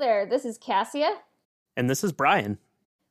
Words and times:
there, 0.00 0.24
this 0.24 0.46
is 0.46 0.56
Cassia. 0.56 1.18
And 1.76 1.90
this 1.90 2.02
is 2.02 2.10
Brian. 2.10 2.56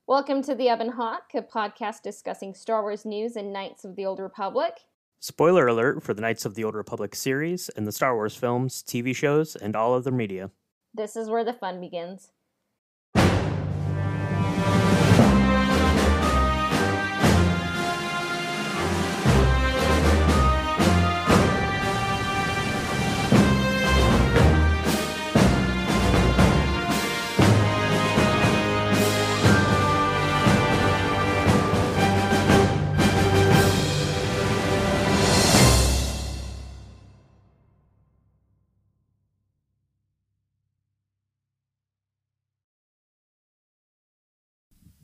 Welcome 0.08 0.42
to 0.42 0.56
The 0.56 0.74
Ebon 0.74 0.90
Hawk, 0.90 1.36
a 1.36 1.42
podcast 1.44 2.02
discussing 2.02 2.56
Star 2.56 2.82
Wars 2.82 3.06
news 3.06 3.36
and 3.36 3.54
Knights 3.54 3.86
of 3.86 3.96
the 3.96 4.08
Old 4.08 4.20
Republic. 4.20 4.74
Spoiler 5.20 5.68
alert 5.68 6.02
for 6.02 6.16
the 6.16 6.22
Knights 6.22 6.46
of 6.46 6.56
the 6.56 6.64
Old 6.64 6.74
Republic 6.74 7.14
series 7.14 7.70
and 7.70 7.86
the 7.86 7.92
Star 7.92 8.16
Wars 8.16 8.36
films, 8.36 8.82
TV 8.82 9.16
shows, 9.16 9.56
and 9.56 9.76
all 9.76 9.94
other 9.94 10.10
media. 10.10 10.50
This 10.92 11.16
is 11.16 11.30
where 11.30 11.44
the 11.44 11.54
fun 11.54 11.80
begins. 11.80 12.32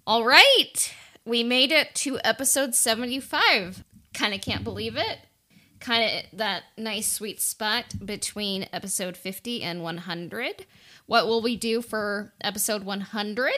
All 0.08 0.23
right. 0.23 0.94
We 1.26 1.41
made 1.41 1.72
it 1.72 1.95
to 1.95 2.20
episode 2.23 2.76
75. 2.76 3.84
Kind 4.13 4.36
of 4.36 4.41
can't 4.41 4.63
believe 4.63 4.96
it. 4.96 5.20
Kind 5.80 6.04
of 6.04 6.38
that 6.38 6.63
nice 6.77 7.12
sweet 7.12 7.41
spot 7.41 7.86
between 8.05 8.68
episode 8.72 9.18
50 9.18 9.63
and 9.63 9.82
100. 9.82 10.68
What 11.08 11.26
will 11.26 11.41
we 11.41 11.55
do 11.55 11.82
for 11.82 12.34
episode 12.41 12.84
100? 12.84 13.52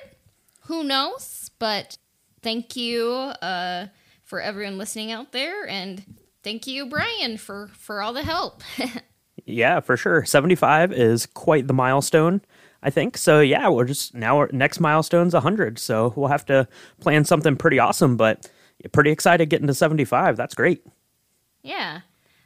Who 0.67 0.85
knows? 0.85 1.51
But 1.59 1.97
thank 2.41 2.77
you 2.77 3.11
uh, 3.11 3.87
for 4.23 4.39
everyone 4.39 4.77
listening 4.77 5.11
out 5.11 5.33
there. 5.33 5.67
And 5.67 6.15
thank 6.43 6.65
you, 6.65 6.85
Brian, 6.85 7.37
for, 7.37 7.71
for 7.73 8.01
all 8.01 8.13
the 8.13 8.23
help. 8.23 8.63
yeah, 9.45 9.81
for 9.81 9.97
sure. 9.97 10.23
75 10.23 10.93
is 10.93 11.25
quite 11.25 11.67
the 11.67 11.73
milestone. 11.73 12.41
I 12.83 12.89
think. 12.89 13.17
So 13.17 13.39
yeah, 13.41 13.69
we're 13.69 13.85
just 13.85 14.13
now 14.13 14.37
our 14.37 14.49
next 14.51 14.79
milestone's 14.79 15.33
100. 15.33 15.79
So 15.79 16.13
we'll 16.15 16.29
have 16.29 16.45
to 16.47 16.67
plan 16.99 17.25
something 17.25 17.55
pretty 17.55 17.79
awesome, 17.79 18.17
but 18.17 18.49
pretty 18.91 19.11
excited 19.11 19.49
getting 19.49 19.67
to 19.67 19.73
75. 19.73 20.37
That's 20.37 20.55
great. 20.55 20.85
Yeah. 21.63 22.01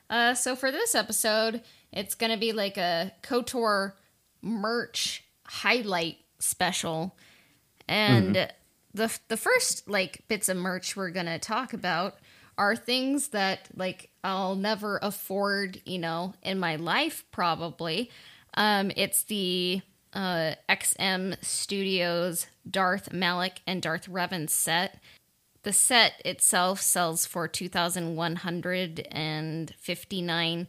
Uh, 0.09 0.33
so 0.33 0.55
for 0.55 0.71
this 0.71 0.95
episode, 0.95 1.61
it's 1.91 2.15
going 2.15 2.31
to 2.31 2.37
be 2.37 2.53
like 2.53 2.77
a 2.77 3.11
KOTOR 3.23 3.93
merch 4.41 5.23
highlight 5.45 6.17
special. 6.39 7.15
And 7.87 8.35
mm-hmm. 8.35 8.51
the 8.93 9.19
the 9.27 9.37
first 9.37 9.89
like 9.89 10.23
bits 10.27 10.49
of 10.49 10.57
merch 10.57 10.95
we're 10.95 11.11
going 11.11 11.25
to 11.27 11.39
talk 11.39 11.73
about 11.73 12.17
are 12.57 12.75
things 12.75 13.29
that 13.29 13.69
like 13.75 14.09
I'll 14.23 14.55
never 14.55 14.99
afford, 15.01 15.81
you 15.85 15.99
know, 15.99 16.33
in 16.43 16.59
my 16.59 16.75
life 16.75 17.25
probably. 17.31 18.11
Um 18.55 18.91
it's 18.95 19.23
the 19.23 19.81
uh, 20.13 20.55
XM 20.69 21.35
Studios 21.43 22.47
Darth 22.69 23.11
Malak 23.13 23.61
and 23.65 23.81
Darth 23.81 24.09
Revan 24.09 24.49
set. 24.49 24.99
The 25.63 25.73
set 25.73 26.21
itself 26.25 26.81
sells 26.81 27.25
for 27.25 27.47
two 27.47 27.69
thousand 27.69 28.15
one 28.15 28.37
hundred 28.37 29.07
and 29.11 29.73
fifty 29.77 30.21
nine 30.21 30.67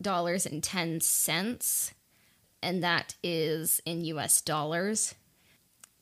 dollars 0.00 0.46
and 0.46 0.62
ten 0.62 1.00
cents, 1.00 1.94
and 2.62 2.82
that 2.82 3.14
is 3.22 3.80
in 3.84 4.04
U.S. 4.04 4.40
dollars. 4.40 5.14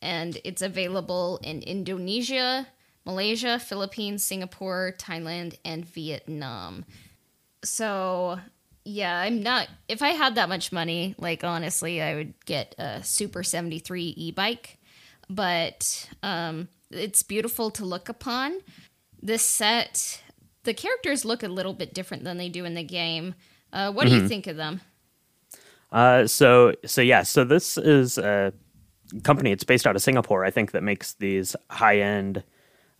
And 0.02 0.38
it's 0.44 0.62
available 0.62 1.40
in 1.42 1.62
Indonesia, 1.62 2.66
Malaysia, 3.04 3.58
Philippines, 3.58 4.24
Singapore, 4.24 4.94
Thailand, 4.98 5.56
and 5.64 5.84
Vietnam. 5.84 6.84
So 7.64 8.38
yeah, 8.86 9.18
I'm 9.18 9.42
not. 9.42 9.68
If 9.88 10.00
I 10.00 10.10
had 10.10 10.36
that 10.36 10.48
much 10.48 10.70
money, 10.70 11.16
like 11.18 11.42
honestly, 11.42 12.00
I 12.00 12.14
would 12.14 12.34
get 12.46 12.76
a 12.78 13.02
Super 13.02 13.42
73 13.42 14.14
e 14.16 14.30
bike. 14.30 14.78
But 15.28 16.08
um, 16.22 16.68
it's 16.92 17.24
beautiful 17.24 17.72
to 17.72 17.84
look 17.84 18.08
upon. 18.08 18.60
This 19.20 19.42
set, 19.42 20.22
the 20.62 20.72
characters 20.72 21.24
look 21.24 21.42
a 21.42 21.48
little 21.48 21.74
bit 21.74 21.94
different 21.94 22.22
than 22.22 22.38
they 22.38 22.48
do 22.48 22.64
in 22.64 22.74
the 22.74 22.84
game. 22.84 23.34
Uh, 23.72 23.90
what 23.90 24.02
mm-hmm. 24.04 24.08
do 24.08 24.14
you 24.14 24.20
mm-hmm. 24.20 24.28
think 24.28 24.46
of 24.46 24.56
them? 24.56 24.80
Uh, 25.90 26.28
so 26.28 26.72
so 26.84 27.00
yeah, 27.00 27.24
so 27.24 27.42
this 27.42 27.76
is 27.76 28.18
a 28.18 28.52
company. 29.24 29.50
It's 29.50 29.64
based 29.64 29.88
out 29.88 29.96
of 29.96 30.02
Singapore, 30.02 30.44
I 30.44 30.52
think, 30.52 30.70
that 30.70 30.84
makes 30.84 31.14
these 31.14 31.56
high 31.70 31.98
end 31.98 32.44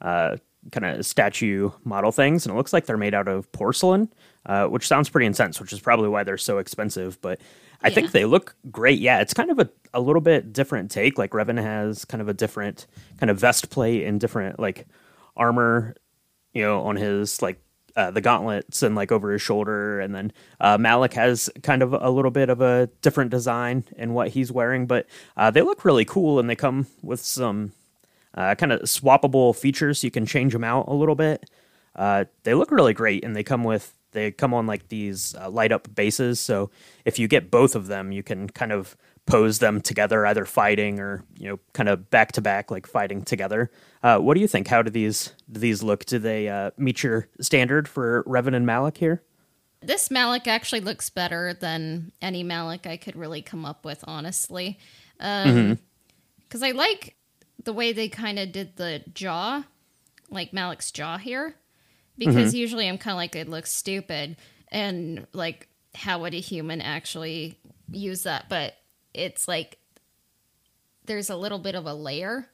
uh, 0.01 0.39
kind 0.73 0.85
of 0.85 1.07
statue 1.07 1.71
model 1.85 2.13
things, 2.13 2.47
and 2.47 2.55
it 2.55 2.57
looks 2.57 2.73
like 2.73 2.87
they're 2.87 2.97
made 2.97 3.15
out 3.15 3.29
of 3.29 3.51
porcelain, 3.53 4.13
uh, 4.47 4.67
which 4.67 4.87
sounds 4.87 5.09
pretty 5.09 5.27
intense, 5.27 5.61
which 5.61 5.73
is 5.73 5.81
probably 5.81 6.09
why 6.09 6.25
they're 6.25 6.39
so 6.39 6.59
expensive. 6.59 7.21
But 7.21 7.41
I 7.83 7.89
yeah. 7.89 7.95
think 7.95 8.13
they 8.13 8.25
look 8.25 8.57
great. 8.71 8.99
Yeah, 8.99 9.21
it's 9.21 9.35
kind 9.35 9.51
of 9.51 9.59
a, 9.59 9.69
a 9.95 10.01
little 10.01 10.23
bit 10.23 10.53
different 10.53 10.91
take. 10.91 11.19
Like 11.19 11.31
Revan 11.31 11.61
has 11.61 12.05
kind 12.05 12.21
of 12.21 12.29
a 12.29 12.35
different 12.35 12.87
kind 13.19 13.31
of 13.31 13.39
vest 13.39 13.71
plate 13.71 14.05
and 14.05 14.21
different 14.21 14.59
like 14.59 14.87
armor, 15.37 15.95
you 16.53 16.63
know, 16.63 16.83
on 16.83 16.97
his 16.97 17.43
like 17.43 17.61
uh, 17.97 18.11
the 18.11 18.21
gauntlets 18.21 18.83
and 18.83 18.95
like 18.95 19.11
over 19.11 19.33
his 19.33 19.43
shoulder, 19.43 20.01
and 20.01 20.15
then 20.15 20.33
uh, 20.61 20.77
Malak 20.77 21.15
has 21.15 21.49
kind 21.63 21.83
of 21.83 21.95
a 21.95 22.11
little 22.11 22.31
bit 22.31 22.51
of 22.51 22.61
a 22.61 22.89
different 23.01 23.31
design 23.31 23.85
in 23.97 24.13
what 24.13 24.29
he's 24.29 24.53
wearing, 24.53 24.87
but 24.87 25.07
uh, 25.37 25.51
they 25.51 25.63
look 25.63 25.85
really 25.85 26.05
cool, 26.05 26.39
and 26.39 26.49
they 26.49 26.57
come 26.57 26.87
with 27.03 27.21
some 27.21 27.73
uh, 28.37 28.55
kind 28.55 28.73
of 28.73 28.81
swappable 28.83 29.55
features. 29.57 30.01
So 30.01 30.07
you 30.07 30.11
can 30.11 30.27
change 30.27 30.53
them 30.53 30.65
out 30.65 30.89
a 30.89 30.95
little 30.95 31.15
bit. 31.15 31.49
Uh, 31.95 32.25
they 32.43 32.55
look 32.55 32.71
really 32.71 32.95
great, 32.95 33.25
and 33.25 33.35
they 33.35 33.43
come 33.43 33.65
with 33.65 33.95
they 34.13 34.31
come 34.33 34.55
on 34.55 34.67
like 34.67 34.89
these 34.89 35.35
uh, 35.35 35.51
light 35.51 35.73
up 35.73 35.95
bases. 35.95 36.41
So 36.41 36.71
if 37.05 37.19
you 37.19 37.29
get 37.29 37.51
both 37.51 37.75
of 37.75 37.87
them, 37.87 38.13
you 38.13 38.23
can 38.23 38.49
kind 38.49 38.73
of 38.73 38.97
pose 39.27 39.59
them 39.59 39.81
together, 39.81 40.25
either 40.25 40.45
fighting 40.45 41.01
or 41.01 41.25
you 41.39 41.49
know, 41.49 41.59
kind 41.73 41.89
of 41.89 42.11
back 42.11 42.33
to 42.33 42.41
back, 42.41 42.71
like 42.71 42.87
fighting 42.87 43.23
together. 43.23 43.71
Uh, 44.03 44.19
what 44.19 44.35
do 44.35 44.41
you 44.41 44.49
think? 44.49 44.69
How 44.69 44.83
do 44.83 44.91
these 44.91 45.33
do 45.51 45.61
these 45.61 45.83
look? 45.83 46.05
Do 46.05 46.19
they 46.19 46.49
uh, 46.49 46.71
meet 46.77 47.03
your 47.03 47.29
standard 47.41 47.89
for 47.89 48.25
Revan 48.25 48.55
and 48.55 48.67
Malak 48.67 48.99
here? 48.99 49.23
This 49.81 50.11
Malak 50.11 50.47
actually 50.47 50.81
looks 50.81 51.11
better 51.11 51.53
than 51.53 52.13
any 52.23 52.43
Malak 52.43 52.87
I 52.87 52.97
could 52.97 53.17
really 53.17 53.43
come 53.43 53.65
up 53.65 53.85
with, 53.85 54.03
honestly. 54.07 54.79
Because 55.19 55.45
um, 55.45 55.79
mm-hmm. 56.53 56.65
I 56.65 56.71
like 56.71 57.16
the 57.67 57.73
way 57.73 57.93
they 57.93 58.09
kind 58.09 58.39
of 58.39 58.53
did 58.53 58.77
the 58.77 59.03
jaw, 59.13 59.65
like 60.31 60.53
Malak's 60.53 60.93
jaw 60.93 61.19
here, 61.19 61.57
because 62.17 62.49
mm-hmm. 62.51 62.57
usually 62.57 62.89
I'm 62.89 62.97
kind 62.97 63.13
of 63.13 63.19
like 63.19 63.37
it 63.37 63.49
looks 63.49 63.73
stupid 63.73 64.37
and 64.69 65.27
like 65.33 65.69
how 65.95 66.21
would 66.21 66.33
a 66.33 66.41
human 66.41 66.81
actually 66.81 67.59
use 67.91 68.23
that? 68.23 68.49
But 68.49 68.75
it's 69.13 69.49
like 69.49 69.79
there's 71.07 71.29
a 71.29 71.37
little 71.37 71.59
bit 71.59 71.75
of 71.75 71.87
a 71.87 71.93
layer. 71.93 72.49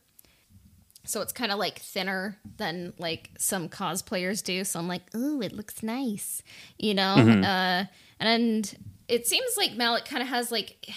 So 1.05 1.21
it's 1.21 1.33
kind 1.33 1.53
of 1.53 1.59
like 1.59 1.79
thinner 1.79 2.39
than 2.57 2.95
like 2.97 3.31
some 3.37 3.69
cosplayers 3.69 4.43
do. 4.43 4.65
So 4.65 4.79
I'm 4.79 4.89
like, 4.89 5.15
ooh, 5.15 5.43
it 5.43 5.53
looks 5.53 5.83
nice, 5.83 6.43
you 6.79 6.95
know? 6.95 7.17
Mm-hmm. 7.19 7.45
Uh, 7.45 7.85
and 8.19 8.79
it 9.09 9.27
seems 9.27 9.57
like 9.59 9.77
Malak 9.77 10.05
kind 10.05 10.23
of 10.23 10.29
has 10.29 10.51
like 10.51 10.89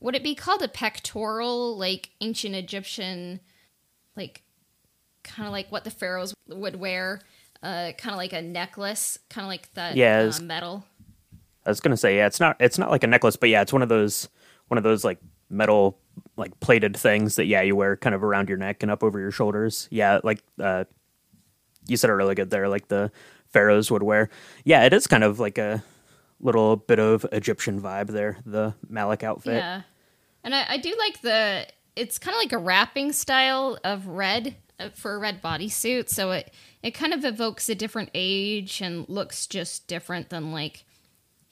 would 0.00 0.14
it 0.14 0.22
be 0.22 0.34
called 0.34 0.62
a 0.62 0.68
pectoral 0.68 1.76
like 1.76 2.10
ancient 2.20 2.54
egyptian 2.54 3.40
like 4.16 4.42
kind 5.22 5.46
of 5.46 5.52
like 5.52 5.70
what 5.70 5.84
the 5.84 5.90
pharaohs 5.90 6.34
would 6.48 6.76
wear 6.76 7.20
uh 7.62 7.92
kind 7.98 8.12
of 8.12 8.16
like 8.16 8.32
a 8.32 8.42
necklace 8.42 9.18
kind 9.30 9.44
of 9.44 9.48
like 9.48 9.72
that 9.74 9.96
yeah, 9.96 10.30
uh, 10.32 10.42
metal 10.42 10.84
i 11.64 11.70
was 11.70 11.80
gonna 11.80 11.96
say 11.96 12.16
yeah 12.16 12.26
it's 12.26 12.40
not 12.40 12.56
it's 12.60 12.78
not 12.78 12.90
like 12.90 13.04
a 13.04 13.06
necklace 13.06 13.36
but 13.36 13.48
yeah 13.48 13.62
it's 13.62 13.72
one 13.72 13.82
of 13.82 13.88
those 13.88 14.28
one 14.68 14.78
of 14.78 14.84
those 14.84 15.04
like 15.04 15.18
metal 15.48 15.98
like 16.36 16.58
plated 16.60 16.96
things 16.96 17.36
that 17.36 17.46
yeah 17.46 17.62
you 17.62 17.76
wear 17.76 17.96
kind 17.96 18.14
of 18.14 18.22
around 18.22 18.48
your 18.48 18.58
neck 18.58 18.82
and 18.82 18.90
up 18.90 19.02
over 19.02 19.18
your 19.18 19.30
shoulders 19.30 19.88
yeah 19.90 20.20
like 20.24 20.40
uh 20.60 20.84
you 21.88 21.96
said 21.96 22.10
it 22.10 22.14
really 22.14 22.34
good 22.34 22.50
there 22.50 22.68
like 22.68 22.88
the 22.88 23.10
pharaohs 23.48 23.90
would 23.90 24.02
wear 24.02 24.28
yeah 24.64 24.84
it 24.84 24.92
is 24.92 25.06
kind 25.06 25.24
of 25.24 25.38
like 25.38 25.58
a 25.58 25.82
little 26.40 26.76
bit 26.76 26.98
of 26.98 27.26
Egyptian 27.32 27.80
vibe 27.80 28.08
there, 28.08 28.38
the 28.44 28.74
Malak 28.88 29.22
outfit. 29.22 29.56
Yeah. 29.56 29.82
And 30.46 30.54
I, 30.54 30.64
I 30.70 30.76
do 30.78 30.94
like 30.98 31.20
the, 31.22 31.66
it's 31.96 32.18
kind 32.18 32.34
of 32.34 32.38
like 32.38 32.52
a 32.52 32.58
wrapping 32.58 33.12
style 33.12 33.78
of 33.82 34.06
red 34.06 34.54
uh, 34.78 34.90
for 34.94 35.16
a 35.16 35.18
red 35.18 35.42
bodysuit. 35.42 36.08
So 36.08 36.30
it, 36.30 36.54
it 36.82 36.92
kind 36.92 37.12
of 37.12 37.24
evokes 37.24 37.68
a 37.68 37.74
different 37.74 38.10
age 38.14 38.80
and 38.80 39.08
looks 39.08 39.46
just 39.48 39.88
different 39.88 40.30
than 40.30 40.52
like, 40.52 40.84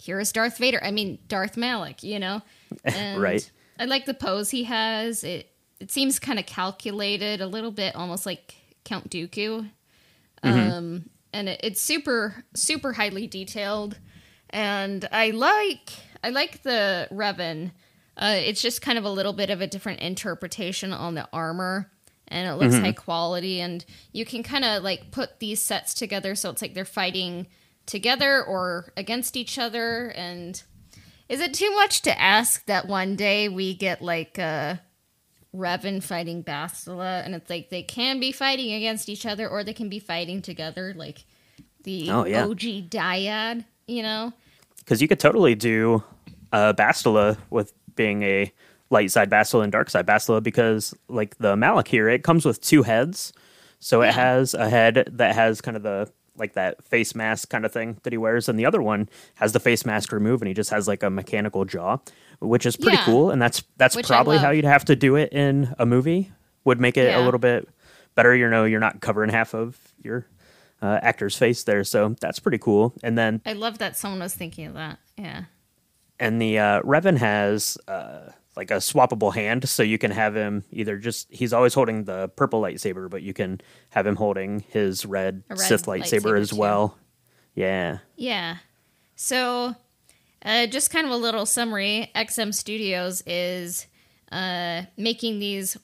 here's 0.00 0.32
Darth 0.32 0.58
Vader. 0.58 0.80
I 0.82 0.92
mean, 0.92 1.18
Darth 1.28 1.56
Malak, 1.56 2.02
you 2.02 2.18
know? 2.18 2.40
And 2.84 3.20
right. 3.20 3.50
I 3.78 3.84
like 3.84 4.06
the 4.06 4.14
pose 4.14 4.50
he 4.50 4.64
has. 4.64 5.24
It, 5.24 5.50
it 5.80 5.90
seems 5.90 6.18
kind 6.18 6.38
of 6.38 6.46
calculated, 6.46 7.40
a 7.40 7.46
little 7.46 7.70
bit 7.70 7.94
almost 7.94 8.24
like 8.24 8.54
Count 8.84 9.10
Dooku. 9.10 9.70
Mm-hmm. 10.42 10.70
Um, 10.70 11.10
and 11.32 11.48
it, 11.48 11.60
it's 11.62 11.80
super, 11.80 12.44
super 12.54 12.94
highly 12.94 13.26
detailed 13.26 13.98
and 14.54 15.06
I 15.10 15.30
like 15.30 15.90
I 16.22 16.30
like 16.30 16.62
the 16.62 17.08
Revan 17.10 17.72
Uh, 18.16 18.36
it's 18.36 18.62
just 18.62 18.80
kind 18.82 18.98
of 18.98 19.04
a 19.04 19.10
little 19.10 19.32
bit 19.32 19.50
of 19.50 19.60
a 19.60 19.66
different 19.66 20.00
interpretation 20.00 20.92
on 20.92 21.14
the 21.14 21.28
armor, 21.32 21.90
and 22.28 22.48
it 22.48 22.54
looks 22.54 22.76
high 22.76 22.92
quality. 22.92 23.60
And 23.60 23.84
you 24.12 24.24
can 24.24 24.42
kind 24.42 24.64
of 24.64 24.82
like 24.82 25.10
put 25.10 25.40
these 25.40 25.60
sets 25.60 25.94
together, 25.94 26.34
so 26.34 26.50
it's 26.50 26.62
like 26.62 26.74
they're 26.74 26.84
fighting 26.84 27.46
together 27.86 28.42
or 28.42 28.92
against 28.96 29.36
each 29.36 29.58
other. 29.58 30.08
And 30.16 30.62
is 31.28 31.40
it 31.40 31.54
too 31.54 31.70
much 31.74 32.02
to 32.02 32.20
ask 32.20 32.64
that 32.66 32.86
one 32.86 33.16
day 33.16 33.48
we 33.48 33.74
get 33.74 34.00
like 34.00 34.38
uh, 34.38 34.76
Revan 35.54 36.02
fighting 36.02 36.42
Bastila, 36.44 37.24
and 37.24 37.34
it's 37.34 37.50
like 37.50 37.70
they 37.70 37.82
can 37.82 38.20
be 38.20 38.30
fighting 38.32 38.72
against 38.72 39.08
each 39.08 39.26
other, 39.26 39.48
or 39.48 39.64
they 39.64 39.72
can 39.74 39.88
be 39.88 39.98
fighting 39.98 40.40
together, 40.40 40.94
like 40.96 41.24
the 41.82 42.10
Oh, 42.10 42.24
yeah. 42.24 42.44
OG 42.46 42.90
dyad, 42.90 43.64
you 43.86 44.02
know? 44.02 44.32
because 44.78 45.00
you 45.02 45.08
could 45.08 45.20
totally 45.20 45.54
do 45.54 46.02
uh, 46.52 46.72
Bastila 46.74 47.36
with 47.50 47.72
being 47.96 48.22
a 48.22 48.52
light 48.90 49.10
side 49.10 49.30
Bastila 49.30 49.62
and 49.64 49.72
dark 49.72 49.90
side 49.90 50.06
Bastila 50.06 50.42
because 50.42 50.94
like 51.08 51.36
the 51.38 51.56
Malak 51.56 51.88
here, 51.88 52.08
it 52.08 52.22
comes 52.22 52.44
with 52.44 52.60
two 52.60 52.82
heads. 52.82 53.32
So 53.80 54.02
it 54.02 54.14
has 54.14 54.54
a 54.54 54.68
head 54.68 55.08
that 55.12 55.34
has 55.34 55.60
kind 55.60 55.76
of 55.76 55.82
the 55.82 56.10
like 56.36 56.54
that 56.54 56.82
face 56.84 57.14
mask 57.14 57.48
kind 57.50 57.64
of 57.64 57.72
thing 57.72 57.98
that 58.02 58.12
he 58.12 58.16
wears, 58.16 58.48
and 58.48 58.58
the 58.58 58.66
other 58.66 58.82
one 58.82 59.08
has 59.36 59.52
the 59.52 59.60
face 59.60 59.84
mask 59.86 60.10
removed, 60.10 60.42
and 60.42 60.48
he 60.48 60.54
just 60.54 60.70
has 60.70 60.88
like 60.88 61.02
a 61.02 61.10
mechanical 61.10 61.64
jaw, 61.64 61.98
which 62.40 62.66
is 62.66 62.76
pretty 62.76 62.96
Yeah. 62.96 63.04
cool. 63.04 63.30
And 63.30 63.40
that's 63.40 63.62
that's 63.76 63.94
Which 63.94 64.06
probably 64.06 64.38
how 64.38 64.50
you'd 64.50 64.64
have 64.64 64.84
to 64.86 64.96
do 64.96 65.16
it 65.16 65.32
in 65.32 65.74
a 65.78 65.86
movie. 65.86 66.32
Would 66.64 66.80
make 66.80 66.96
it 66.96 67.14
a 67.14 67.20
little 67.20 67.38
bit 67.38 67.68
better. 68.14 68.34
You 68.34 68.48
know, 68.48 68.64
you're 68.64 68.80
not 68.80 69.00
covering 69.00 69.30
half 69.30 69.54
of 69.54 69.76
your 70.02 70.26
uh, 70.82 70.98
actor's 71.02 71.36
face 71.36 71.62
there, 71.64 71.84
so 71.84 72.16
that's 72.20 72.38
pretty 72.38 72.58
cool. 72.58 72.94
And 73.02 73.16
then 73.18 73.42
I 73.44 73.52
love 73.52 73.78
that 73.78 73.96
someone 73.98 74.20
was 74.20 74.34
thinking 74.34 74.66
of 74.66 74.74
that. 74.74 74.98
Yeah. 75.18 75.44
And 76.18 76.40
the 76.40 76.58
uh, 76.58 76.82
Revan 76.82 77.16
has 77.18 77.78
uh, 77.88 78.30
like 78.56 78.70
a 78.70 78.76
swappable 78.76 79.34
hand, 79.34 79.68
so 79.68 79.82
you 79.82 79.98
can 79.98 80.10
have 80.10 80.36
him 80.36 80.64
either 80.70 80.98
just 80.98 81.32
he's 81.32 81.52
always 81.52 81.74
holding 81.74 82.04
the 82.04 82.28
purple 82.36 82.62
lightsaber, 82.62 83.10
but 83.10 83.22
you 83.22 83.34
can 83.34 83.60
have 83.90 84.06
him 84.06 84.16
holding 84.16 84.60
his 84.68 85.04
red, 85.04 85.42
red 85.48 85.58
Sith 85.58 85.86
lightsaber, 85.86 86.22
lightsaber, 86.22 86.40
as 86.40 86.50
too. 86.50 86.56
well. 86.56 86.98
Yeah, 87.54 87.98
Yeah. 88.16 88.56
So, 89.16 89.76
uh, 90.44 90.66
just 90.66 90.90
kind 90.90 91.06
of 91.06 91.12
a 91.12 91.16
little 91.16 91.46
summary 91.46 92.10
XM 92.16 92.52
Studios 92.52 93.22
is 93.26 93.86
uh, 94.32 94.82
making 94.96 95.38
these 95.38 95.76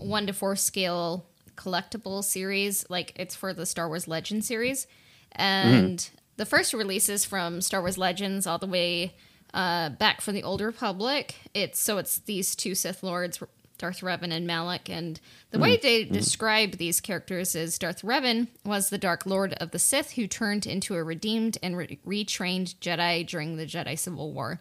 one 0.00 0.26
to 0.26 0.32
four 0.32 0.56
scale 0.56 1.26
collectible 1.56 2.24
series, 2.24 2.86
like 2.88 3.12
it's 3.16 3.34
for 3.34 3.52
the 3.52 3.66
Star 3.66 3.88
Wars 3.88 4.08
Legends 4.08 4.46
series. 4.46 4.86
And 5.32 6.08
the 6.36 6.46
first 6.46 6.72
releases 6.72 7.24
from 7.24 7.60
Star 7.60 7.80
Wars 7.80 7.98
Legends 7.98 8.46
all 8.46 8.58
the 8.58 8.66
way 8.66 9.14
uh, 9.54 9.90
back 9.90 10.20
from 10.20 10.34
the 10.34 10.42
Old 10.42 10.60
Republic. 10.60 11.34
It's 11.54 11.80
so 11.80 11.98
it's 11.98 12.18
these 12.18 12.54
two 12.54 12.74
Sith 12.74 13.02
Lords, 13.02 13.42
Darth 13.78 14.00
Revan 14.00 14.32
and 14.32 14.46
Malak, 14.46 14.88
and 14.88 15.20
the 15.50 15.58
way 15.58 15.76
they 15.76 16.04
describe 16.04 16.72
these 16.72 17.00
characters 17.00 17.54
is 17.54 17.78
Darth 17.78 18.02
Revan 18.02 18.48
was 18.64 18.90
the 18.90 18.98
Dark 18.98 19.24
Lord 19.24 19.54
of 19.54 19.70
the 19.70 19.78
Sith 19.78 20.12
who 20.12 20.26
turned 20.26 20.66
into 20.66 20.96
a 20.96 21.04
redeemed 21.04 21.58
and 21.62 21.76
re- 21.76 21.98
retrained 22.06 22.74
Jedi 22.80 23.26
during 23.26 23.56
the 23.56 23.66
Jedi 23.66 23.98
Civil 23.98 24.32
War. 24.32 24.60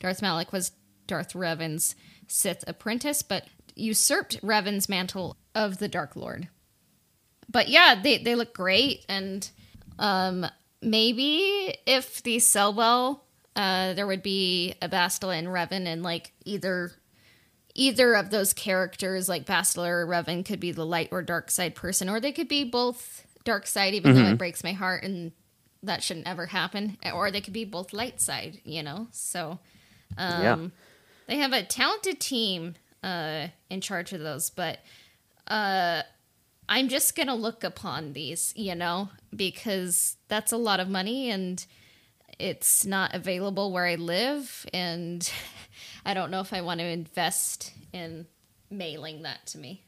Darth 0.00 0.22
Malak 0.22 0.52
was 0.52 0.72
Darth 1.06 1.34
Revan's 1.34 1.94
Sith 2.26 2.64
apprentice, 2.66 3.22
but 3.22 3.46
usurped 3.76 4.40
Revan's 4.42 4.88
mantle 4.88 5.36
of 5.54 5.78
the 5.78 5.88
Dark 5.88 6.16
Lord. 6.16 6.48
But 7.48 7.68
yeah, 7.68 8.00
they, 8.02 8.18
they 8.18 8.34
look 8.34 8.54
great, 8.54 9.04
and 9.08 9.48
um, 9.98 10.46
maybe 10.80 11.76
if 11.86 12.22
these 12.22 12.46
sell 12.46 12.72
well, 12.72 13.23
uh, 13.56 13.94
there 13.94 14.06
would 14.06 14.22
be 14.22 14.74
a 14.82 14.88
Bastila 14.88 15.38
and 15.38 15.48
Revan, 15.48 15.86
and 15.86 16.02
like 16.02 16.32
either 16.44 16.92
either 17.74 18.14
of 18.14 18.30
those 18.30 18.52
characters, 18.52 19.28
like 19.28 19.46
Bastila 19.46 19.88
or 19.88 20.06
Revan, 20.06 20.44
could 20.44 20.60
be 20.60 20.72
the 20.72 20.86
light 20.86 21.08
or 21.10 21.22
dark 21.22 21.50
side 21.50 21.74
person, 21.74 22.08
or 22.08 22.20
they 22.20 22.32
could 22.32 22.48
be 22.48 22.64
both 22.64 23.26
dark 23.44 23.66
side, 23.66 23.94
even 23.94 24.14
though 24.14 24.26
it 24.26 24.38
breaks 24.38 24.64
my 24.64 24.72
heart, 24.72 25.04
and 25.04 25.32
that 25.82 26.02
shouldn't 26.02 26.26
ever 26.26 26.46
happen. 26.46 26.96
Or 27.12 27.30
they 27.30 27.40
could 27.40 27.52
be 27.52 27.64
both 27.64 27.92
light 27.92 28.20
side, 28.20 28.60
you 28.64 28.82
know. 28.82 29.08
So 29.10 29.58
um, 30.16 30.42
yeah. 30.42 30.66
they 31.26 31.36
have 31.36 31.52
a 31.52 31.62
talented 31.62 32.20
team 32.20 32.74
uh, 33.02 33.48
in 33.70 33.80
charge 33.80 34.12
of 34.12 34.20
those, 34.20 34.50
but 34.50 34.78
uh, 35.46 36.02
I'm 36.68 36.88
just 36.88 37.14
gonna 37.16 37.34
look 37.34 37.62
upon 37.62 38.14
these, 38.14 38.52
you 38.56 38.74
know, 38.74 39.10
because 39.34 40.16
that's 40.28 40.52
a 40.52 40.56
lot 40.56 40.80
of 40.80 40.88
money 40.88 41.30
and 41.30 41.64
it's 42.38 42.84
not 42.84 43.14
available 43.14 43.72
where 43.72 43.86
I 43.86 43.96
live, 43.96 44.66
and 44.72 45.30
I 46.06 46.14
don't 46.14 46.30
know 46.30 46.40
if 46.40 46.52
I 46.52 46.60
want 46.60 46.80
to 46.80 46.86
invest 46.86 47.72
in 47.92 48.26
mailing 48.70 49.22
that 49.22 49.46
to 49.48 49.58
me. 49.58 49.84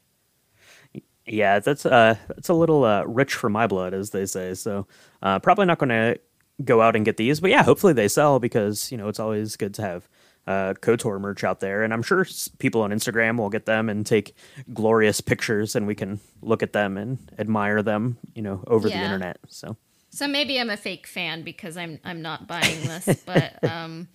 Yeah, 1.25 1.59
that's 1.59 1.85
uh 1.85 2.15
that's 2.29 2.49
a 2.49 2.53
little 2.53 2.85
uh, 2.85 3.03
rich 3.03 3.33
for 3.33 3.49
my 3.49 3.67
blood, 3.67 3.93
as 3.93 4.11
they 4.11 4.25
say. 4.25 4.53
So 4.53 4.87
uh, 5.21 5.39
probably 5.39 5.65
not 5.65 5.77
going 5.77 5.89
to 5.89 6.19
go 6.63 6.81
out 6.81 6.95
and 6.95 7.03
get 7.05 7.17
these, 7.17 7.39
but 7.39 7.51
yeah, 7.51 7.63
hopefully 7.63 7.93
they 7.93 8.07
sell 8.07 8.39
because 8.39 8.91
you 8.91 8.97
know 8.97 9.09
it's 9.09 9.19
always 9.19 9.57
good 9.57 9.73
to 9.75 9.81
have 9.81 10.09
uh, 10.47 10.73
Kotor 10.75 11.19
merch 11.19 11.43
out 11.43 11.59
there, 11.59 11.83
and 11.83 11.93
I'm 11.93 12.01
sure 12.01 12.25
people 12.59 12.81
on 12.81 12.91
Instagram 12.91 13.37
will 13.37 13.49
get 13.49 13.65
them 13.65 13.89
and 13.89 14.05
take 14.05 14.35
glorious 14.73 15.19
pictures, 15.19 15.75
and 15.75 15.85
we 15.85 15.95
can 15.95 16.21
look 16.41 16.63
at 16.63 16.71
them 16.71 16.97
and 16.97 17.17
admire 17.37 17.83
them, 17.83 18.17
you 18.33 18.41
know, 18.41 18.63
over 18.65 18.87
the 18.87 18.95
internet. 18.95 19.37
So 19.49 19.75
So 20.09 20.27
maybe 20.27 20.59
I'm 20.59 20.69
a 20.69 20.77
fake 20.77 21.07
fan 21.07 21.43
because 21.43 21.77
I'm 21.77 21.99
I'm 22.03 22.21
not 22.21 22.47
buying 22.47 22.81
this, 22.81 23.23
but 23.25 23.63
um 23.63 24.07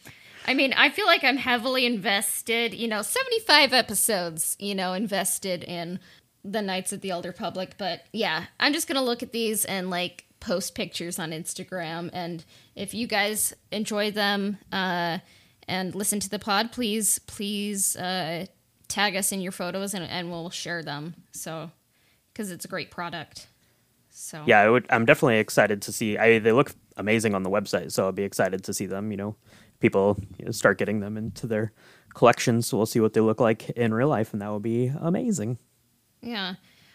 I 0.46 0.54
mean, 0.54 0.72
I 0.72 0.90
feel 0.90 1.06
like 1.06 1.22
I'm 1.22 1.36
heavily 1.36 1.86
invested, 1.86 2.74
you 2.74 2.88
know, 2.88 3.02
75 3.02 3.72
episodes, 3.72 4.56
you 4.58 4.74
know, 4.74 4.92
invested 4.92 5.62
in 5.62 6.00
the 6.44 6.60
Knights 6.60 6.92
of 6.92 7.00
the 7.00 7.10
Elder 7.10 7.30
Public, 7.32 7.78
but 7.78 8.02
yeah, 8.12 8.46
I'm 8.58 8.72
just 8.72 8.88
to 8.96 9.00
look 9.00 9.22
at 9.22 9.32
these 9.32 9.64
and 9.64 9.88
like 9.90 10.24
post 10.40 10.74
pictures 10.74 11.20
on 11.20 11.30
Instagram 11.30 12.10
and 12.12 12.44
if 12.74 12.92
you 12.94 13.06
guys 13.06 13.54
enjoy 13.70 14.10
them 14.10 14.58
uh 14.72 15.18
and 15.68 15.94
listen 15.94 16.18
to 16.18 16.28
the 16.28 16.40
pod, 16.40 16.72
please 16.72 17.20
please 17.20 17.94
uh 17.96 18.46
tag 18.88 19.14
us 19.14 19.30
in 19.30 19.40
your 19.40 19.52
photos 19.52 19.94
and 19.94 20.04
and 20.04 20.30
we'll 20.30 20.50
share 20.50 20.82
them. 20.82 21.14
So 21.30 21.70
cuz 22.34 22.50
it's 22.50 22.64
a 22.64 22.68
great 22.68 22.90
product. 22.90 23.46
So 24.12 24.44
yeah, 24.46 24.60
I 24.60 24.68
would, 24.68 24.86
I'm 24.90 25.04
definitely 25.04 25.38
excited 25.38 25.82
to 25.82 25.92
see. 25.92 26.18
I 26.18 26.38
they 26.38 26.52
look 26.52 26.72
amazing 26.96 27.34
on 27.34 27.42
the 27.42 27.50
website, 27.50 27.92
so 27.92 28.04
I'll 28.04 28.12
be 28.12 28.24
excited 28.24 28.62
to 28.64 28.74
see 28.74 28.86
them. 28.86 29.10
You 29.10 29.16
know, 29.16 29.36
people 29.80 30.18
you 30.38 30.44
know, 30.44 30.52
start 30.52 30.78
getting 30.78 31.00
them 31.00 31.16
into 31.16 31.46
their 31.46 31.72
collections. 32.14 32.66
So 32.66 32.76
we'll 32.76 32.86
see 32.86 33.00
what 33.00 33.14
they 33.14 33.20
look 33.20 33.40
like 33.40 33.70
in 33.70 33.94
real 33.94 34.08
life, 34.08 34.32
and 34.32 34.42
that 34.42 34.48
will 34.48 34.60
be 34.60 34.92
amazing. 35.00 35.58
Yeah. 36.20 36.54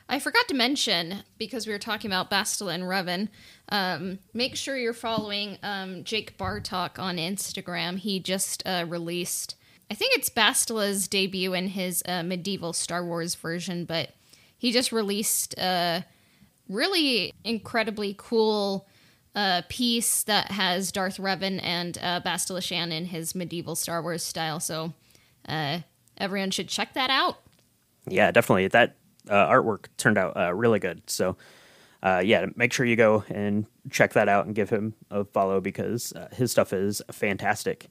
I 0.10 0.20
forgot 0.20 0.48
to 0.48 0.54
mention, 0.54 1.16
because 1.38 1.68
we 1.68 1.74
were 1.74 1.80
talking 1.80 2.10
about 2.10 2.32
Bastila 2.32 2.74
and 2.74 2.84
Revan, 2.86 3.28
um, 3.68 4.20
make 4.34 4.56
sure 4.56 4.78
you're 4.78 4.94
following 4.94 5.58
um, 5.64 6.06
Jake 6.06 6.38
Bartok 6.38 6.98
on 6.98 7.18
Instagram. 7.18 7.98
He 7.98 8.22
just 8.22 8.64
uh, 8.66 8.86
released, 8.88 9.56
I 9.92 9.96
think 9.96 10.18
it's 10.18 10.30
Bastila's 10.30 11.10
debut 11.10 11.54
in 11.54 11.68
his 11.68 12.04
uh, 12.08 12.24
medieval 12.24 12.72
Star 12.72 13.04
Wars 13.04 13.36
version, 13.36 13.84
but 13.84 14.12
he 14.58 14.72
just 14.72 14.94
released 14.94 15.54
a 15.58 16.06
really 16.70 17.34
incredibly 17.44 18.16
cool 18.18 18.88
uh, 19.36 19.62
piece 19.70 20.24
that 20.24 20.52
has 20.52 20.92
Darth 20.92 21.18
Revan 21.18 21.60
and 21.64 21.98
uh, 22.02 22.22
Bastila 22.26 22.62
Shan 22.62 22.92
in 22.92 23.06
his 23.06 23.36
medieval 23.36 23.76
Star 23.76 24.02
Wars 24.02 24.24
style. 24.24 24.60
So 24.60 24.94
uh, 25.48 25.80
everyone 26.18 26.52
should 26.52 26.68
check 26.68 26.94
that 26.94 27.10
out. 27.10 27.38
Yeah, 28.10 28.32
definitely. 28.32 28.68
That 28.70 28.96
uh, 29.30 29.48
artwork 29.48 29.88
turned 29.98 30.18
out 30.18 30.36
uh, 30.36 30.54
really 30.54 30.80
good. 30.80 31.02
So, 31.08 31.38
uh, 32.02 32.22
yeah, 32.24 32.46
make 32.56 32.74
sure 32.74 32.86
you 32.86 32.96
go 32.96 33.24
and 33.30 33.66
check 33.90 34.14
that 34.14 34.30
out 34.30 34.46
and 34.46 34.56
give 34.56 34.70
him 34.70 34.94
a 35.12 35.26
follow 35.26 35.62
because 35.62 36.14
uh, 36.14 36.30
his 36.34 36.52
stuff 36.52 36.74
is 36.74 37.02
fantastic. 37.12 37.88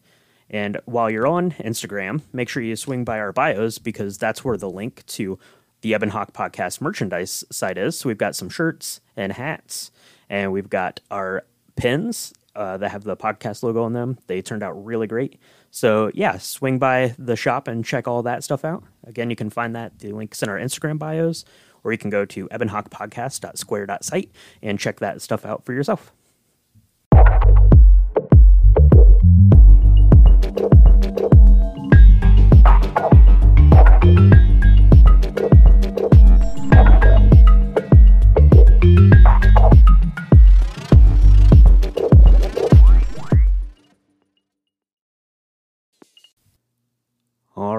And 0.49 0.81
while 0.85 1.11
you're 1.11 1.27
on 1.27 1.53
Instagram, 1.53 2.23
make 2.33 2.49
sure 2.49 2.63
you 2.63 2.77
swing 2.77 3.05
by 3.05 3.19
our 3.19 3.33
bios 3.33 3.79
because 3.79 4.17
that's 4.17 4.45
where 4.45 4.57
the 4.57 4.71
link 4.71 5.05
to 5.07 5.39
the 5.87 5.95
Ebon 5.95 6.09
Hawk 6.09 6.33
podcast 6.33 6.81
merchandise 6.81 7.45
site 7.53 7.79
is. 7.79 7.97
So 7.97 8.09
we've 8.09 8.19
got 8.19 8.35
some 8.35 8.49
shirts 8.49 9.01
and 9.17 9.33
hats, 9.33 9.93
and 10.29 10.51
we've 10.51 10.69
got 10.69 10.99
our 11.13 11.45
pins 11.77 12.35
uh, 12.57 12.77
that 12.79 12.89
have 12.89 13.05
the 13.05 13.17
podcast 13.17 13.63
logo 13.63 13.85
on 13.85 13.93
them. 13.93 14.19
They 14.27 14.43
turned 14.43 14.65
out 14.65 14.73
really 14.73 15.07
great. 15.07 15.39
So 15.71 16.11
yeah, 16.13 16.39
swing 16.39 16.81
by 16.81 17.15
the 17.21 17.37
shop 17.37 17.69
and 17.69 17.85
check 17.85 18.09
all 18.09 18.25
that 18.25 18.43
stuff 18.43 18.65
out. 18.65 18.83
Again, 19.07 19.31
you 19.31 19.37
can 19.37 19.49
find 19.49 19.77
that 19.77 20.01
the 20.01 20.11
links 20.11 20.43
in 20.43 20.49
our 20.49 20.59
Instagram 20.59 20.99
bios, 20.99 21.45
or 21.85 21.93
you 21.93 21.99
can 21.99 22.11
go 22.11 22.25
to 22.25 22.49
ebonhawkpodcast.square.site 22.49 24.31
and 24.63 24.81
check 24.81 24.99
that 24.99 25.23
stuff 25.23 25.47
out 25.47 25.65
for 25.65 25.73
yourself. 25.73 26.13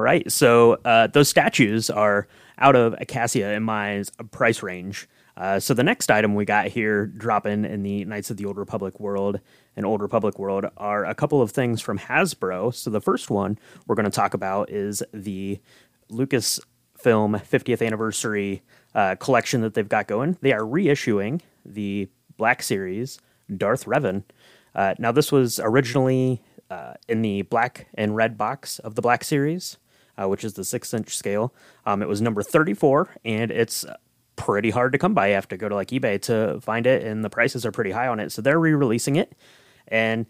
Right. 0.08 0.32
So 0.32 0.80
uh, 0.86 1.08
those 1.08 1.28
statues 1.28 1.90
are 1.90 2.30
out 2.58 2.78
of 2.78 2.96
Acacia 3.02 3.52
in 3.52 3.64
my 3.64 4.06
price 4.32 4.64
range. 4.64 5.06
Uh, 5.36 5.60
so 5.60 5.74
the 5.74 5.84
next 5.84 6.10
item 6.10 6.34
we 6.34 6.46
got 6.46 6.68
here 6.68 7.08
dropping 7.08 7.66
in 7.66 7.84
the 7.84 8.06
Knights 8.06 8.32
of 8.32 8.38
the 8.38 8.46
Old 8.46 8.58
Republic 8.58 9.02
world 9.02 9.42
and 9.76 9.86
Old 9.86 10.02
Republic 10.02 10.40
world 10.40 10.66
are 10.78 11.04
a 11.04 11.14
couple 11.14 11.42
of 11.42 11.52
things 11.52 11.82
from 11.82 12.00
Hasbro. 12.00 12.74
So 12.74 12.90
the 12.90 13.02
first 13.02 13.30
one 13.30 13.60
we're 13.86 13.96
going 13.96 14.06
to 14.06 14.10
talk 14.10 14.34
about 14.34 14.70
is 14.70 15.04
the 15.14 15.60
Lucasfilm 16.10 16.62
50th 17.04 17.86
anniversary 17.86 18.64
uh, 18.96 19.16
collection 19.16 19.60
that 19.60 19.74
they've 19.74 19.90
got 19.90 20.08
going. 20.08 20.38
They 20.40 20.54
are 20.54 20.62
reissuing 20.62 21.42
the 21.66 22.08
Black 22.38 22.64
Series 22.64 23.20
Darth 23.54 23.84
Revan. 23.84 24.24
Uh, 24.74 24.96
now 25.00 25.12
this 25.12 25.34
was 25.34 25.60
originally 25.62 26.42
uh, 26.72 26.94
in 27.10 27.22
the 27.22 27.42
black 27.42 27.88
and 27.96 28.16
red 28.16 28.38
box 28.38 28.80
of 28.80 28.96
the 28.96 29.02
Black 29.02 29.26
Series. 29.26 29.78
Uh, 30.20 30.28
which 30.28 30.44
is 30.44 30.54
the 30.54 30.64
six 30.64 30.94
inch 30.94 31.16
scale. 31.16 31.54
Um, 31.86 32.02
it 32.02 32.08
was 32.08 32.22
number 32.22 32.42
34, 32.42 33.10
and 33.24 33.52
it's 33.52 33.86
pretty 34.36 34.70
hard 34.72 34.92
to 34.94 34.98
come 34.98 35.14
by. 35.14 35.28
You 35.28 35.34
have 35.36 35.48
to 35.50 35.58
go 35.58 35.70
to 35.70 35.76
like 35.76 35.90
eBay 35.90 36.22
to 36.24 36.60
find 36.62 36.88
it, 36.88 37.04
and 37.04 37.24
the 37.24 37.30
prices 37.30 37.66
are 37.66 37.72
pretty 37.72 37.92
high 37.92 38.08
on 38.08 38.20
it. 38.20 38.32
So 38.32 38.42
they're 38.42 38.60
re-releasing 38.60 39.16
it, 39.16 39.34
and 39.88 40.26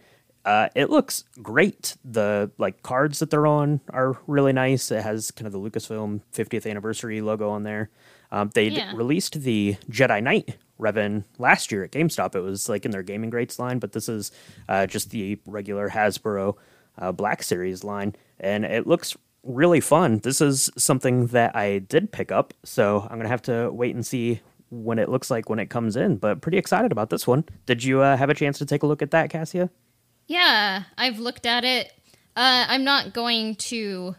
uh, 0.46 0.70
it 0.76 0.90
looks 0.90 1.24
great. 1.42 1.96
The 2.06 2.52
like 2.58 2.82
cards 2.84 3.20
that 3.20 3.30
they're 3.30 3.48
on 3.48 3.82
are 3.90 4.18
really 4.28 4.54
nice. 4.54 4.92
It 4.92 5.04
has 5.04 5.32
kind 5.32 5.46
of 5.48 5.54
the 5.54 5.60
Lucasfilm 5.60 6.22
50th 6.34 6.70
anniversary 6.70 7.22
logo 7.22 7.50
on 7.50 7.64
there. 7.64 7.90
Um, 8.32 8.50
they 8.54 8.68
Yeah. 8.68 8.94
released 8.96 9.42
the 9.42 9.76
Jedi 9.90 10.22
Knight 10.22 10.58
Revan 10.80 11.24
last 11.38 11.72
year 11.72 11.84
at 11.84 11.92
GameStop. 11.92 12.36
It 12.36 12.42
was 12.42 12.68
like 12.70 12.84
in 12.86 12.92
their 12.92 13.04
Gaming 13.04 13.30
Greats 13.30 13.58
line, 13.58 13.80
but 13.80 13.94
this 13.94 14.08
is 14.10 14.32
uh, 14.70 14.86
just 14.86 15.12
the 15.12 15.40
regular 15.46 15.90
Hasbro 15.90 16.56
uh, 16.98 17.12
Black 17.12 17.42
Series 17.44 17.84
line, 17.84 18.16
and 18.40 18.66
it 18.66 18.86
looks 18.88 19.16
really 19.44 19.80
fun. 19.80 20.20
This 20.20 20.42
is 20.42 20.70
something 20.78 21.28
that 21.28 21.56
I 21.56 21.80
did 21.80 22.12
pick 22.12 22.32
up, 22.32 22.54
so 22.64 23.08
I'm 23.10 23.18
gonna 23.18 23.30
have 23.30 23.42
to 23.44 23.72
wait 23.72 23.96
and 23.96 24.06
see 24.06 24.42
when 24.70 25.00
it 25.00 25.10
looks 25.10 25.32
like 25.32 25.50
when 25.50 25.60
it 25.60 25.70
comes 25.70 25.96
in. 25.96 26.18
But 26.18 26.42
pretty 26.42 26.58
excited 26.58 26.92
about 26.92 27.10
this 27.10 27.26
one. 27.26 27.46
Did 27.66 27.84
you 27.84 28.02
uh, 28.02 28.18
have 28.18 28.30
a 28.30 28.34
chance 28.34 28.58
to 28.60 28.66
take 28.66 28.84
a 28.84 28.88
look 28.88 29.02
at 29.02 29.12
that, 29.12 29.30
Cassia? 29.30 29.70
Yeah, 30.28 30.84
I've 30.98 31.20
looked 31.20 31.46
at 31.46 31.64
it. 31.64 31.92
Uh, 32.36 32.66
I'm 32.68 32.84
not 32.84 33.14
going 33.14 33.56
to 33.56 34.16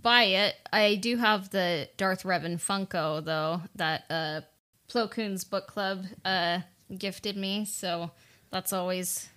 buy 0.00 0.22
it. 0.22 0.54
I 0.72 0.94
do 0.94 1.16
have 1.16 1.50
the 1.50 1.88
Darth 1.96 2.22
Revan 2.22 2.56
Funko 2.56 3.24
though 3.24 3.62
that 3.74 4.04
uh, 4.08 4.40
Plo 4.88 5.10
Koon's 5.10 5.44
book 5.44 5.66
club 5.66 6.06
uh, 6.24 6.60
gifted 6.96 7.36
me, 7.36 7.64
so 7.64 8.12
that's 8.50 8.72
always 8.72 9.28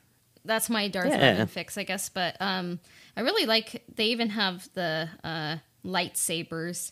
that's 0.45 0.69
my 0.69 0.88
Darth 0.88 1.09
Yeah. 1.09 1.38
Revan 1.38 1.50
fix, 1.50 1.77
I 1.77 1.83
guess. 1.83 2.09
But 2.09 2.38
um, 2.39 2.79
I 3.15 3.21
really 3.21 3.45
like. 3.45 3.83
They 3.95 4.05
even 4.07 4.29
have 4.29 4.67
the 4.73 5.09
uh, 5.23 5.57
lightsabers. 5.85 6.91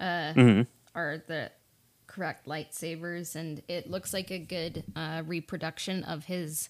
Uh, 0.00 0.64
Are 0.94 1.22
the 1.26 1.50
correct 2.06 2.46
lightsabers, 2.46 3.34
and 3.34 3.62
it 3.68 3.90
looks 3.90 4.12
like 4.12 4.30
a 4.30 4.38
good 4.38 4.84
uh, 4.94 5.22
reproduction 5.26 6.04
of 6.04 6.24
his 6.26 6.68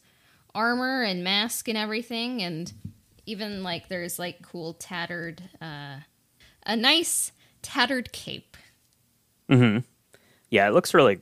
armor 0.54 1.02
and 1.02 1.22
mask 1.22 1.68
and 1.68 1.76
everything, 1.76 2.42
and 2.42 2.72
even 3.26 3.62
like 3.62 3.88
there's 3.88 4.18
like 4.18 4.40
cool 4.42 4.72
tattered, 4.74 5.42
uh, 5.60 5.96
a 6.64 6.76
nice 6.76 7.32
tattered 7.60 8.12
cape. 8.12 8.56
Yeah, 9.50 10.68
it 10.68 10.72
looks 10.72 10.94
really 10.94 11.20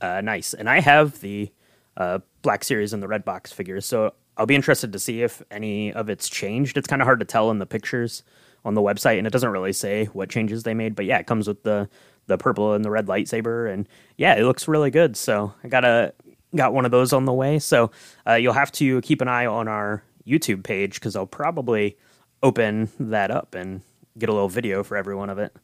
uh, 0.00 0.20
nice. 0.20 0.54
And 0.54 0.68
I 0.68 0.80
have 0.80 1.20
the 1.20 1.50
uh, 1.96 2.20
Black 2.42 2.62
Series 2.62 2.92
and 2.92 3.02
the 3.02 3.08
Red 3.08 3.24
Box 3.24 3.52
figures, 3.52 3.86
so 3.86 4.14
I'll 4.36 4.46
be 4.46 4.54
interested 4.54 4.92
to 4.92 4.98
see 4.98 5.22
if 5.22 5.42
any 5.50 5.92
of 5.92 6.08
it's 6.08 6.28
changed. 6.28 6.76
It's 6.76 6.88
kind 6.88 7.00
of 7.00 7.06
hard 7.06 7.20
to 7.20 7.26
tell 7.26 7.50
in 7.50 7.58
the 7.58 7.66
pictures 7.66 8.22
on 8.64 8.74
the 8.74 8.80
website, 8.80 9.18
and 9.18 9.26
it 9.26 9.32
doesn't 9.32 9.50
really 9.50 9.72
say 9.72 10.06
what 10.06 10.28
changes 10.28 10.62
they 10.62 10.74
made. 10.74 10.94
But 10.94 11.04
yeah, 11.04 11.18
it 11.18 11.26
comes 11.26 11.46
with 11.46 11.62
the 11.62 11.88
the 12.26 12.38
purple 12.38 12.72
and 12.72 12.84
the 12.84 12.90
red 12.90 13.06
lightsaber, 13.06 13.70
and 13.70 13.88
yeah, 14.16 14.34
it 14.34 14.44
looks 14.44 14.66
really 14.66 14.90
good. 14.90 15.16
So 15.16 15.52
I 15.62 15.68
got 15.68 15.84
a 15.84 16.14
got 16.54 16.72
one 16.72 16.84
of 16.84 16.90
those 16.90 17.12
on 17.12 17.24
the 17.24 17.32
way. 17.32 17.58
So 17.58 17.90
uh, 18.26 18.34
you'll 18.34 18.52
have 18.52 18.72
to 18.72 19.00
keep 19.02 19.20
an 19.20 19.28
eye 19.28 19.46
on 19.46 19.68
our 19.68 20.02
YouTube 20.26 20.64
page 20.64 20.94
because 20.94 21.16
I'll 21.16 21.26
probably 21.26 21.96
open 22.42 22.90
that 22.98 23.30
up 23.30 23.54
and 23.54 23.82
get 24.18 24.28
a 24.28 24.32
little 24.32 24.48
video 24.48 24.82
for 24.82 24.96
everyone 24.96 25.30
of 25.30 25.38
it. 25.38 25.54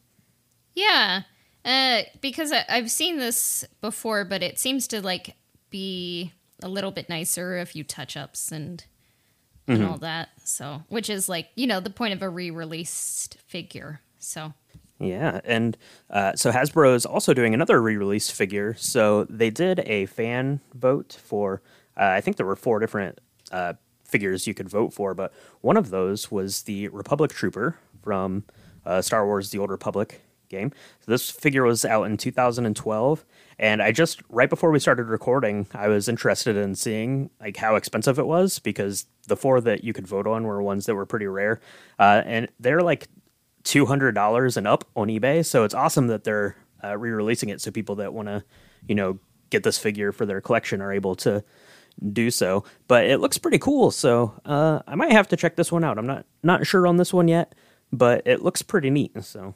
Yeah, 0.74 1.22
uh, 1.64 2.02
because 2.20 2.52
I, 2.52 2.64
I've 2.68 2.90
seen 2.90 3.18
this 3.18 3.64
before, 3.80 4.24
but 4.24 4.42
it 4.42 4.58
seems 4.58 4.86
to 4.88 5.02
like 5.02 5.36
be 5.70 6.32
a 6.62 6.68
little 6.68 6.90
bit 6.90 7.08
nicer, 7.08 7.58
a 7.58 7.66
few 7.66 7.84
touch 7.84 8.16
ups 8.16 8.52
and 8.52 8.84
and 9.66 9.84
all 9.84 9.98
that. 9.98 10.30
So, 10.44 10.82
which 10.88 11.08
is 11.08 11.28
like 11.28 11.48
you 11.54 11.66
know 11.66 11.80
the 11.80 11.90
point 11.90 12.12
of 12.12 12.22
a 12.22 12.28
re-released 12.28 13.38
figure. 13.46 14.00
So 14.18 14.52
Yeah, 14.98 15.40
and 15.44 15.76
uh, 16.10 16.34
so 16.34 16.50
Hasbro 16.50 16.94
is 16.94 17.06
also 17.06 17.32
doing 17.34 17.54
another 17.54 17.80
re-release 17.80 18.30
figure. 18.30 18.74
So 18.74 19.24
they 19.24 19.50
did 19.50 19.80
a 19.80 20.06
fan 20.06 20.60
vote 20.74 21.16
for. 21.22 21.62
Uh, 21.96 22.04
I 22.04 22.20
think 22.20 22.36
there 22.36 22.46
were 22.46 22.56
four 22.56 22.78
different 22.80 23.20
uh, 23.50 23.74
figures 24.04 24.46
you 24.46 24.54
could 24.54 24.68
vote 24.68 24.92
for, 24.92 25.14
but 25.14 25.32
one 25.60 25.76
of 25.76 25.90
those 25.90 26.30
was 26.30 26.62
the 26.62 26.88
Republic 26.88 27.30
Trooper 27.30 27.76
from 28.02 28.44
uh, 28.84 29.02
Star 29.02 29.24
Wars: 29.26 29.50
The 29.50 29.58
Old 29.58 29.70
Republic 29.70 30.20
game. 30.50 30.72
So 31.00 31.10
this 31.10 31.30
figure 31.30 31.62
was 31.62 31.84
out 31.86 32.04
in 32.04 32.18
2012, 32.18 33.24
and 33.58 33.82
I 33.82 33.92
just 33.92 34.20
right 34.28 34.50
before 34.50 34.70
we 34.70 34.78
started 34.78 35.06
recording, 35.06 35.66
I 35.72 35.88
was 35.88 36.08
interested 36.08 36.56
in 36.56 36.74
seeing 36.74 37.30
like 37.40 37.56
how 37.56 37.76
expensive 37.76 38.18
it 38.18 38.26
was 38.26 38.58
because 38.58 39.06
the 39.28 39.36
four 39.36 39.60
that 39.62 39.82
you 39.82 39.94
could 39.94 40.06
vote 40.06 40.26
on 40.26 40.44
were 40.44 40.62
ones 40.62 40.84
that 40.86 40.94
were 40.94 41.06
pretty 41.06 41.26
rare, 41.26 41.60
uh, 41.98 42.22
and 42.26 42.48
they're 42.60 42.82
like 42.82 43.08
two 43.64 43.86
hundred 43.86 44.14
dollars 44.14 44.56
and 44.58 44.66
up 44.66 44.84
on 44.94 45.08
eBay. 45.08 45.44
So 45.44 45.64
it's 45.64 45.74
awesome 45.74 46.08
that 46.08 46.24
they're 46.24 46.56
uh, 46.84 46.96
re-releasing 46.98 47.48
it, 47.48 47.60
so 47.60 47.70
people 47.70 47.96
that 47.96 48.12
want 48.12 48.28
to, 48.28 48.44
you 48.86 48.94
know, 48.94 49.18
get 49.50 49.62
this 49.62 49.78
figure 49.78 50.12
for 50.12 50.26
their 50.26 50.40
collection 50.40 50.80
are 50.80 50.92
able 50.92 51.14
to 51.16 51.44
do 52.12 52.30
so. 52.30 52.64
But 52.88 53.04
it 53.04 53.20
looks 53.20 53.38
pretty 53.38 53.58
cool, 53.58 53.90
so 53.90 54.34
uh, 54.44 54.80
I 54.86 54.94
might 54.94 55.12
have 55.12 55.28
to 55.28 55.36
check 55.36 55.56
this 55.56 55.70
one 55.70 55.84
out. 55.84 55.98
I'm 55.98 56.06
not 56.06 56.26
not 56.42 56.66
sure 56.66 56.86
on 56.86 56.96
this 56.96 57.12
one 57.12 57.28
yet, 57.28 57.54
but 57.92 58.22
it 58.26 58.42
looks 58.42 58.62
pretty 58.62 58.90
neat. 58.90 59.22
So 59.22 59.54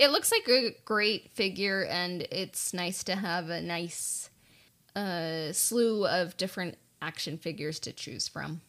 it 0.00 0.10
looks 0.10 0.32
like 0.32 0.48
a 0.48 0.74
great 0.84 1.30
figure, 1.34 1.84
and 1.84 2.22
it's 2.32 2.74
nice 2.74 3.04
to 3.04 3.14
have 3.16 3.50
a 3.50 3.60
nice 3.60 4.30
uh, 4.96 5.52
slew 5.52 6.06
of 6.06 6.36
different 6.36 6.78
action 7.02 7.38
figures 7.38 7.78
to 7.80 7.92
choose 7.92 8.28
from. 8.28 8.62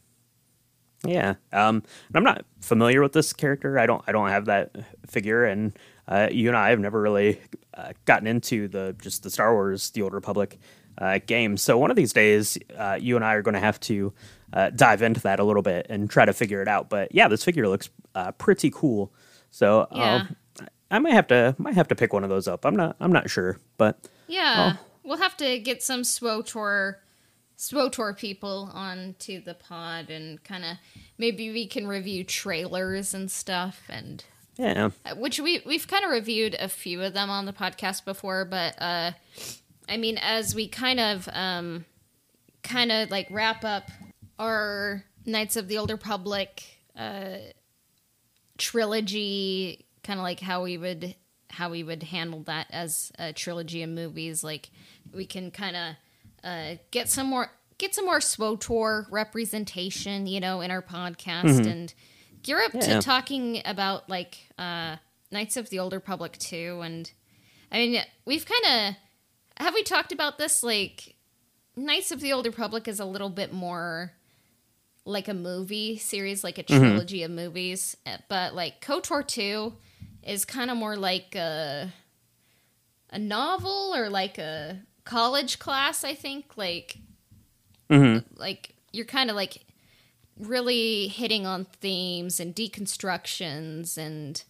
yeah, 1.06 1.36
um, 1.52 1.84
and 2.10 2.16
I'm 2.16 2.24
not 2.24 2.46
familiar 2.62 3.02
with 3.02 3.14
this 3.14 3.34
character. 3.34 3.80
I 3.80 3.86
don't 3.88 4.04
I 4.08 4.12
don't 4.12 4.30
have 4.30 4.46
that 4.46 4.76
figure, 5.08 5.46
and 5.46 5.78
uh, 6.08 6.30
you 6.32 6.48
and 6.48 6.58
I 6.58 6.70
have 6.70 6.80
never 6.80 7.02
really 7.02 7.40
uh, 7.74 7.94
gotten 8.06 8.28
into 8.28 8.68
the 8.68 8.96
just 9.02 9.24
the 9.24 9.30
Star 9.32 9.54
Wars: 9.54 9.90
The 9.92 10.04
Old 10.04 10.14
Republic 10.14 10.60
uh, 11.00 11.20
game. 11.26 11.58
So 11.58 11.78
one 11.78 11.90
of 11.90 11.98
these 11.98 12.14
days, 12.14 12.58
uh, 12.78 13.00
you 13.02 13.16
and 13.16 13.26
I 13.26 13.34
are 13.34 13.42
going 13.42 13.56
to 13.56 13.60
have 13.60 13.80
to 13.82 14.14
uh, 14.54 14.70
dive 14.72 15.02
into 15.02 15.22
that 15.22 15.40
a 15.40 15.44
little 15.44 15.64
bit 15.64 15.88
and 15.90 16.10
try 16.10 16.26
to 16.26 16.34
figure 16.34 16.62
it 16.62 16.68
out. 16.68 16.90
But 16.90 17.16
yeah, 17.16 17.28
this 17.28 17.44
figure 17.44 17.68
looks 17.68 17.90
uh, 18.14 18.32
pretty 18.34 18.70
cool. 18.70 19.12
So 19.50 19.88
Yeah. 19.90 20.16
um, 20.16 20.36
I 20.92 21.00
might 21.00 21.14
have 21.14 21.28
to 21.28 21.56
might 21.58 21.74
have 21.76 21.88
to 21.88 21.96
pick 21.96 22.14
one 22.14 22.24
of 22.24 22.30
those 22.30 22.48
up. 22.48 22.66
I'm 22.66 22.76
not 22.76 22.98
I'm 23.00 23.12
not 23.12 23.30
sure, 23.30 23.58
but 23.78 24.08
Yeah, 24.28 24.76
we'll 25.04 25.18
have 25.18 25.38
to 25.38 25.58
get 25.58 25.82
some 25.82 26.02
SWTOR 26.02 26.96
SWTOR 27.58 28.18
people 28.18 28.70
onto 28.74 29.42
the 29.42 29.54
pod 29.54 30.10
and 30.10 30.44
kind 30.44 30.66
of 30.66 30.78
maybe 31.18 31.52
we 31.52 31.66
can 31.66 31.88
review 31.88 32.24
trailers 32.24 33.14
and 33.14 33.32
stuff 33.32 33.84
and 33.90 34.24
yeah, 34.58 34.90
uh, 35.06 35.16
which 35.16 35.40
we 35.40 35.62
we've 35.66 35.88
kind 35.88 36.04
of 36.04 36.12
reviewed 36.12 36.56
a 36.60 36.68
few 36.68 37.02
of 37.02 37.14
them 37.14 37.30
on 37.30 37.46
the 37.46 37.54
podcast 37.54 38.04
before, 38.04 38.46
but 38.46 38.80
uh, 38.82 39.12
I 39.88 39.98
mean, 39.98 40.18
as 40.22 40.54
we 40.54 40.68
kind 40.68 41.00
of 41.00 41.30
um, 41.32 41.86
kind 42.62 42.92
of 42.92 43.10
like 43.10 43.28
wrap 43.32 43.64
up 43.64 43.90
our 44.38 45.06
Knights 45.26 45.56
of 45.56 45.68
the 45.68 45.78
Old 45.78 45.90
Republic 45.90 46.64
uh, 46.98 47.38
trilogy, 48.58 49.86
kind 50.04 50.20
of 50.20 50.24
like 50.24 50.40
how 50.40 50.64
we 50.64 50.78
would 50.78 51.16
how 51.50 51.70
we 51.70 51.84
would 51.84 52.02
handle 52.04 52.44
that 52.44 52.66
as 52.72 53.12
a 53.20 53.34
trilogy 53.34 53.84
of 53.84 53.90
movies. 53.90 54.44
Like 54.44 54.70
we 55.14 55.26
can 55.26 55.52
kind 55.52 55.76
of 55.76 55.96
uh, 56.44 56.76
get 56.92 57.10
some 57.10 57.28
more 57.28 57.52
get 57.78 57.94
some 57.96 58.06
more 58.06 58.20
SWTOR 58.20 59.08
representation, 59.12 60.28
you 60.28 60.40
know, 60.40 60.62
in 60.62 60.72
our 60.72 60.82
podcast 60.82 61.66
and 61.66 61.94
gear 62.44 62.60
up 62.62 62.74
Yeah. 62.74 62.82
to 62.82 63.02
talking 63.02 63.62
about 63.66 64.10
like 64.10 64.38
uh, 64.58 64.98
Knights 65.32 65.58
of 65.58 65.70
the 65.70 65.80
Old 65.80 65.94
Republic 65.94 66.38
too. 66.38 66.82
And 66.84 67.12
I 67.72 67.78
mean, 67.78 68.02
we've 68.26 68.46
kind 68.46 68.66
of 68.90 68.96
have 69.66 69.74
we 69.74 69.84
talked 69.84 70.12
about 70.12 70.38
this? 70.38 70.64
Like 70.64 71.16
Knights 71.76 72.12
of 72.12 72.22
the 72.22 72.32
Old 72.34 72.46
Republic 72.46 72.88
is 72.88 73.00
a 73.00 73.06
little 73.06 73.30
bit 73.30 73.52
more 73.54 74.14
like 75.06 75.28
a 75.28 75.34
movie 75.34 75.98
series, 75.98 76.44
like 76.44 76.58
a 76.58 76.64
trilogy 76.64 77.24
of 77.24 77.32
movies. 77.32 77.98
Uh, 78.06 78.18
But 78.30 78.54
like 78.56 78.82
KOTOR 78.82 79.28
2 79.28 79.74
is 80.24 80.46
kind 80.46 80.70
of 80.72 80.78
more 80.78 80.96
like 80.96 81.36
a, 81.36 81.92
a 83.10 83.20
novel 83.20 83.94
or 83.96 84.10
like 84.10 84.38
a 84.38 84.80
college 85.04 85.60
class, 85.60 86.04
I 86.04 86.14
think. 86.14 86.58
Like, 86.58 86.98
mm-hmm. 87.90 88.20
like 88.40 88.76
you're 88.92 89.06
kind 89.06 89.30
of 89.30 89.36
like 89.36 89.66
really 90.40 91.08
hitting 91.08 91.46
on 91.46 91.66
themes 91.66 92.40
and 92.40 92.56
deconstructions 92.56 93.98
and 93.98 94.44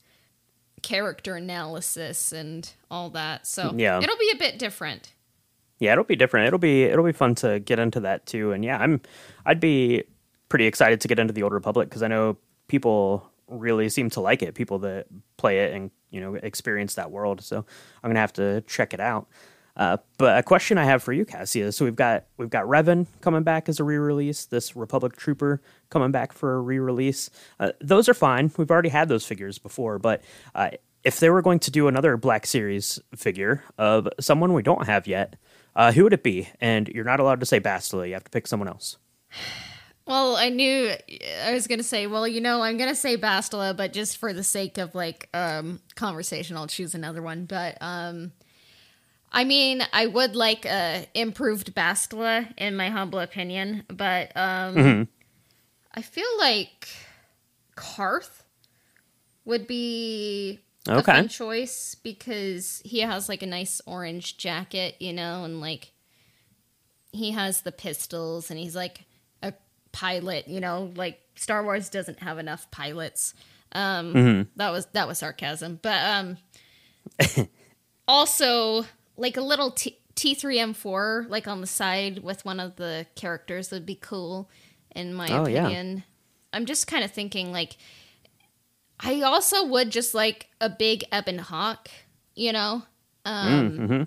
character 0.82 1.36
analysis 1.36 2.32
and 2.32 2.72
all 2.90 3.10
that. 3.12 3.46
So 3.46 3.74
Yeah. 3.76 4.00
it'll 4.02 4.18
be 4.18 4.32
a 4.34 4.38
bit 4.38 4.58
different. 4.58 5.14
Yeah, 5.80 5.94
it'll 5.94 6.04
be 6.04 6.16
different. 6.16 6.48
It'll 6.48 6.60
be 6.60 6.84
it'll 6.84 7.06
be 7.06 7.12
fun 7.12 7.34
to 7.36 7.60
get 7.60 7.80
into 7.80 8.00
that 8.02 8.28
too. 8.28 8.52
And 8.52 8.64
yeah, 8.64 8.78
I'm 8.78 9.02
I'd 9.46 9.60
be 9.60 10.04
pretty 10.48 10.68
excited 10.68 11.02
to 11.02 11.08
get 11.08 11.18
into 11.18 11.34
the 11.34 11.42
Old 11.42 11.54
Republic 11.54 11.90
because 11.90 12.04
I 12.04 12.08
know 12.08 12.38
people 12.68 13.31
really 13.52 13.90
seem 13.90 14.10
to 14.12 14.22
like 14.22 14.42
it. 14.42 14.56
People 14.56 14.80
that 14.80 15.08
play 15.38 15.60
it 15.60 15.74
and 15.74 15.92
you 16.10 16.22
know 16.22 16.36
experience 16.36 16.96
that 16.96 17.12
world. 17.12 17.42
So 17.42 17.58
I'm 18.04 18.10
gonna 18.10 18.20
have 18.20 18.34
to 18.34 18.62
check 18.62 18.94
it 18.94 19.00
out. 19.00 19.28
Uh, 19.76 19.98
but 20.18 20.38
a 20.38 20.44
question 20.44 20.78
I 20.78 20.84
have 20.84 21.02
for 21.02 21.14
you, 21.14 21.26
Cassia. 21.26 21.72
So 21.72 21.86
we've 21.86 21.96
got 21.96 22.26
we've 22.38 22.50
got 22.50 22.66
Revan 22.66 23.08
coming 23.22 23.44
back 23.44 23.70
as 23.70 23.80
a 23.80 23.84
re-release. 23.84 24.46
This 24.46 24.76
Republic 24.76 25.16
Trooper 25.16 25.62
coming 25.90 26.12
back 26.12 26.34
for 26.34 26.56
a 26.56 26.62
re-release. 26.62 27.30
Uh, 27.60 27.72
those 27.80 28.10
are 28.10 28.14
fine. 28.14 28.52
We've 28.58 28.72
already 28.72 28.90
had 28.90 29.08
those 29.10 29.26
figures 29.26 29.58
before. 29.58 29.98
But 30.00 30.24
uh, 30.54 30.72
if 31.04 31.20
they 31.20 31.30
were 31.30 31.42
going 31.42 31.60
to 31.60 31.72
do 31.72 31.88
another 31.88 32.18
Black 32.18 32.46
Series 32.46 33.00
figure 33.16 33.64
of 33.78 34.08
someone 34.20 34.54
we 34.54 34.62
don't 34.62 34.86
have 34.86 35.08
yet, 35.08 35.36
uh, 35.76 35.92
who 35.92 36.04
would 36.04 36.14
it 36.14 36.24
be? 36.24 36.50
And 36.60 36.88
you're 36.90 37.06
not 37.06 37.20
allowed 37.20 37.40
to 37.40 37.46
say 37.46 37.60
Bastila. 37.60 38.08
You 38.08 38.14
have 38.14 38.26
to 38.26 38.32
pick 38.32 38.48
someone 38.48 38.68
else. 38.68 38.98
Well, 40.12 40.36
I 40.36 40.50
knew 40.50 40.92
I 41.46 41.54
was 41.54 41.68
gonna 41.68 41.84
say, 41.84 42.06
well, 42.06 42.28
you 42.28 42.42
know, 42.42 42.62
I'm 42.62 42.78
gonna 42.78 42.96
say 42.96 43.16
Bastila, 43.16 43.78
but 43.78 43.94
just 43.94 44.18
for 44.18 44.34
the 44.34 44.44
sake 44.44 44.78
of 44.78 44.94
like 44.94 45.30
um 45.34 45.80
conversation, 45.96 46.58
I'll 46.58 46.68
choose 46.68 46.94
another 46.94 47.22
one. 47.22 47.46
But 47.46 47.78
um 47.80 48.34
I 49.32 49.46
mean, 49.46 49.82
I 49.94 50.08
would 50.08 50.36
like 50.36 50.66
a 50.66 51.08
improved 51.14 51.74
Bastila 51.74 52.54
in 52.58 52.76
my 52.76 52.90
humble 52.90 53.20
opinion, 53.20 53.86
but 53.88 54.36
um 54.36 55.08
I 55.94 56.02
feel 56.02 56.38
like 56.40 56.90
Carth 57.78 58.44
would 59.46 59.66
be 59.66 60.60
a 60.90 60.98
Okay. 61.00 61.14
fun 61.14 61.30
choice 61.30 61.96
because 61.96 62.82
he 62.84 63.00
has 63.00 63.30
like 63.30 63.44
a 63.44 63.48
nice 63.48 63.80
orange 63.86 64.36
jacket, 64.36 64.98
you 65.00 65.14
know, 65.14 65.46
and 65.46 65.62
like 65.62 65.94
he 67.14 67.32
has 67.32 67.62
the 67.62 67.72
pistols 67.72 68.50
and 68.52 68.60
he's 68.60 68.76
like 68.76 69.00
a 69.00 69.04
pilot, 69.92 70.48
you 70.48 70.60
know, 70.60 70.92
like 70.96 71.20
Star 71.36 71.64
Wars 71.64 71.90
doesn't 71.90 72.20
have 72.20 72.38
enough 72.40 72.70
pilots. 72.72 73.34
Um 73.74 74.48
that 74.58 74.70
was 74.72 74.86
that 74.94 75.08
was 75.08 75.20
sarcasm. 75.20 75.80
But 75.82 76.04
um 76.06 76.38
also 78.08 78.86
like 79.18 79.38
a 79.38 79.42
little 79.42 79.72
T- 79.72 79.98
T3M4 80.16 81.30
like 81.30 81.48
on 81.48 81.62
the 81.62 81.68
side 81.68 82.20
with 82.24 82.44
one 82.46 82.60
of 82.60 82.76
the 82.76 83.06
characters 83.16 83.72
would 83.72 83.86
be 83.86 83.96
cool 83.96 84.50
in 84.96 85.14
my 85.14 85.28
Oh, 85.32 85.48
yeah. 85.48 85.66
opinion. 85.66 86.04
I'm 86.54 86.66
just 86.66 86.88
kind 86.88 87.04
of 87.04 87.12
thinking 87.12 87.52
like 87.52 87.78
I 89.00 89.22
also 89.22 89.66
would 89.66 89.90
just 89.90 90.14
like 90.14 90.48
a 90.60 90.70
big 90.70 91.04
Ebon 91.14 91.40
Hawk, 91.40 91.90
you 92.36 92.52
know? 92.52 92.84
Um 93.26 93.78
mm-hmm. 93.78 94.04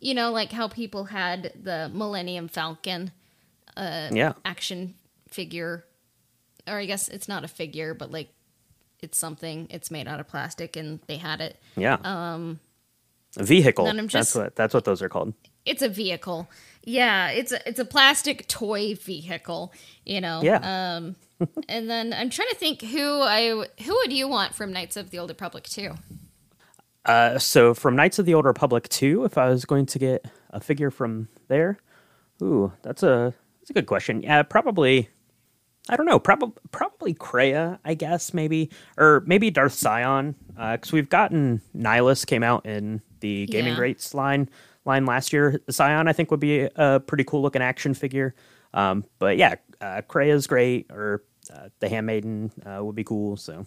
you 0.00 0.14
know, 0.14 0.30
like 0.32 0.52
how 0.52 0.68
people 0.68 1.04
had 1.04 1.52
the 1.60 1.90
Millennium 1.92 2.48
Falcon 2.48 3.10
Yeah. 3.76 4.34
action 4.44 4.94
figure, 5.32 5.84
or 6.66 6.78
I 6.78 6.86
guess 6.86 7.08
it's 7.08 7.28
not 7.28 7.44
a 7.44 7.48
figure, 7.48 7.94
but 7.94 8.10
like 8.10 8.30
it's 9.00 9.18
something. 9.18 9.66
It's 9.70 9.90
made 9.90 10.08
out 10.08 10.20
of 10.20 10.28
plastic, 10.28 10.76
and 10.76 11.00
they 11.06 11.16
had 11.16 11.40
it. 11.40 11.58
Yeah. 11.76 11.98
Um, 12.04 12.60
a 13.36 13.44
vehicle. 13.44 13.86
just- 13.92 14.12
that's 14.12 14.34
what 14.34 14.56
that's 14.56 14.74
what 14.74 14.84
those 14.84 15.02
are 15.02 15.08
called. 15.08 15.34
It's 15.64 15.82
a 15.82 15.88
vehicle. 15.88 16.50
Yeah, 16.84 17.30
it's 17.30 17.52
a 17.52 17.68
it's 17.68 17.78
a 17.78 17.84
plastic 17.84 18.48
toy 18.48 18.94
vehicle. 18.94 19.72
You 20.04 20.20
know. 20.20 20.42
Yeah. 20.42 20.96
Um, 20.96 21.16
and 21.68 21.88
then 21.88 22.12
I'm 22.12 22.30
trying 22.30 22.48
to 22.48 22.56
think 22.56 22.82
who 22.82 23.20
I 23.22 23.66
who 23.82 23.94
would 23.94 24.12
you 24.12 24.28
want 24.28 24.54
from 24.54 24.72
Knights 24.72 24.96
of 24.96 25.10
the 25.10 25.18
Old 25.18 25.30
Republic 25.30 25.64
too? 25.64 25.94
Uh, 27.04 27.38
so 27.38 27.74
from 27.74 27.96
Knights 27.96 28.18
of 28.18 28.26
the 28.26 28.34
Old 28.34 28.44
Republic 28.44 28.88
2, 28.88 29.24
if 29.24 29.36
I 29.36 29.48
was 29.48 29.64
going 29.64 29.86
to 29.86 29.98
get 29.98 30.24
a 30.50 30.60
figure 30.60 30.90
from 30.90 31.26
there, 31.48 31.78
ooh, 32.40 32.72
that's 32.82 33.02
a 33.02 33.34
that's 33.60 33.70
a 33.70 33.72
good 33.72 33.86
question. 33.86 34.22
Yeah, 34.22 34.42
probably. 34.42 35.08
I 35.88 35.96
don't 35.96 36.06
know. 36.06 36.18
Probably 36.18 36.52
probably 36.70 37.14
Kreia, 37.14 37.78
I 37.84 37.94
guess 37.94 38.32
maybe, 38.32 38.70
or 38.96 39.22
maybe 39.26 39.50
Darth 39.50 39.78
Sion, 39.78 40.36
because 40.48 40.92
we've 40.92 41.08
gotten 41.08 41.60
Nihilus 41.76 42.24
came 42.26 42.42
out 42.44 42.66
in 42.66 43.02
the 43.20 43.46
Gaming 43.46 43.72
Yeah. 43.72 43.78
Greats 43.78 44.14
line 44.14 44.48
line 44.84 45.06
last 45.06 45.32
year. 45.32 45.60
Sion, 45.70 46.06
I 46.08 46.12
think, 46.12 46.30
would 46.30 46.40
be 46.40 46.68
a 46.76 47.00
pretty 47.00 47.24
cool 47.24 47.42
looking 47.42 47.62
action 47.62 47.94
figure. 47.94 48.34
Um, 48.74 49.04
but 49.18 49.36
yeah, 49.36 49.56
uh, 49.80 50.02
Kreia's 50.08 50.46
great, 50.46 50.86
or 50.90 51.24
uh, 51.52 51.68
the 51.80 51.88
Handmaiden 51.88 52.52
uh, 52.64 52.84
would 52.84 52.94
be 52.96 53.04
cool. 53.04 53.36
So 53.36 53.66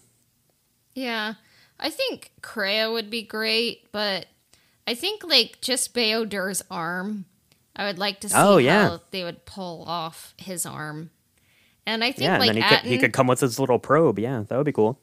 Yeah, 0.93 1.33
I 1.79 1.89
think 1.89 2.31
Kreia 2.41 2.91
would 2.91 3.09
be 3.09 3.23
great, 3.23 3.91
but 3.91 4.27
I 4.87 4.95
think 4.95 5.23
like 5.23 5.59
just 5.61 5.93
Bao-Dur's 5.93 6.63
arm. 6.71 7.25
I 7.75 7.85
would 7.85 7.99
like 7.99 8.21
to 8.21 8.29
see 8.29 8.35
Oh, 8.37 8.55
yeah. 8.57 8.87
how 8.87 9.01
they 9.11 9.23
would 9.25 9.45
pull 9.45 9.83
off 9.85 10.33
his 10.37 10.65
arm. 10.65 11.09
And 11.85 12.03
I 12.03 12.11
think 12.11 12.23
yeah, 12.23 12.37
like 12.37 12.49
and 12.49 12.57
then 12.57 12.63
he 12.63 12.63
Atton, 12.63 12.79
could 12.81 12.89
he 12.91 12.97
could 12.97 13.13
come 13.13 13.27
with 13.27 13.39
his 13.39 13.59
little 13.59 13.79
probe. 13.79 14.19
Yeah, 14.19 14.43
that 14.47 14.57
would 14.57 14.65
be 14.65 14.71
cool. 14.71 14.99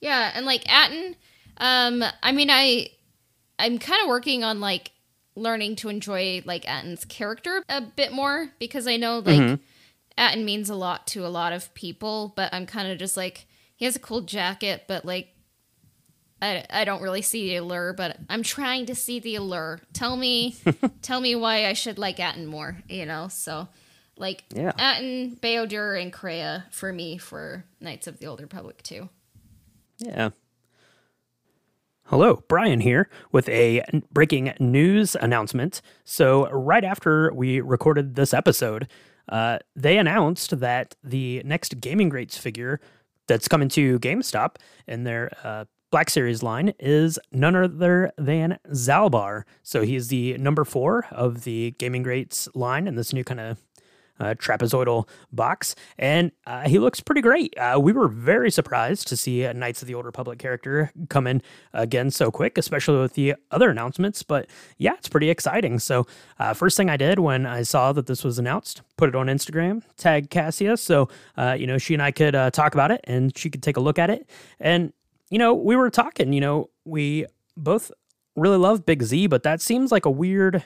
yeah, 0.00 0.30
and 0.34 0.44
like 0.44 0.70
Atton, 0.70 1.16
um, 1.58 2.04
I 2.22 2.32
mean, 2.32 2.50
I, 2.50 2.88
I'm 3.58 3.78
kind 3.78 4.02
of 4.02 4.08
working 4.08 4.44
on 4.44 4.60
like 4.60 4.90
learning 5.34 5.76
to 5.76 5.88
enjoy 5.88 6.42
like 6.44 6.68
Atton's 6.68 7.04
character 7.06 7.62
a 7.68 7.80
bit 7.80 8.12
more 8.12 8.50
because 8.58 8.86
I 8.86 8.96
know 8.96 9.18
like 9.20 9.40
Mm-hmm. 9.40 9.54
Atton 10.18 10.44
means 10.44 10.68
a 10.68 10.74
lot 10.74 11.06
to 11.08 11.24
a 11.26 11.28
lot 11.28 11.54
of 11.54 11.72
people, 11.72 12.34
but 12.36 12.52
I'm 12.52 12.66
kind 12.66 12.92
of 12.92 12.98
just 12.98 13.16
like 13.16 13.46
he 13.76 13.86
has 13.86 13.96
a 13.96 13.98
cool 13.98 14.20
jacket, 14.20 14.84
but 14.86 15.06
like 15.06 15.28
I, 16.42 16.64
I 16.68 16.84
don't 16.84 17.00
really 17.00 17.22
see 17.22 17.48
the 17.48 17.56
allure, 17.56 17.92
but 17.92 18.18
I'm 18.28 18.42
trying 18.42 18.86
to 18.86 18.94
see 18.94 19.20
the 19.20 19.36
allure. 19.36 19.80
Tell 19.92 20.16
me, 20.16 20.56
tell 21.02 21.20
me 21.20 21.34
why 21.36 21.66
I 21.66 21.72
should 21.72 21.98
like 21.98 22.18
Atton 22.20 22.46
more, 22.46 22.76
you 22.88 23.06
know? 23.06 23.28
So, 23.28 23.68
like, 24.22 24.44
Yeah. 24.54 24.72
Atton, 24.78 25.36
Bao-Dur, 25.42 25.96
and 25.96 26.10
Kreia 26.12 26.64
for 26.72 26.92
me 26.92 27.18
for 27.18 27.64
Knights 27.80 28.06
of 28.06 28.18
the 28.18 28.26
Old 28.26 28.40
Republic 28.40 28.82
too. 28.82 29.10
Yeah. 29.98 30.30
Hello, 32.04 32.42
Brian 32.48 32.80
here 32.80 33.08
with 33.30 33.48
a 33.48 33.82
breaking 34.12 34.52
news 34.58 35.14
announcement. 35.16 35.80
So, 36.04 36.48
right 36.50 36.84
after 36.84 37.32
we 37.32 37.60
recorded 37.60 38.14
this 38.14 38.34
episode, 38.34 38.88
uh, 39.28 39.58
they 39.76 39.98
announced 39.98 40.58
that 40.60 40.94
the 41.02 41.42
next 41.44 41.80
Gaming 41.80 42.08
Greats 42.08 42.36
figure 42.36 42.80
that's 43.28 43.48
coming 43.48 43.68
to 43.70 43.98
GameStop 44.00 44.56
in 44.86 45.04
their 45.04 45.30
uh, 45.42 45.64
Black 45.90 46.10
Series 46.10 46.42
line 46.42 46.74
is 46.78 47.18
none 47.30 47.54
other 47.56 48.12
than 48.18 48.58
Zaalbar. 48.68 49.44
So, 49.62 49.82
he's 49.82 50.08
the 50.08 50.36
number 50.38 50.64
four 50.64 51.06
of 51.12 51.44
the 51.44 51.70
Gaming 51.78 52.02
Greats 52.02 52.48
line 52.54 52.86
in 52.86 52.96
this 52.96 53.12
new 53.12 53.24
kind 53.24 53.40
of 53.40 53.58
uh, 54.22 54.34
trapezoidal 54.34 55.08
box, 55.32 55.74
and 55.98 56.30
uh, 56.46 56.68
he 56.68 56.78
looks 56.78 57.00
pretty 57.00 57.20
great. 57.20 57.56
Uh, 57.58 57.78
we 57.80 57.92
were 57.92 58.08
very 58.08 58.50
surprised 58.50 59.08
to 59.08 59.16
see 59.16 59.42
a 59.42 59.52
Knights 59.52 59.82
of 59.82 59.88
the 59.88 59.94
Old 59.94 60.06
Republic 60.06 60.38
character 60.38 60.92
come 61.08 61.26
in 61.26 61.42
again 61.72 62.10
so 62.10 62.30
quick, 62.30 62.56
especially 62.56 63.00
with 63.00 63.14
the 63.14 63.34
other 63.50 63.68
announcements. 63.68 64.22
But 64.22 64.48
yeah, 64.78 64.94
it's 64.94 65.08
pretty 65.08 65.28
exciting. 65.28 65.78
So, 65.78 66.06
uh, 66.38 66.54
first 66.54 66.76
thing 66.76 66.88
I 66.88 66.96
did 66.96 67.18
when 67.18 67.44
I 67.46 67.62
saw 67.62 67.92
that 67.92 68.06
this 68.06 68.24
was 68.24 68.38
announced, 68.38 68.82
put 68.96 69.08
it 69.08 69.16
on 69.16 69.26
Instagram, 69.26 69.82
tag 69.96 70.30
Cassia, 70.30 70.76
so 70.76 71.08
uh, 71.36 71.56
you 71.58 71.66
know 71.66 71.78
she 71.78 71.94
and 71.94 72.02
I 72.02 72.12
could 72.12 72.34
uh, 72.34 72.50
talk 72.50 72.74
about 72.74 72.90
it, 72.90 73.00
and 73.04 73.36
she 73.36 73.50
could 73.50 73.62
take 73.62 73.76
a 73.76 73.80
look 73.80 73.98
at 73.98 74.08
it. 74.08 74.28
And 74.60 74.92
you 75.30 75.38
know, 75.38 75.54
we 75.54 75.74
were 75.76 75.90
talking. 75.90 76.32
You 76.32 76.40
know, 76.40 76.70
we 76.84 77.26
both 77.56 77.90
really 78.36 78.58
love 78.58 78.86
Big 78.86 79.02
Z, 79.02 79.26
but 79.26 79.42
that 79.42 79.60
seems 79.60 79.90
like 79.90 80.04
a 80.04 80.10
weird 80.10 80.62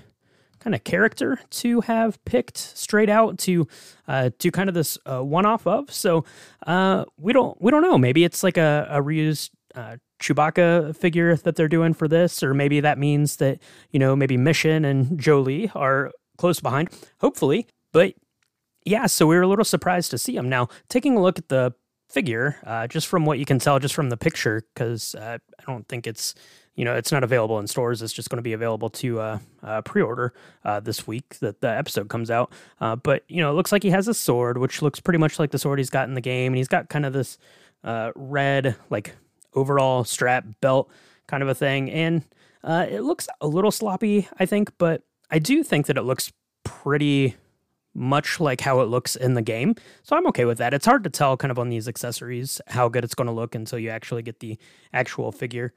kind 0.67 0.75
of 0.75 0.83
character 0.83 1.39
to 1.49 1.81
have 1.83 2.23
picked 2.25 2.57
straight 2.57 3.09
out 3.09 3.39
to 3.39 3.69
uh, 4.09 4.31
do 4.41 4.51
kind 4.51 4.69
of 4.69 4.75
this 4.75 4.99
uh, 5.07 5.23
one-off 5.23 5.65
of. 5.65 5.93
So 5.93 6.25
uh, 6.67 7.05
we 7.17 7.33
don't 7.33 7.57
we 7.63 7.71
don't 7.71 7.83
know. 7.83 7.97
Maybe 7.97 8.25
it's 8.25 8.43
like 8.43 8.57
a, 8.57 8.89
a 8.91 9.01
reused 9.01 9.51
uh, 9.77 9.99
Chewbacca 10.21 10.97
figure 10.97 11.37
that 11.37 11.55
they're 11.55 11.69
doing 11.69 11.95
for 11.95 12.09
this, 12.09 12.43
or 12.43 12.53
maybe 12.53 12.81
that 12.81 12.99
means 12.99 13.37
that 13.37 13.63
you 13.93 14.01
know 14.01 14.17
maybe 14.17 14.37
Mission 14.37 14.85
and 14.85 15.21
Jolee 15.21 15.71
are 15.77 16.11
close 16.37 16.59
behind. 16.59 16.89
Hopefully, 17.21 17.69
but 17.93 18.15
yeah. 18.85 19.07
So 19.07 19.25
we 19.29 19.37
were 19.37 19.43
a 19.43 19.49
little 19.49 19.65
surprised 19.65 20.11
to 20.11 20.19
see 20.19 20.35
them. 20.35 20.49
Now 20.49 20.67
taking 20.89 21.17
a 21.17 21.23
look 21.23 21.39
at 21.39 21.49
the 21.49 21.75
figure, 22.11 22.57
uh, 22.67 22.89
just 22.89 23.07
from 23.07 23.25
what 23.25 23.39
you 23.39 23.45
can 23.45 23.61
tell, 23.61 23.79
just 23.79 23.95
from 23.95 24.11
the 24.11 24.17
picture, 24.17 24.65
because 24.75 25.15
uh, 25.15 25.39
I 25.61 25.63
don't 25.71 25.87
think 25.87 26.09
it's 26.09 26.35
you 26.77 26.85
know 26.85 26.95
it's 26.95 27.11
not 27.11 27.25
available 27.25 27.59
in 27.59 27.67
stores. 27.67 28.03
It's 28.03 28.13
just 28.13 28.31
going 28.31 28.39
to 28.39 28.43
be 28.43 28.53
available 28.53 28.91
to 28.91 29.21
uh, 29.21 29.39
uh, 29.63 29.83
pre-order 29.83 30.33
uh, 30.65 30.81
this 30.81 31.07
week 31.07 31.39
that 31.41 31.61
the 31.61 31.69
episode 31.69 32.09
comes 32.09 32.31
out. 32.31 32.53
Uh, 32.81 32.97
but 32.97 33.25
you 33.29 33.39
know, 33.39 33.51
it 33.51 33.55
looks 33.55 33.73
like 33.73 33.83
he 33.83 33.91
has 33.91 34.07
a 34.09 34.15
sword, 34.15 34.59
which 34.59 34.83
looks 34.83 35.01
pretty 35.01 35.19
much 35.19 35.39
like 35.39 35.51
the 35.51 35.59
sword 35.59 35.79
he's 35.79 35.91
got 35.91 36.09
in 36.09 36.15
the 36.15 36.21
game, 36.21 36.53
and 36.53 36.59
he's 36.59 36.69
got 36.69 36.89
kind 36.89 37.05
of 37.05 37.13
this 37.13 37.39
uh, 37.83 38.13
red 38.15 38.77
like 38.91 39.15
overall 39.55 40.05
strap 40.05 40.45
belt 40.61 40.91
kind 41.27 41.43
of 41.43 41.49
a 41.49 41.55
thing, 41.55 41.91
and 41.91 42.25
uh, 42.63 42.87
it 42.89 43.01
looks 43.01 43.29
a 43.41 43.47
little 43.47 43.71
sloppy, 43.71 44.29
I 44.39 44.47
think, 44.47 44.71
but 44.79 45.03
I 45.31 45.39
do 45.39 45.63
think 45.63 45.87
that 45.87 45.97
it 45.97 46.03
looks 46.03 46.33
pretty 46.65 47.37
much 47.95 48.41
like 48.41 48.61
how 48.61 48.81
it 48.81 48.85
looks 48.85 49.17
in 49.17 49.35
the 49.35 49.43
game. 49.43 49.75
So 50.03 50.17
I'm 50.17 50.27
okay 50.29 50.45
with 50.45 50.59
that. 50.59 50.75
It's 50.75 50.85
hard 50.85 51.03
to 51.05 51.11
tell 51.11 51.37
kind 51.37 51.51
of 51.51 51.59
on 51.59 51.71
these 51.71 51.89
accessories 51.89 52.61
how 52.67 52.89
good 52.89 53.05
it's 53.05 53.15
going 53.15 53.27
to 53.27 53.33
look 53.33 53.55
until 53.55 53.79
you 53.79 53.89
actually 53.89 54.23
get 54.23 54.41
the 54.41 54.59
actual 54.93 55.33
figure. 55.33 55.73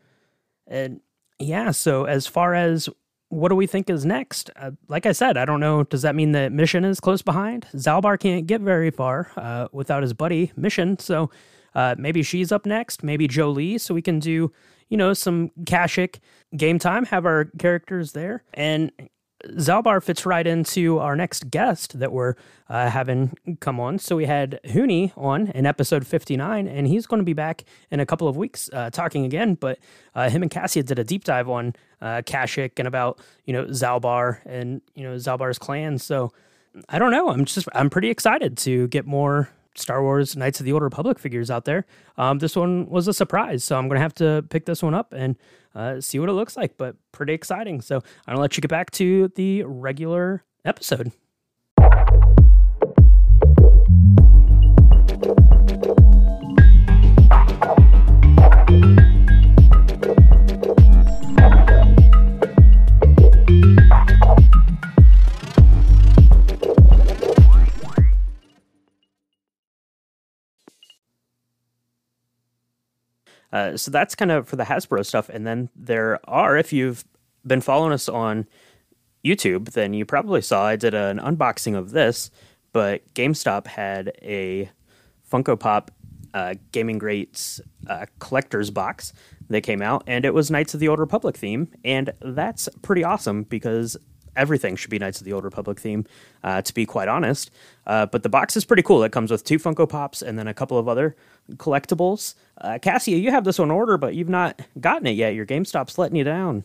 And 0.69 1.01
yeah, 1.39 1.71
so 1.71 2.05
as 2.05 2.27
far 2.27 2.53
as 2.53 2.87
what 3.29 3.49
do 3.49 3.55
we 3.55 3.67
think 3.67 3.89
is 3.89 4.05
next? 4.05 4.49
Uh, 4.55 4.71
like 4.87 5.05
I 5.05 5.11
said, 5.11 5.37
I 5.37 5.45
don't 5.45 5.59
know. 5.59 5.83
Does 5.83 6.01
that 6.01 6.15
mean 6.15 6.31
that 6.31 6.51
Mission 6.51 6.83
is 6.83 6.99
close 6.99 7.21
behind? 7.21 7.67
Zaalbar 7.75 8.19
can't 8.19 8.47
get 8.47 8.61
very 8.61 8.91
far 8.91 9.31
uh, 9.37 9.67
without 9.71 10.01
his 10.01 10.13
buddy 10.13 10.51
Mission. 10.55 10.97
So 10.97 11.29
uh, 11.75 11.95
maybe 11.97 12.23
she's 12.23 12.51
up 12.51 12.65
next. 12.65 13.03
Maybe 13.03 13.27
Jolee. 13.27 13.79
So 13.79 13.93
we 13.93 14.01
can 14.01 14.19
do, 14.19 14.51
you 14.89 14.97
know, 14.97 15.13
some 15.13 15.51
Kashik 15.63 16.19
game 16.57 16.79
time. 16.79 17.05
Have 17.05 17.25
our 17.25 17.45
characters 17.59 18.13
there, 18.13 18.43
and 18.55 18.91
Zaalbar 19.47 20.03
fits 20.03 20.25
right 20.25 20.45
into 20.45 20.99
our 20.99 21.15
next 21.15 21.49
guest 21.49 21.99
that 21.99 22.11
we're 22.11 22.35
uh, 22.69 22.89
having 22.89 23.33
come 23.59 23.79
on. 23.79 23.97
So 23.97 24.15
we 24.15 24.25
had 24.25 24.59
Huni 24.65 25.11
on 25.17 25.47
in 25.51 25.65
episode 25.65 26.05
59, 26.05 26.67
and 26.67 26.87
he's 26.87 27.05
going 27.05 27.19
to 27.19 27.25
be 27.25 27.33
back 27.33 27.63
in 27.89 27.99
a 27.99 28.05
couple 28.05 28.27
of 28.27 28.35
weeks 28.37 28.69
uh, 28.73 28.89
talking 28.89 29.25
again. 29.25 29.55
But 29.55 29.79
uh, 30.13 30.29
him 30.29 30.41
and 30.41 30.51
Cassia 30.51 30.83
did 30.83 30.99
a 30.99 31.03
deep 31.03 31.23
dive 31.23 31.49
on 31.49 31.73
uh, 32.01 32.21
Kashyyyk 32.25 32.73
and 32.77 32.87
about, 32.87 33.19
you 33.45 33.53
know, 33.53 33.65
Zaalbar 33.65 34.39
and, 34.45 34.81
you 34.95 35.03
know, 35.03 35.15
Zaalbar's 35.15 35.57
clan. 35.57 35.97
So 35.97 36.31
I 36.89 36.99
don't 36.99 37.11
know. 37.11 37.29
I'm 37.29 37.45
just, 37.45 37.67
I'm 37.73 37.89
pretty 37.89 38.09
excited 38.09 38.57
to 38.59 38.87
get 38.89 39.05
more 39.05 39.49
Star 39.79 40.01
Wars 40.03 40.35
Knights 40.35 40.59
of 40.59 40.65
the 40.65 40.73
Old 40.73 40.83
Republic 40.83 41.17
figures 41.17 41.49
out 41.49 41.65
there. 41.65 41.85
Um, 42.17 42.39
this 42.39 42.55
one 42.55 42.87
was 42.89 43.07
a 43.07 43.13
surprise, 43.13 43.63
so 43.63 43.77
I'm 43.77 43.87
going 43.87 43.97
to 43.97 44.01
have 44.01 44.13
to 44.15 44.45
pick 44.49 44.65
this 44.65 44.83
one 44.83 44.93
up 44.93 45.13
and 45.13 45.37
uh, 45.75 46.01
see 46.01 46.19
what 46.19 46.29
it 46.29 46.33
looks 46.33 46.57
like, 46.57 46.77
but 46.77 46.95
pretty 47.11 47.33
exciting. 47.33 47.81
So 47.81 47.97
I'm 47.97 48.35
going 48.35 48.37
to 48.37 48.41
let 48.41 48.57
you 48.57 48.61
get 48.61 48.69
back 48.69 48.91
to 48.91 49.29
the 49.35 49.63
regular 49.63 50.43
episode. 50.65 51.11
Uh, 73.51 73.77
so 73.77 73.91
that's 73.91 74.15
kind 74.15 74.31
of 74.31 74.47
for 74.47 74.55
the 74.55 74.63
Hasbro 74.63 75.05
stuff. 75.05 75.29
And 75.29 75.45
then 75.45 75.69
there 75.75 76.19
are, 76.29 76.57
if 76.57 76.71
you've 76.71 77.03
been 77.45 77.61
following 77.61 77.93
us 77.93 78.07
on 78.07 78.47
YouTube, 79.25 79.71
then 79.71 79.93
you 79.93 80.05
probably 80.05 80.41
saw 80.41 80.65
I 80.65 80.75
did 80.75 80.93
an 80.93 81.19
unboxing 81.19 81.75
of 81.75 81.91
this. 81.91 82.31
But 82.71 83.13
GameStop 83.13 83.67
had 83.67 84.11
a 84.21 84.69
Funko 85.29 85.59
Pop 85.59 85.91
uh, 86.33 86.55
Gaming 86.71 86.99
Greats 86.99 87.59
uh, 87.87 88.05
collector's 88.19 88.69
box 88.69 89.13
that 89.49 89.61
came 89.61 89.81
out, 89.81 90.03
and 90.05 90.25
it 90.25 90.33
was 90.33 90.51
Knights 90.51 90.75
of 90.75 90.79
the 90.79 90.87
Old 90.87 90.99
Republic 90.99 91.35
theme. 91.35 91.71
And 91.83 92.13
that's 92.21 92.69
pretty 92.83 93.03
awesome 93.03 93.43
because 93.43 93.97
everything 94.35 94.75
should 94.75 94.89
be 94.89 94.99
Knights 94.99 95.19
of 95.19 95.25
the 95.25 95.33
Old 95.33 95.43
Republic 95.43 95.79
theme, 95.79 96.05
uh, 96.43 96.61
to 96.61 96.73
be 96.73 96.85
quite 96.85 97.07
honest. 97.07 97.51
Uh, 97.85 98.05
but 98.05 98.23
the 98.23 98.29
box 98.29 98.55
is 98.55 98.65
pretty 98.65 98.83
cool. 98.83 99.03
It 99.03 99.11
comes 99.11 99.31
with 99.31 99.43
two 99.43 99.57
Funko 99.57 99.87
Pops 99.87 100.21
and 100.21 100.37
then 100.37 100.47
a 100.47 100.53
couple 100.53 100.77
of 100.77 100.87
other 100.87 101.15
collectibles. 101.53 102.35
Uh, 102.59 102.77
Cassia, 102.81 103.17
you 103.17 103.31
have 103.31 103.43
this 103.43 103.59
on 103.59 103.71
order, 103.71 103.97
but 103.97 104.15
you've 104.15 104.29
not 104.29 104.61
gotten 104.79 105.07
it 105.07 105.11
yet. 105.11 105.33
Your 105.33 105.45
GameStop's 105.45 105.97
letting 105.97 106.15
you 106.15 106.23
down. 106.23 106.63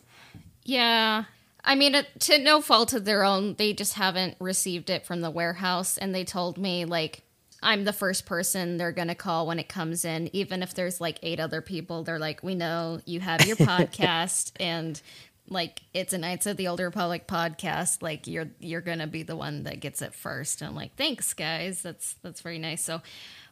Yeah. 0.63 1.25
I 1.63 1.75
mean, 1.75 1.95
to 2.19 2.37
no 2.37 2.61
fault 2.61 2.93
of 2.93 3.05
their 3.05 3.23
own, 3.23 3.55
they 3.55 3.73
just 3.73 3.93
haven't 3.93 4.35
received 4.39 4.89
it 4.89 5.05
from 5.05 5.21
the 5.21 5.31
warehouse. 5.31 5.97
And 5.97 6.13
they 6.13 6.23
told 6.23 6.57
me, 6.57 6.85
like, 6.85 7.23
I'm 7.63 7.83
the 7.83 7.93
first 7.93 8.27
person 8.27 8.77
they're 8.77 8.91
going 8.91 9.07
to 9.07 9.15
call 9.15 9.47
when 9.47 9.57
it 9.57 9.67
comes 9.67 10.05
in. 10.05 10.29
Even 10.33 10.61
if 10.61 10.75
there's 10.75 11.01
like 11.01 11.17
eight 11.23 11.39
other 11.39 11.61
people, 11.61 12.03
they're 12.03 12.19
like, 12.19 12.43
we 12.43 12.53
know 12.53 12.99
you 13.05 13.19
have 13.19 13.45
your 13.47 13.55
podcast 13.57 14.51
and 14.59 15.01
like 15.49 15.81
it's 15.93 16.13
a 16.13 16.17
Knights 16.17 16.45
of 16.45 16.57
the 16.57 16.67
Old 16.67 16.79
Republic 16.79 17.27
podcast. 17.27 18.01
Like 18.01 18.27
you're 18.27 18.49
you're 18.59 18.81
gonna 18.81 19.07
be 19.07 19.23
the 19.23 19.35
one 19.35 19.63
that 19.63 19.79
gets 19.79 20.01
it 20.01 20.13
first. 20.13 20.61
And 20.61 20.69
I'm 20.69 20.75
like, 20.75 20.95
thanks, 20.95 21.33
guys. 21.33 21.81
That's 21.81 22.15
that's 22.23 22.41
very 22.41 22.59
nice. 22.59 22.83
So 22.83 23.01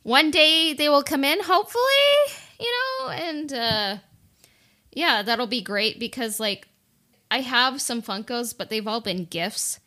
one 0.04 0.32
day 0.32 0.74
they 0.74 0.90
will 0.90 1.04
come 1.04 1.24
in, 1.24 1.40
hopefully, 1.42 1.84
you 2.60 2.72
know, 2.72 3.10
and 3.10 3.54
uh 3.54 3.98
yeah, 4.92 5.22
that'll 5.22 5.48
be 5.48 5.62
great 5.62 6.00
because 6.00 6.40
like 6.40 6.68
I 7.30 7.42
have 7.42 7.82
some 7.82 8.02
Funkos, 8.02 8.56
but 8.58 8.70
they've 8.70 8.88
all 8.88 9.02
been 9.02 9.26
gifts. 9.26 9.80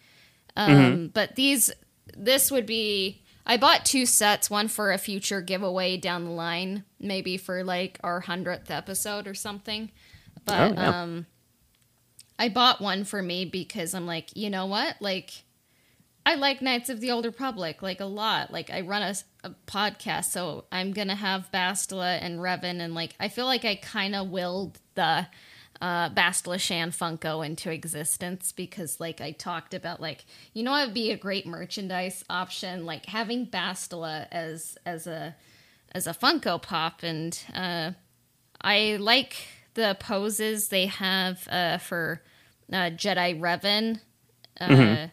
Um 0.57 0.71
mm-hmm. 0.71 1.07
but 1.09 1.37
these 1.37 1.73
this 2.16 2.51
would 2.51 2.66
be 2.66 3.23
I 3.49 3.57
bought 3.57 3.85
two 3.85 4.07
sets, 4.07 4.51
one 4.51 4.69
for 4.69 4.92
a 4.92 4.99
future 4.99 5.40
giveaway 5.40 5.97
down 5.97 6.25
the 6.25 6.31
line, 6.31 6.85
maybe 6.99 7.37
for 7.37 7.62
like 7.62 7.99
our 8.03 8.21
hundredth 8.21 8.71
episode 8.71 9.27
or 9.27 9.35
something. 9.35 9.90
But 10.45 10.71
oh, 10.71 10.75
yeah. 10.75 11.03
um 11.03 11.27
I 12.38 12.49
bought 12.49 12.81
one 12.81 13.05
for 13.05 13.22
me 13.22 13.44
because 13.44 13.94
I'm 13.94 14.07
like, 14.07 14.37
you 14.37 14.51
know 14.51 14.66
what? 14.66 14.96
Like, 15.01 15.31
I 16.25 16.35
like 16.35 16.61
Knights 16.61 16.90
of 16.90 17.01
the 17.01 17.12
Old 17.12 17.25
Republic 17.25 17.83
like 17.83 18.01
a 18.01 18.07
lot. 18.07 18.53
Like, 18.53 18.68
I 18.70 18.81
run 18.83 19.03
a, 19.03 19.14
a 19.44 19.55
podcast, 19.66 20.27
so 20.27 20.64
I'm 20.72 20.92
gonna 20.92 21.14
have 21.14 21.51
Bastila 21.53 22.18
and 22.20 22.40
Revan, 22.40 22.81
and 22.81 22.94
like, 22.94 23.14
I 23.20 23.29
feel 23.29 23.46
like 23.46 23.64
I 23.64 23.77
kind 23.77 24.14
of 24.14 24.29
willed 24.29 24.79
the 24.94 25.27
uh, 25.81 26.11
Bastila 26.11 26.59
Shan 26.59 26.90
Funko 26.90 27.44
into 27.46 27.70
existence 27.70 28.53
because, 28.53 28.99
like, 28.99 29.20
I 29.20 29.31
talked 29.31 29.72
about, 29.72 30.01
like, 30.01 30.25
you 30.53 30.62
know, 30.62 30.77
it'd 30.77 30.94
be 30.94 31.12
a 31.12 31.16
great 31.16 31.46
merchandise 31.46 32.25
option, 32.29 32.85
like 32.85 33.07
having 33.07 33.46
Bastila 33.46 34.27
as 34.33 34.77
as 34.85 35.07
a 35.07 35.37
as 35.92 36.07
a 36.07 36.12
Funko 36.12 36.61
Pop, 36.61 37.03
and 37.03 37.38
uh, 37.55 37.92
I 38.61 38.96
like 39.01 39.37
the 39.77 39.97
poses 40.01 40.69
they 40.69 40.87
have 40.87 41.47
uh, 41.49 41.79
for 41.79 42.23
uh, 42.73 42.91
Jedi 42.91 43.39
Revan, 43.39 44.01
uh, 44.61 44.67
mm-hmm. 44.67 45.07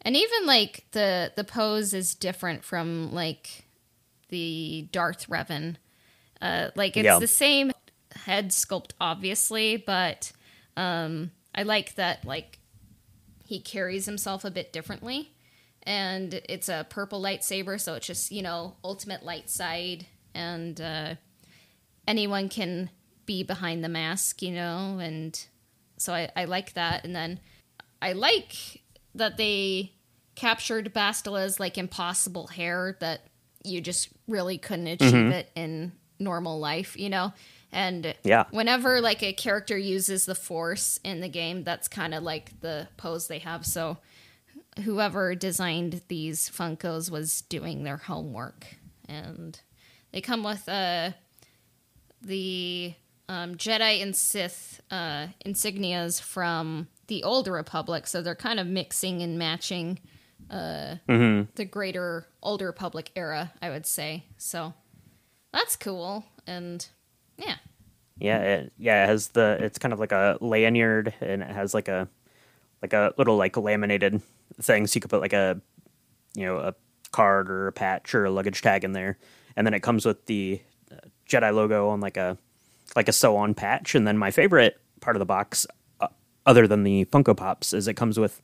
and 0.00 0.16
even 0.16 0.46
like 0.46 0.86
the 0.90 1.32
the 1.36 1.44
pose 1.44 1.94
is 1.94 2.14
different 2.14 2.64
from 2.64 3.12
like 3.12 3.66
the 4.30 4.88
Darth 4.90 5.28
Revan. 5.28 5.76
Uh, 6.40 6.70
like 6.74 6.96
it's 6.96 7.04
yeah. 7.04 7.18
the 7.18 7.28
same 7.28 7.70
head 8.24 8.48
sculpt, 8.48 8.92
obviously, 9.00 9.76
but 9.76 10.32
um, 10.76 11.30
I 11.54 11.62
like 11.62 11.94
that 11.96 12.24
like 12.24 12.58
he 13.44 13.60
carries 13.60 14.06
himself 14.06 14.44
a 14.44 14.50
bit 14.50 14.72
differently, 14.72 15.32
and 15.82 16.32
it's 16.48 16.70
a 16.70 16.86
purple 16.88 17.20
lightsaber, 17.20 17.78
so 17.78 17.94
it's 17.94 18.06
just 18.06 18.32
you 18.32 18.42
know 18.42 18.76
ultimate 18.82 19.22
light 19.22 19.50
side, 19.50 20.06
and 20.34 20.80
uh, 20.80 21.16
anyone 22.08 22.48
can 22.48 22.88
be 23.30 23.44
behind 23.44 23.84
the 23.84 23.88
mask, 23.88 24.42
you 24.42 24.50
know, 24.50 24.98
and 25.00 25.46
so 25.98 26.12
I, 26.12 26.32
I 26.34 26.46
like 26.46 26.74
that. 26.74 27.04
And 27.04 27.14
then 27.14 27.38
I 28.02 28.12
like 28.12 28.82
that 29.14 29.36
they 29.36 29.92
captured 30.34 30.92
Bastila's 30.92 31.60
like 31.60 31.78
impossible 31.78 32.48
hair 32.48 32.96
that 32.98 33.20
you 33.62 33.80
just 33.80 34.08
really 34.26 34.58
couldn't 34.58 34.88
achieve 34.88 35.12
mm-hmm. 35.12 35.30
it 35.30 35.50
in 35.54 35.92
normal 36.18 36.58
life, 36.58 36.96
you 36.96 37.08
know? 37.08 37.32
And 37.70 38.16
yeah. 38.24 38.46
whenever 38.50 39.00
like 39.00 39.22
a 39.22 39.32
character 39.32 39.78
uses 39.78 40.26
the 40.26 40.34
force 40.34 40.98
in 41.04 41.20
the 41.20 41.28
game, 41.28 41.62
that's 41.62 41.86
kind 41.86 42.14
of 42.14 42.24
like 42.24 42.60
the 42.62 42.88
pose 42.96 43.28
they 43.28 43.38
have. 43.38 43.64
So 43.64 43.98
whoever 44.82 45.36
designed 45.36 46.02
these 46.08 46.50
Funkos 46.50 47.12
was 47.12 47.42
doing 47.42 47.84
their 47.84 47.98
homework. 47.98 48.66
And 49.08 49.60
they 50.10 50.20
come 50.20 50.42
with 50.42 50.68
uh 50.68 51.12
the 52.22 52.94
um, 53.30 53.54
Jedi 53.54 54.02
and 54.02 54.14
Sith 54.14 54.80
uh, 54.90 55.28
insignias 55.46 56.20
from 56.20 56.88
the 57.06 57.22
older 57.22 57.52
Republic, 57.52 58.08
so 58.08 58.22
they're 58.22 58.34
kind 58.34 58.58
of 58.58 58.66
mixing 58.66 59.22
and 59.22 59.38
matching 59.38 60.00
uh, 60.50 60.96
mm-hmm. 61.08 61.48
the 61.54 61.64
greater 61.64 62.26
older 62.42 62.66
Republic 62.66 63.12
era, 63.14 63.52
I 63.62 63.70
would 63.70 63.86
say. 63.86 64.24
So 64.36 64.74
that's 65.52 65.76
cool, 65.76 66.24
and 66.44 66.84
yeah, 67.38 67.54
yeah, 68.18 68.38
it, 68.38 68.72
yeah. 68.76 69.04
It 69.04 69.06
has 69.06 69.28
the 69.28 69.58
it's 69.60 69.78
kind 69.78 69.92
of 69.92 70.00
like 70.00 70.10
a 70.10 70.36
lanyard, 70.40 71.14
and 71.20 71.40
it 71.40 71.50
has 71.50 71.72
like 71.72 71.86
a 71.86 72.08
like 72.82 72.92
a 72.92 73.14
little 73.16 73.36
like 73.36 73.56
laminated 73.56 74.20
thing, 74.60 74.88
so 74.88 74.96
you 74.96 75.00
could 75.00 75.10
put 75.10 75.20
like 75.20 75.34
a 75.34 75.60
you 76.34 76.46
know 76.46 76.56
a 76.56 76.74
card 77.12 77.48
or 77.48 77.68
a 77.68 77.72
patch 77.72 78.12
or 78.12 78.24
a 78.24 78.30
luggage 78.30 78.60
tag 78.60 78.82
in 78.82 78.90
there, 78.90 79.18
and 79.54 79.68
then 79.68 79.74
it 79.74 79.84
comes 79.84 80.04
with 80.04 80.26
the 80.26 80.60
uh, 80.90 80.96
Jedi 81.28 81.54
logo 81.54 81.90
on 81.90 82.00
like 82.00 82.16
a 82.16 82.36
like 82.96 83.08
a 83.08 83.12
sew 83.12 83.36
on 83.36 83.54
patch. 83.54 83.94
And 83.94 84.06
then 84.06 84.18
my 84.18 84.30
favorite 84.30 84.80
part 85.00 85.16
of 85.16 85.20
the 85.20 85.26
box, 85.26 85.66
uh, 86.00 86.08
other 86.46 86.66
than 86.66 86.84
the 86.84 87.04
Funko 87.06 87.36
Pops, 87.36 87.72
is 87.72 87.88
it 87.88 87.94
comes 87.94 88.18
with 88.18 88.42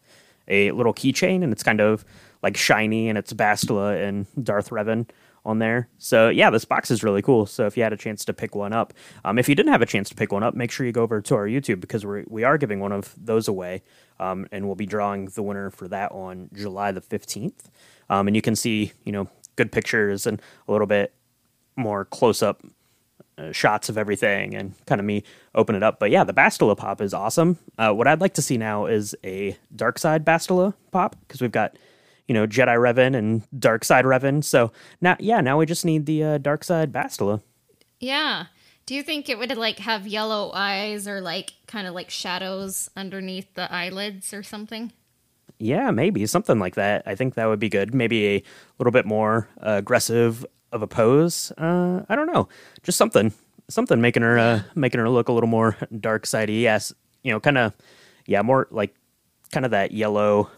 a 0.49 0.71
little 0.73 0.95
keychain 0.95 1.43
and 1.43 1.53
it's 1.53 1.63
kind 1.63 1.81
of 1.81 2.05
like 2.43 2.57
shiny 2.57 3.09
and 3.09 3.19
it's 3.19 3.33
Bastila 3.33 4.07
and 4.07 4.27
Darth 4.43 4.71
Revan 4.71 5.09
on 5.45 5.61
there. 5.61 5.89
So 5.99 6.29
yeah, 6.29 6.51
this 6.51 6.65
box 6.65 6.91
is 6.91 7.03
really 7.05 7.23
cool. 7.23 7.47
So 7.47 7.67
if 7.67 7.77
you 7.77 7.83
had 7.83 7.93
a 7.93 7.97
chance 7.97 8.25
to 8.25 8.33
pick 8.33 8.55
one 8.55 8.73
up, 8.73 8.93
um, 9.25 9.39
if 9.39 9.49
you 9.49 9.55
didn't 9.55 9.73
have 9.73 9.83
a 9.83 9.87
chance 9.87 10.09
to 10.09 10.15
pick 10.15 10.33
one 10.33 10.43
up, 10.43 10.55
make 10.55 10.71
sure 10.71 10.85
you 10.85 10.93
go 10.93 11.03
over 11.03 11.21
to 11.21 11.35
our 11.35 11.47
YouTube 11.47 11.81
because 11.81 12.05
we 12.05 12.25
we 12.27 12.43
are 12.45 12.59
giving 12.59 12.81
one 12.81 12.93
of 12.93 13.15
those 13.17 13.47
away, 13.47 13.83
um, 14.19 14.47
and 14.51 14.67
we'll 14.67 14.75
be 14.75 14.87
drawing 14.87 15.27
the 15.27 15.43
winner 15.43 15.71
for 15.71 15.87
that 15.89 16.11
on 16.11 16.51
July 16.53 16.91
the 16.91 17.01
fifteenth. 17.01 17.71
Um, 18.11 18.27
and 18.27 18.35
you 18.35 18.43
can 18.43 18.57
see 18.57 18.93
you 19.05 19.13
know 19.13 19.29
good 19.55 19.71
pictures 19.71 20.27
and 20.27 20.43
a 20.67 20.73
little 20.73 20.87
bit 20.87 21.15
more 21.77 22.05
close 22.05 22.43
up 22.43 22.61
uh, 23.39 23.53
shots 23.53 23.89
of 23.89 23.99
everything 23.99 24.55
and 24.55 24.75
kind 24.87 25.01
of 25.01 25.05
me 25.05 25.23
open 25.55 25.75
it 25.75 25.83
up. 25.83 25.99
But 25.99 26.11
yeah, 26.11 26.25
the 26.25 26.35
Bastila 26.35 26.77
pop 26.77 27.01
is 27.01 27.13
awesome. 27.13 27.59
Uh, 27.79 27.93
what 27.93 28.07
I'd 28.07 28.21
like 28.21 28.35
to 28.35 28.43
see 28.43 28.57
now 28.57 28.87
is 28.87 29.15
a 29.25 29.57
Dark 29.75 29.99
Side 29.99 30.25
Bastila 30.25 30.75
pop 30.91 31.17
because 31.27 31.41
we've 31.41 31.53
got 31.53 31.77
you 32.29 32.35
know 32.35 32.47
Jedi 32.47 32.77
Revan 32.77 33.15
and 33.17 33.43
Dark 33.59 33.85
Side 33.85 34.05
Revan. 34.05 34.43
So 34.43 34.73
now, 35.01 35.17
yeah, 35.21 35.41
now 35.41 35.59
we 35.59 35.67
just 35.67 35.85
need 35.85 36.07
the 36.07 36.25
uh, 36.25 36.39
Dark 36.39 36.65
Side 36.65 36.93
Bastila. 36.93 37.43
Yeah. 38.01 38.47
Do 38.87 38.95
you 38.95 39.03
think 39.03 39.29
it 39.29 39.39
would 39.39 39.57
like 39.57 39.81
have 39.81 40.07
yellow 40.07 40.53
eyes 40.55 41.09
or 41.09 41.21
like 41.21 41.55
kind 41.67 41.87
of 41.89 41.95
like 41.95 42.09
shadows 42.09 42.89
underneath 42.97 43.53
the 43.55 43.71
eyelids 43.73 44.33
or 44.33 44.45
something? 44.45 44.93
Yeah, 45.59 45.91
maybe 45.91 46.25
something 46.27 46.59
like 46.59 46.75
that. 46.75 47.03
I 47.07 47.15
think 47.15 47.35
that 47.35 47.47
would 47.47 47.59
be 47.59 47.69
good. 47.69 47.95
Maybe 47.95 48.27
a 48.27 48.43
little 48.79 48.93
bit 48.93 49.07
more 49.07 49.49
uh, 49.61 49.77
aggressive 49.79 50.45
of 50.73 50.83
a 50.83 50.87
pose. 50.87 51.53
Uh, 51.53 52.03
I 52.09 52.17
don't 52.17 52.33
know, 52.33 52.49
just 52.83 52.99
something, 52.99 53.33
something 53.69 54.01
making 54.01 54.23
her 54.23 54.39
uh, 54.39 54.63
making 54.75 55.01
her 55.01 55.09
look 55.09 55.29
a 55.29 55.33
little 55.33 55.49
more 55.49 55.77
dark 56.01 56.27
sidey. 56.27 56.61
Yes, 56.63 56.93
you 57.23 57.33
know, 57.33 57.41
kind 57.41 57.59
of, 57.59 57.73
yeah, 58.27 58.43
more 58.43 58.69
like 58.71 58.95
kind 59.53 59.65
of 59.65 59.71
that 59.73 59.93
yellow 59.93 60.51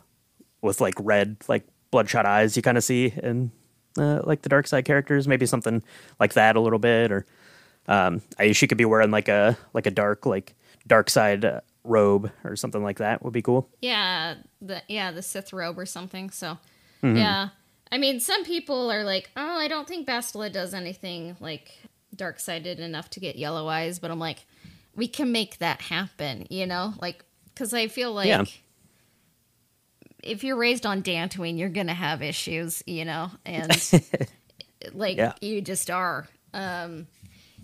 with 0.62 0.81
like 0.81 0.94
red, 0.99 1.37
like 1.49 1.66
bloodshot 1.90 2.27
eyes 2.27 2.57
you 2.57 2.62
kind 2.62 2.77
of 2.77 2.85
see 2.85 3.12
in 3.23 3.51
uh, 3.99 4.21
like 4.25 4.42
the 4.42 4.49
dark 4.49 4.66
side 4.66 4.85
characters. 4.85 5.29
Maybe 5.29 5.47
something 5.47 5.83
like 6.21 6.35
that 6.35 6.57
a 6.57 6.61
little 6.61 6.79
bit, 6.79 7.11
or 7.12 7.27
um, 7.87 8.23
I, 8.38 8.53
she 8.53 8.66
could 8.66 8.79
be 8.79 8.85
wearing 8.85 9.11
like 9.11 9.29
a 9.29 9.57
like 9.75 9.87
a 9.87 9.90
dark 9.90 10.27
like 10.27 10.55
dark 10.87 11.11
side 11.11 11.44
uh, 11.44 11.61
robe 11.85 12.31
or 12.44 12.57
something 12.57 12.83
like 12.83 12.99
that. 12.99 13.23
Would 13.25 13.33
be 13.33 13.42
cool. 13.42 13.68
Yeah, 13.81 14.37
the 14.61 14.83
yeah 14.88 15.11
the 15.11 15.23
Sith 15.23 15.53
robe 15.53 15.79
or 15.79 15.87
something. 15.87 16.31
So 16.31 16.59
mm-hmm. 17.03 17.16
yeah, 17.16 17.49
I 17.90 17.98
mean, 17.98 18.20
some 18.20 18.44
people 18.44 18.90
are 18.90 19.05
like, 19.05 19.31
oh, 19.37 19.57
I 19.59 19.68
don't 19.68 19.88
think 19.88 20.07
Bastila 20.07 20.53
does 20.53 20.74
anything 20.74 21.37
like 21.40 21.79
dark 22.14 22.40
sided 22.40 22.81
enough 22.81 23.11
to 23.11 23.20
get 23.20 23.37
yellow 23.37 23.68
eyes, 23.68 23.98
but 23.98 24.11
I'm 24.11 24.18
like, 24.18 24.44
we 24.94 25.09
can 25.09 25.33
make 25.33 25.59
that 25.59 25.81
happen, 25.81 26.46
you 26.51 26.66
know, 26.66 26.94
like 27.01 27.24
because 27.46 27.72
I 27.74 27.88
feel 27.88 28.12
like. 28.12 28.29
Yeah 28.29 28.44
if 30.22 30.44
you're 30.44 30.57
raised 30.57 30.87
on 30.87 31.03
Dantooine, 31.03 31.59
you're 31.59 31.68
gonna 31.68 31.94
have 31.94 32.22
issues, 32.22 32.83
you 32.87 33.05
know, 33.05 33.31
and 33.46 33.70
like 34.92 35.16
yeah. 35.16 35.33
you 35.40 35.61
just 35.61 35.90
are. 35.90 36.29
Um, 36.53 37.07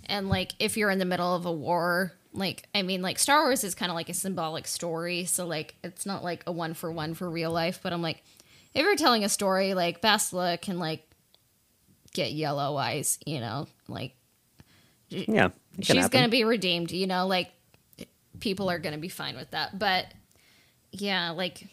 and 0.07 0.29
like 0.29 0.53
if 0.59 0.77
you're 0.77 0.91
in 0.91 0.99
the 0.99 1.05
middle 1.05 1.35
of 1.35 1.47
a 1.47 1.53
war, 1.53 2.13
like 2.33 2.69
I 2.75 2.83
mean, 2.83 3.03
like 3.03 3.19
Star 3.19 3.43
Wars 3.45 3.65
is 3.65 3.75
kind 3.75 3.91
of 3.91 3.97
like 3.97 4.09
a 4.09 4.15
symbolic 4.15 4.67
story, 4.67 5.25
so 5.25 5.47
like 5.47 5.75
it's 5.83 6.07
not 6.07 6.23
like 6.23 6.45
a 6.47 6.53
one 6.53 6.75
for 6.75 6.91
one 6.93 7.15
for 7.15 7.29
real 7.29 7.51
life. 7.51 7.81
But 7.83 7.93
I'm 7.93 8.03
like, 8.03 8.23
if 8.75 8.83
you're 8.83 8.97
telling 8.97 9.25
a 9.25 9.29
story, 9.29 9.75
like 9.75 10.01
Bastila 10.01 10.61
can 10.61 10.79
like 10.79 11.09
get 12.13 12.33
yellow 12.33 12.77
eyes, 12.77 13.19
you 13.25 13.41
know, 13.41 13.67
like 13.89 14.15
yeah, 15.09 15.51
she's 15.81 15.97
happen. 15.97 16.11
gonna 16.11 16.29
be 16.29 16.45
redeemed, 16.45 16.91
you 16.91 17.07
know, 17.07 17.27
like 17.27 17.51
people 18.41 18.71
are 18.71 18.79
gonna 18.79 18.99
be 18.99 19.09
fine 19.09 19.37
with 19.37 19.51
that. 19.53 19.79
But 19.79 20.07
yeah, 20.93 21.31
like 21.31 21.69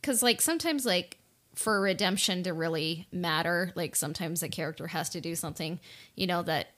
because 0.00 0.22
like 0.22 0.40
sometimes 0.40 0.86
like 0.86 1.18
for 1.54 1.80
redemption 1.80 2.42
to 2.44 2.52
really 2.52 3.06
matter, 3.10 3.72
like 3.74 3.96
sometimes 3.96 4.42
a 4.42 4.48
character 4.48 4.88
has 4.88 5.08
to 5.10 5.20
do 5.20 5.34
something, 5.34 5.80
you 6.14 6.26
know, 6.26 6.42
that 6.42 6.68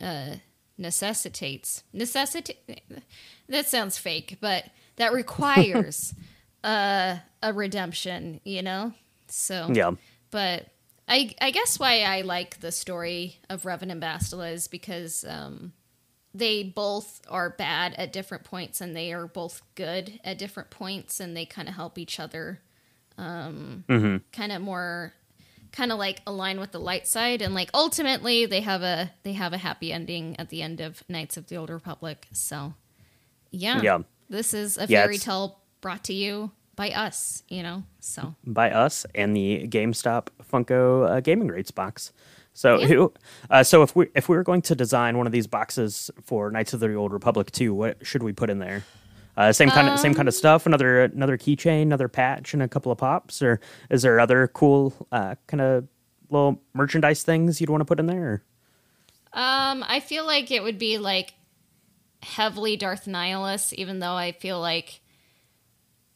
uh, 0.00 0.36
necessitates 0.78 1.82
necessitate. 1.92 2.82
That 3.48 3.68
sounds 3.68 3.98
fake, 3.98 4.38
but 4.40 4.64
that 4.96 5.12
requires 5.12 6.14
uh, 6.64 7.16
a 7.42 7.52
redemption, 7.52 8.40
you 8.44 8.62
know. 8.62 8.92
So 9.32 9.70
yeah, 9.72 9.92
but 10.30 10.66
I 11.08 11.34
I 11.40 11.50
guess 11.50 11.78
why 11.78 12.02
I 12.02 12.22
like 12.22 12.60
the 12.60 12.72
story 12.72 13.38
of 13.48 13.62
Revan 13.62 13.90
and 13.90 14.02
Bastila 14.02 14.52
is 14.52 14.68
because 14.68 15.24
um, 15.28 15.72
they 16.34 16.62
both 16.62 17.20
are 17.28 17.50
bad 17.50 17.94
at 17.94 18.12
different 18.12 18.44
points 18.44 18.80
and 18.80 18.94
they 18.94 19.12
are 19.12 19.26
both 19.26 19.62
good 19.74 20.20
at 20.24 20.38
different 20.38 20.70
points 20.70 21.20
and 21.20 21.36
they 21.36 21.44
kind 21.44 21.68
of 21.68 21.74
help 21.74 21.98
each 21.98 22.20
other 22.20 22.60
um, 23.18 23.84
mm-hmm. 23.88 24.16
kind 24.32 24.52
of 24.52 24.62
more 24.62 25.12
kind 25.72 25.92
of 25.92 25.98
like 25.98 26.20
align 26.26 26.58
with 26.58 26.72
the 26.72 26.80
light 26.80 27.06
side 27.06 27.42
and 27.42 27.54
like 27.54 27.70
ultimately 27.74 28.46
they 28.46 28.60
have 28.60 28.82
a 28.82 29.10
they 29.22 29.32
have 29.32 29.52
a 29.52 29.58
happy 29.58 29.92
ending 29.92 30.36
at 30.38 30.48
the 30.48 30.62
end 30.62 30.80
of 30.80 31.02
Knights 31.08 31.36
of 31.36 31.46
the 31.48 31.56
Old 31.56 31.70
Republic. 31.70 32.26
So 32.32 32.74
yeah. 33.50 33.80
Yeah. 33.82 33.98
This 34.28 34.54
is 34.54 34.78
a 34.78 34.86
yeah, 34.86 35.02
fairy 35.02 35.18
tale 35.18 35.58
brought 35.80 36.04
to 36.04 36.14
you 36.14 36.52
by 36.80 36.92
us, 36.92 37.42
you 37.50 37.62
know. 37.62 37.82
So 37.98 38.34
by 38.46 38.70
us 38.70 39.04
and 39.14 39.36
the 39.36 39.68
GameStop 39.68 40.28
Funko 40.50 41.10
uh, 41.10 41.20
Gaming 41.20 41.48
Greats 41.48 41.70
box. 41.70 42.10
So 42.54 42.78
yeah. 42.78 42.86
who 42.86 43.12
uh, 43.50 43.62
so 43.62 43.82
if 43.82 43.94
we 43.94 44.06
if 44.14 44.30
we 44.30 44.36
were 44.36 44.42
going 44.42 44.62
to 44.62 44.74
design 44.74 45.18
one 45.18 45.26
of 45.26 45.32
these 45.32 45.46
boxes 45.46 46.10
for 46.24 46.50
Knights 46.50 46.72
of 46.72 46.80
the 46.80 46.94
Old 46.94 47.12
Republic 47.12 47.50
2, 47.50 47.74
what 47.74 47.98
should 48.06 48.22
we 48.22 48.32
put 48.32 48.48
in 48.48 48.60
there? 48.60 48.82
Uh, 49.36 49.52
same 49.52 49.68
kind 49.68 49.90
of 49.90 50.00
same 50.00 50.14
kind 50.14 50.26
of 50.26 50.32
um, 50.32 50.38
stuff. 50.38 50.64
Another 50.64 51.02
another 51.04 51.36
keychain, 51.36 51.82
another 51.82 52.08
patch, 52.08 52.54
and 52.54 52.62
a 52.62 52.68
couple 52.68 52.90
of 52.90 52.96
pops. 52.96 53.42
Or 53.42 53.60
is 53.90 54.00
there 54.00 54.18
other 54.18 54.48
cool 54.48 54.94
uh, 55.12 55.34
kind 55.48 55.60
of 55.60 55.86
little 56.30 56.62
merchandise 56.72 57.22
things 57.22 57.60
you'd 57.60 57.68
want 57.68 57.82
to 57.82 57.84
put 57.84 58.00
in 58.00 58.06
there? 58.06 58.42
Um, 59.34 59.84
I 59.86 60.00
feel 60.00 60.24
like 60.24 60.50
it 60.50 60.62
would 60.62 60.78
be 60.78 60.96
like 60.96 61.34
heavily 62.22 62.78
Darth 62.78 63.04
Nihilus, 63.04 63.74
even 63.74 63.98
though 63.98 64.14
I 64.14 64.32
feel 64.32 64.58
like 64.58 64.99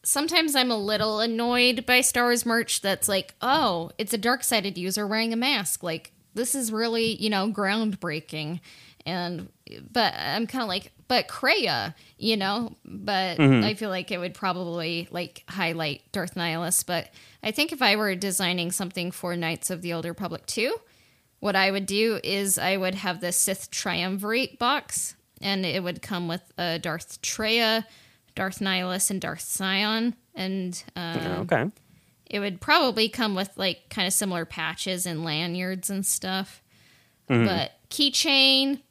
sometimes 0.05 0.55
I'm 0.55 0.71
a 0.71 0.77
little 0.77 1.19
annoyed 1.19 1.85
by 1.85 2.01
Star 2.01 2.25
Wars 2.25 2.45
merch 2.45 2.81
that's 2.81 3.09
like, 3.09 3.33
oh, 3.41 3.91
it's 3.97 4.13
a 4.13 4.17
dark 4.17 4.43
sided 4.43 4.77
user 4.77 5.05
wearing 5.05 5.33
a 5.33 5.37
mask. 5.37 5.83
Like, 5.83 6.13
this 6.35 6.55
is 6.55 6.71
really, 6.71 7.15
you 7.15 7.29
know, 7.29 7.51
groundbreaking. 7.51 8.61
And, 9.05 9.49
but 9.91 10.13
I'm 10.15 10.47
kind 10.47 10.61
of 10.61 10.67
like, 10.67 10.91
but 11.07 11.27
Kreia, 11.27 11.93
you 12.17 12.37
know, 12.37 12.75
but 12.85 13.37
mm-hmm. 13.37 13.63
I 13.63 13.73
feel 13.73 13.89
like 13.89 14.11
it 14.11 14.19
would 14.19 14.33
probably 14.33 15.07
like 15.11 15.43
highlight 15.49 16.11
Darth 16.11 16.35
Nihilus. 16.35 16.85
But 16.85 17.09
I 17.43 17.51
think 17.51 17.71
if 17.71 17.81
I 17.81 17.95
were 17.95 18.15
designing 18.15 18.71
something 18.71 19.11
for 19.11 19.35
Knights 19.35 19.69
of 19.69 19.81
the 19.81 19.93
Old 19.93 20.05
Republic 20.05 20.45
2, 20.45 20.75
what 21.39 21.55
I 21.55 21.69
would 21.69 21.85
do 21.85 22.19
is 22.23 22.57
I 22.57 22.77
would 22.77 22.95
have 22.95 23.21
the 23.21 23.31
Sith 23.31 23.69
Triumvirate 23.69 24.57
box, 24.57 25.15
and 25.41 25.65
it 25.65 25.83
would 25.83 26.01
come 26.01 26.27
with 26.27 26.41
a 26.57 26.79
Darth 26.79 27.21
Traya, 27.21 27.85
Darth 28.35 28.59
Nihilus, 28.59 29.09
and 29.09 29.19
Darth 29.21 29.55
Sion. 29.57 30.15
And 30.35 30.83
um, 30.95 31.17
okay. 31.41 31.71
it 32.25 32.39
would 32.39 32.61
probably 32.61 33.09
come 33.09 33.35
with 33.35 33.49
like 33.55 33.89
kind 33.89 34.07
of 34.07 34.13
similar 34.13 34.45
patches 34.45 35.05
and 35.05 35.23
lanyards 35.23 35.89
and 35.89 36.05
stuff. 36.05 36.61
Mm-hmm. 37.29 37.45
But 37.45 37.71
keychain, 37.89 38.81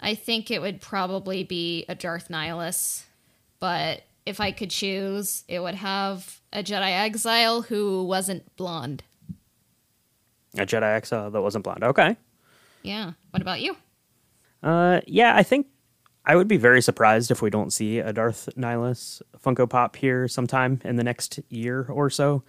I 0.00 0.14
think 0.14 0.50
it 0.50 0.60
would 0.60 0.80
probably 0.80 1.44
be 1.44 1.84
a 1.88 1.94
Darth 1.94 2.28
Nihilus, 2.28 3.04
but 3.60 4.02
if 4.26 4.40
I 4.40 4.52
could 4.52 4.70
choose, 4.70 5.44
it 5.48 5.60
would 5.60 5.74
have 5.74 6.40
a 6.52 6.62
Jedi 6.62 6.90
Exile 6.90 7.62
who 7.62 8.04
wasn't 8.04 8.56
blonde. 8.56 9.02
A 10.56 10.66
Jedi 10.66 10.82
Exile 10.82 11.30
that 11.30 11.40
wasn't 11.40 11.64
blonde. 11.64 11.84
Okay. 11.84 12.16
Yeah. 12.82 13.12
What 13.30 13.42
about 13.42 13.60
you? 13.60 13.76
Uh, 14.62 15.00
yeah, 15.06 15.36
I 15.36 15.42
think 15.42 15.66
I 16.24 16.36
would 16.36 16.48
be 16.48 16.58
very 16.58 16.82
surprised 16.82 17.30
if 17.30 17.42
we 17.42 17.50
don't 17.50 17.72
see 17.72 17.98
a 17.98 18.12
Darth 18.12 18.48
Nihilus 18.56 19.22
Funko 19.42 19.68
Pop 19.68 19.96
here 19.96 20.28
sometime 20.28 20.80
in 20.84 20.96
the 20.96 21.04
next 21.04 21.40
year 21.48 21.86
or 21.88 22.10
so. 22.10 22.42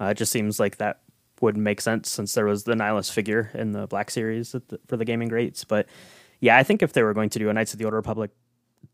Uh, 0.00 0.06
it 0.06 0.16
just 0.16 0.32
seems 0.32 0.58
like 0.58 0.78
that 0.78 1.00
would 1.40 1.56
make 1.56 1.80
sense 1.80 2.10
since 2.10 2.34
there 2.34 2.46
was 2.46 2.64
the 2.64 2.74
Nihilus 2.74 3.12
figure 3.12 3.50
in 3.54 3.72
the 3.72 3.86
Black 3.86 4.10
Series 4.10 4.54
for 4.86 4.96
the 4.96 5.04
Gaming 5.04 5.28
Greats. 5.28 5.64
But 5.64 5.86
yeah, 6.40 6.56
I 6.56 6.62
think 6.62 6.82
if 6.82 6.92
they 6.92 7.02
were 7.02 7.14
going 7.14 7.30
to 7.30 7.38
do 7.38 7.48
a 7.50 7.52
Knights 7.52 7.72
of 7.72 7.78
the 7.78 7.84
Old 7.84 7.94
Republic 7.94 8.30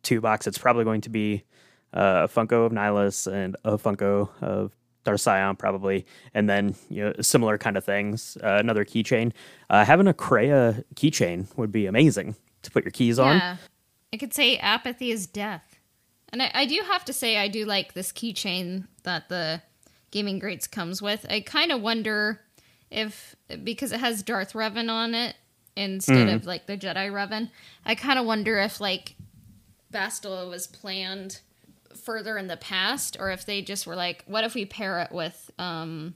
two 0.03 0.21
box, 0.21 0.47
it's 0.47 0.59
probably 0.59 0.85
going 0.85 1.03
to 1.03 1.11
be 1.11 1.45
uh, 1.93 2.27
a 2.27 2.29
Funko 2.29 2.67
of 2.67 2.73
Nihilus 2.73 3.33
and 3.33 3.57
a 3.65 3.79
Funko 3.79 4.31
of 4.43 4.75
Darth 5.05 5.21
Sion, 5.21 5.57
probably, 5.57 6.07
and 6.33 6.49
then 6.49 6.75
you 6.89 7.05
know 7.05 7.13
similar 7.21 7.57
kind 7.59 7.77
of 7.77 7.85
things. 7.85 8.37
Uh, 8.43 8.57
another 8.59 8.85
keychain. 8.85 9.33
Uh, 9.71 9.85
having 9.85 10.09
a 10.09 10.15
Kreia 10.15 10.83
keychain 10.97 11.47
would 11.57 11.71
be 11.71 11.87
amazing 11.87 12.35
to 12.63 12.71
put 12.71 12.85
your 12.85 12.91
keys 12.91 13.19
on. 13.19 13.37
I 14.15 14.17
could 14.17 14.33
say 14.33 14.57
apathy 14.59 15.11
is 15.11 15.27
death, 15.27 15.81
and 16.29 16.41
I, 16.41 16.49
I 16.55 16.67
do 16.67 16.81
have 16.87 17.05
to 17.07 17.13
say 17.13 17.37
I 17.37 17.49
do 17.49 17.65
like 17.65 17.95
this 17.95 18.13
keychain 18.13 18.87
that 19.03 19.29
the 19.29 19.61
Gaming 20.13 20.39
Greats 20.39 20.69
comes 20.69 21.03
with. 21.03 21.27
I 21.29 21.41
kind 21.41 21.73
of 21.73 21.83
wonder 21.83 22.41
if 22.93 23.35
because 23.65 23.91
it 23.91 23.99
has 23.99 24.23
Darth 24.23 24.53
Revan 24.53 24.89
on 24.89 25.17
it 25.17 25.35
instead 25.75 26.29
mm. 26.29 26.35
of 26.37 26.47
like 26.47 26.69
the 26.69 26.77
Jedi 26.77 27.11
Revan. 27.11 27.51
I 27.85 27.97
kind 27.97 28.21
of 28.21 28.25
wonder 28.25 28.57
if 28.61 28.81
like 28.81 29.17
Bastila 29.93 30.49
was 30.49 30.69
planned 30.69 31.41
further 31.97 32.39
in 32.39 32.47
the 32.47 32.57
past, 32.57 33.17
or 33.19 33.33
if 33.33 33.45
they 33.45 33.63
just 33.63 33.85
were 33.85 33.97
like, 33.97 34.23
what 34.29 34.45
if 34.45 34.55
we 34.55 34.65
pair 34.65 35.01
it 35.01 35.11
with 35.11 35.51
um, 35.59 36.15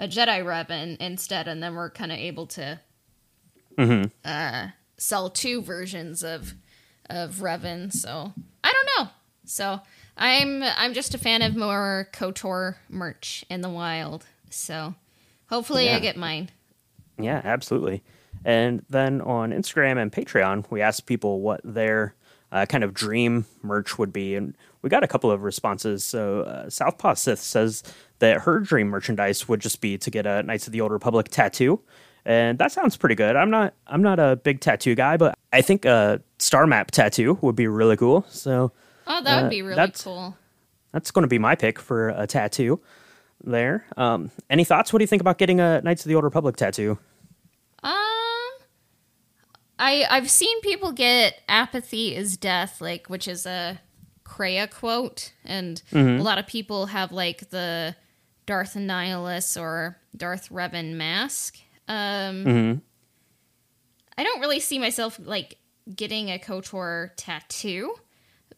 a 0.00 0.08
Jedi 0.08 0.42
Revan 0.42 0.96
instead, 0.96 1.46
and 1.46 1.62
then 1.62 1.76
we're 1.76 1.90
kind 1.90 2.10
of 2.10 2.18
able 2.18 2.48
to 2.48 2.80
mm-hmm. 3.78 4.08
uh, 4.24 4.70
sell 4.96 5.30
two 5.30 5.62
versions 5.62 6.24
of 6.24 6.54
of 7.10 7.36
Revan. 7.36 7.92
So 7.92 8.32
I 8.64 8.72
don't 8.72 9.04
know. 9.04 9.10
So 9.44 9.80
I'm 10.16 10.62
I'm 10.62 10.94
just 10.94 11.14
a 11.14 11.18
fan 11.18 11.42
of 11.42 11.56
more 11.56 12.08
Kotor 12.12 12.76
merch 12.88 13.44
in 13.50 13.60
the 13.60 13.68
wild. 13.68 14.26
So 14.50 14.94
hopefully 15.48 15.86
yeah. 15.86 15.96
I 15.96 16.00
get 16.00 16.16
mine. 16.16 16.50
Yeah, 17.18 17.40
absolutely. 17.44 18.02
And 18.44 18.84
then 18.88 19.20
on 19.20 19.50
Instagram 19.50 20.00
and 20.00 20.10
Patreon, 20.10 20.64
we 20.70 20.80
asked 20.80 21.06
people 21.06 21.40
what 21.40 21.60
their 21.64 22.14
uh, 22.52 22.66
kind 22.66 22.82
of 22.82 22.94
dream 22.94 23.46
merch 23.62 23.98
would 23.98 24.12
be, 24.12 24.34
and 24.34 24.56
we 24.82 24.90
got 24.90 25.04
a 25.04 25.08
couple 25.08 25.30
of 25.30 25.42
responses. 25.42 26.04
So 26.04 26.42
uh, 26.42 26.70
Southpaw 26.70 27.14
Sith 27.14 27.38
says 27.38 27.82
that 28.18 28.40
her 28.42 28.60
dream 28.60 28.88
merchandise 28.88 29.48
would 29.48 29.60
just 29.60 29.80
be 29.80 29.98
to 29.98 30.10
get 30.10 30.26
a 30.26 30.42
Knights 30.42 30.66
of 30.66 30.72
the 30.72 30.80
Old 30.80 30.92
Republic 30.92 31.28
tattoo, 31.28 31.80
and 32.24 32.58
that 32.58 32.72
sounds 32.72 32.96
pretty 32.96 33.14
good. 33.14 33.36
I'm 33.36 33.50
not 33.50 33.74
I'm 33.86 34.02
not 34.02 34.18
a 34.18 34.36
big 34.36 34.60
tattoo 34.60 34.94
guy, 34.94 35.16
but 35.16 35.34
I 35.52 35.62
think 35.62 35.84
a 35.84 36.20
star 36.38 36.66
map 36.66 36.90
tattoo 36.90 37.38
would 37.42 37.56
be 37.56 37.66
really 37.66 37.96
cool. 37.96 38.24
So 38.28 38.72
Oh, 39.06 39.22
that 39.22 39.38
Uh, 39.38 39.42
would 39.42 39.50
be 39.50 39.62
really 39.62 39.74
that's- 39.76 40.02
cool. 40.04 40.36
that's 40.92 41.10
going 41.10 41.22
to 41.24 41.28
be 41.28 41.38
my 41.38 41.54
pick 41.56 41.78
for 41.80 42.10
a 42.10 42.26
tattoo. 42.26 42.80
There. 43.42 43.86
Um, 43.96 44.30
any 44.50 44.64
thoughts? 44.64 44.92
What 44.92 44.98
do 44.98 45.02
you 45.02 45.06
think 45.08 45.22
about 45.22 45.38
getting 45.38 45.60
a 45.60 45.80
Knights 45.80 46.04
of 46.04 46.08
the 46.10 46.14
Old 46.14 46.24
Republic 46.24 46.56
tattoo? 46.56 46.98
Um, 47.82 47.94
I 49.78 50.04
I've 50.10 50.30
seen 50.30 50.60
people 50.60 50.92
get 50.92 51.40
"apathy 51.48 52.14
is 52.14 52.36
death," 52.36 52.80
like 52.82 53.08
which 53.08 53.26
is 53.26 53.46
a 53.46 53.80
Kreia 54.26 54.70
quote, 54.70 55.32
and 55.44 55.82
Mm-hmm. 55.90 56.20
a 56.20 56.22
lot 56.22 56.38
of 56.38 56.46
people 56.46 56.86
have 56.86 57.12
like 57.12 57.48
the 57.50 57.96
Darth 58.46 58.74
Nihilus 58.74 59.58
or 59.60 59.96
Darth 60.14 60.50
Revan 60.50 60.94
mask. 60.96 61.58
Um, 61.88 62.44
Mm-hmm. 62.44 62.78
I 64.20 64.22
don't 64.22 64.40
really 64.40 64.60
see 64.60 64.78
myself 64.78 65.18
like 65.22 65.56
getting 65.96 66.28
a 66.30 66.38
Kotor 66.38 67.08
tattoo, 67.16 67.94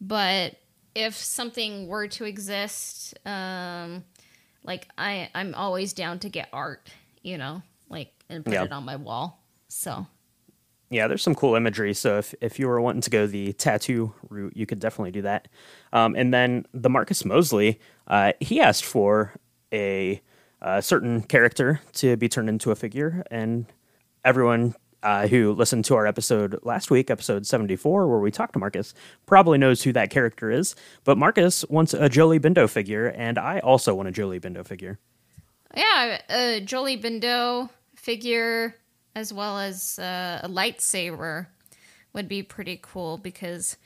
but 0.01 0.55
if 0.93 1.15
something 1.15 1.87
were 1.87 2.07
to 2.09 2.25
exist, 2.25 3.17
um, 3.25 4.03
like 4.65 4.89
I 4.97 5.29
I'm 5.33 5.55
always 5.55 5.93
down 5.93 6.19
to 6.19 6.29
get 6.29 6.49
art, 6.51 6.89
you 7.21 7.37
know, 7.37 7.61
like 7.87 8.11
and 8.27 8.43
put 8.43 8.55
Yeah. 8.55 8.63
it 8.65 8.73
on 8.73 8.83
my 8.83 8.97
wall. 8.97 9.41
So 9.69 10.05
Yeah, 10.89 11.07
there's 11.07 11.23
some 11.23 11.33
cool 11.33 11.55
imagery. 11.55 11.93
So 11.93 12.17
if, 12.17 12.35
if 12.41 12.59
you 12.59 12.67
were 12.67 12.81
wanting 12.81 13.01
to 13.03 13.09
go 13.09 13.25
the 13.25 13.53
tattoo 13.53 14.13
route, 14.29 14.57
you 14.57 14.65
could 14.65 14.79
definitely 14.79 15.11
do 15.11 15.21
that. 15.21 15.47
Um, 15.93 16.13
and 16.17 16.33
then 16.33 16.65
the 16.73 16.89
Marcus 16.89 17.23
Mosley, 17.23 17.79
uh, 18.07 18.33
he 18.41 18.59
asked 18.59 18.83
for 18.83 19.31
a, 19.71 20.21
uh 20.61 20.81
certain 20.81 21.21
character 21.21 21.79
to 21.93 22.17
be 22.17 22.27
turned 22.27 22.49
into 22.49 22.71
a 22.71 22.75
figure, 22.75 23.23
and 23.31 23.65
everyone 24.25 24.75
uh, 25.03 25.27
who 25.27 25.51
listened 25.53 25.85
to 25.85 25.95
our 25.95 26.07
episode 26.07 26.59
last 26.63 26.89
week, 26.89 27.11
episode 27.11 27.45
74, 27.45 28.07
where 28.07 28.19
we 28.19 28.31
talked 28.31 28.53
to 28.53 28.59
Marcus, 28.59 28.93
probably 29.25 29.57
knows 29.57 29.83
who 29.83 29.93
that 29.93 30.09
character 30.09 30.49
is. 30.49 30.75
But 31.03 31.17
Marcus 31.17 31.65
wants 31.69 31.93
a 31.93 32.09
Jolee 32.09 32.39
Bindo 32.39 32.69
figure, 32.69 33.07
and 33.07 33.37
I 33.37 33.59
also 33.59 33.93
want 33.93 34.09
a 34.09 34.11
Jolee 34.11 34.41
Bindo 34.41 34.65
figure. 34.65 34.99
yeah, 35.75 36.21
a 36.29 36.61
Jolee 36.65 37.01
Bindo 37.01 37.69
figure 37.95 38.75
as 39.15 39.31
well 39.31 39.59
as 39.59 39.99
uh, 39.99 40.39
a 40.43 40.49
lightsaber 40.49 41.47
would 42.13 42.27
be 42.27 42.41
pretty 42.43 42.79
cool 42.81 43.17
because 43.17 43.77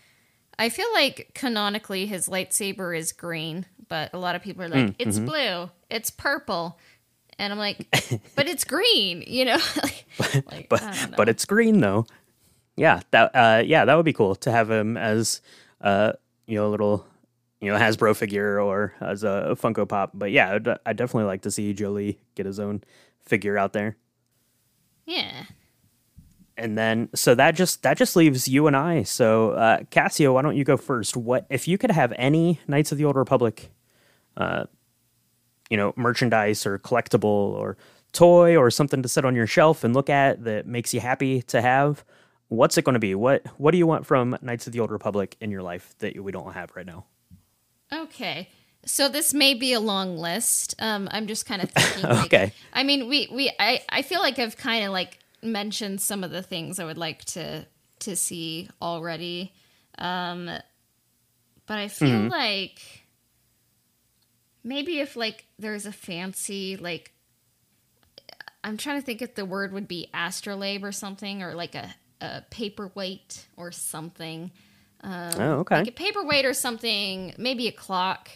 I 0.60 0.70
feel 0.70 0.88
like 0.94 1.32
canonically 1.34 2.06
his 2.06 2.28
lightsaber 2.30 2.98
is 2.98 3.12
green, 3.12 3.66
but 3.90 4.14
a 4.14 4.18
lot 4.18 4.36
of 4.36 4.42
people 4.42 4.64
are 4.64 4.70
like, 4.70 4.96
it's 5.00 5.20
blue, 5.20 5.70
it's 5.90 6.10
purple. 6.10 6.80
And 7.40 7.54
I'm 7.54 7.60
like, 7.60 7.88
but 8.36 8.48
it's 8.48 8.64
green, 8.64 9.24
you 9.28 9.46
know? 9.46 9.60
like, 10.52 10.68
but 10.70 10.82
know. 10.82 11.16
but 11.16 11.30
it's 11.30 11.46
green 11.46 11.80
though. 11.80 12.06
Yeah, 12.76 13.02
that 13.12 13.32
uh, 13.36 13.64
yeah, 13.66 13.86
that 13.86 13.96
would 13.96 14.06
be 14.06 14.14
cool 14.14 14.36
to 14.36 14.52
have 14.52 14.70
him 14.70 14.98
as 14.98 15.42
uh, 15.82 16.14
you 16.46 16.56
know, 16.56 16.68
a 16.68 16.70
little 16.70 17.06
you 17.62 17.72
know 17.72 17.78
Hasbro 17.78 18.16
figure 18.16 18.60
or 18.60 18.94
as 19.02 19.24
a 19.24 19.56
Funko 19.60 19.88
Pop. 19.88 20.12
But 20.14 20.32
yeah, 20.32 20.56
I'd, 20.56 20.68
I'd 20.86 20.98
definitely 20.98 21.26
like 21.26 21.42
to 21.42 21.52
see 21.52 21.74
Jolee 21.74 22.18
get 22.36 22.46
his 22.46 22.60
own 22.60 22.84
figure 23.22 23.58
out 23.58 23.74
there. 23.74 23.98
yeah. 25.06 25.46
And 26.60 26.76
then 26.76 27.10
so 27.14 27.36
that 27.36 27.54
just 27.54 27.84
that 27.84 27.98
just 27.98 28.16
leaves 28.16 28.48
you 28.48 28.66
and 28.66 28.76
I. 28.76 29.04
So 29.04 29.52
uh, 29.52 29.84
Cassio, 29.92 30.34
why 30.34 30.42
don't 30.42 30.56
you 30.56 30.64
go 30.64 30.76
first? 30.76 31.16
What 31.16 31.46
if 31.52 31.68
you 31.68 31.78
could 31.78 31.92
have 31.92 32.12
any 32.16 32.60
Knights 32.68 32.92
of 32.92 32.98
the 32.98 33.06
Old 33.06 33.16
Republic, 33.16 33.70
uh, 34.36 34.66
you 35.70 35.78
know, 35.78 35.94
merchandise 35.96 36.66
or 36.66 36.80
collectible 36.80 37.24
or 37.26 37.78
toy 38.14 38.56
or 38.58 38.72
something 38.72 39.02
to 39.04 39.10
sit 39.10 39.26
on 39.26 39.36
your 39.36 39.48
shelf 39.48 39.84
and 39.84 39.94
look 39.94 40.10
at 40.10 40.44
that 40.46 40.66
makes 40.66 40.94
you 40.94 41.00
happy 41.00 41.42
to 41.44 41.62
have? 41.62 42.04
What's 42.50 42.78
it 42.78 42.86
going 42.86 42.94
to 42.94 43.00
be? 43.00 43.14
What 43.16 43.46
What 43.58 43.72
do 43.72 43.78
you 43.78 43.86
want 43.88 44.06
from 44.06 44.38
Knights 44.42 44.68
of 44.68 44.74
the 44.74 44.80
Old 44.80 44.92
Republic 44.92 45.36
in 45.42 45.52
your 45.52 45.62
life 45.62 45.94
that 46.00 46.18
we 46.24 46.32
don't 46.32 46.54
have 46.54 46.72
right 46.76 46.86
now? 46.86 47.06
Okay. 47.92 48.50
So 48.86 49.10
this 49.10 49.34
may 49.34 49.54
be 49.54 49.74
a 49.74 49.80
long 49.82 50.18
list. 50.18 50.76
Um, 50.80 51.10
I'm 51.12 51.28
just 51.28 51.46
kind 51.46 51.62
of 51.62 51.70
thinking. 51.72 52.04
like- 52.10 52.26
Okay. 52.28 52.54
I 52.74 52.84
mean, 52.84 53.08
we 53.10 53.28
we 53.32 53.52
I 53.60 53.82
I 53.90 54.02
feel 54.02 54.22
like 54.22 54.40
I've 54.40 54.56
kind 54.58 54.86
of 54.86 54.92
like 54.92 55.20
mentioned 55.44 56.02
some 56.02 56.24
of 56.24 56.32
the 56.32 56.42
things 56.42 56.80
I 56.80 56.86
would 56.86 56.98
like 56.98 57.24
to 57.26 57.66
to 58.00 58.16
see 58.16 58.70
already. 58.82 59.54
Um, 59.98 60.46
but 61.66 61.78
I 61.78 61.88
feel 61.90 62.30
like 62.30 62.80
maybe 64.68 65.00
if 65.00 65.16
like 65.16 65.46
there's 65.58 65.86
a 65.86 65.92
fancy 65.92 66.78
like 66.78 67.14
I'm 68.64 68.78
trying 68.78 69.00
to 69.00 69.06
think 69.06 69.22
if 69.22 69.36
the 69.36 69.46
word 69.46 69.72
would 69.74 69.88
be 69.88 70.10
astrolabe 70.14 70.84
or 70.84 70.92
something 70.92 71.42
or 71.44 71.54
like 71.56 71.76
a 71.76 71.94
a 72.20 72.42
paperweight 72.50 73.46
or 73.58 73.72
something. 73.72 74.52
Um, 75.02 75.32
Oh, 75.38 75.52
okay. 75.60 75.78
Like 75.80 75.88
a 75.90 75.92
paperweight 75.92 76.46
or 76.46 76.54
something, 76.54 77.34
maybe 77.38 77.68
a 77.68 77.72
clock. 77.72 78.30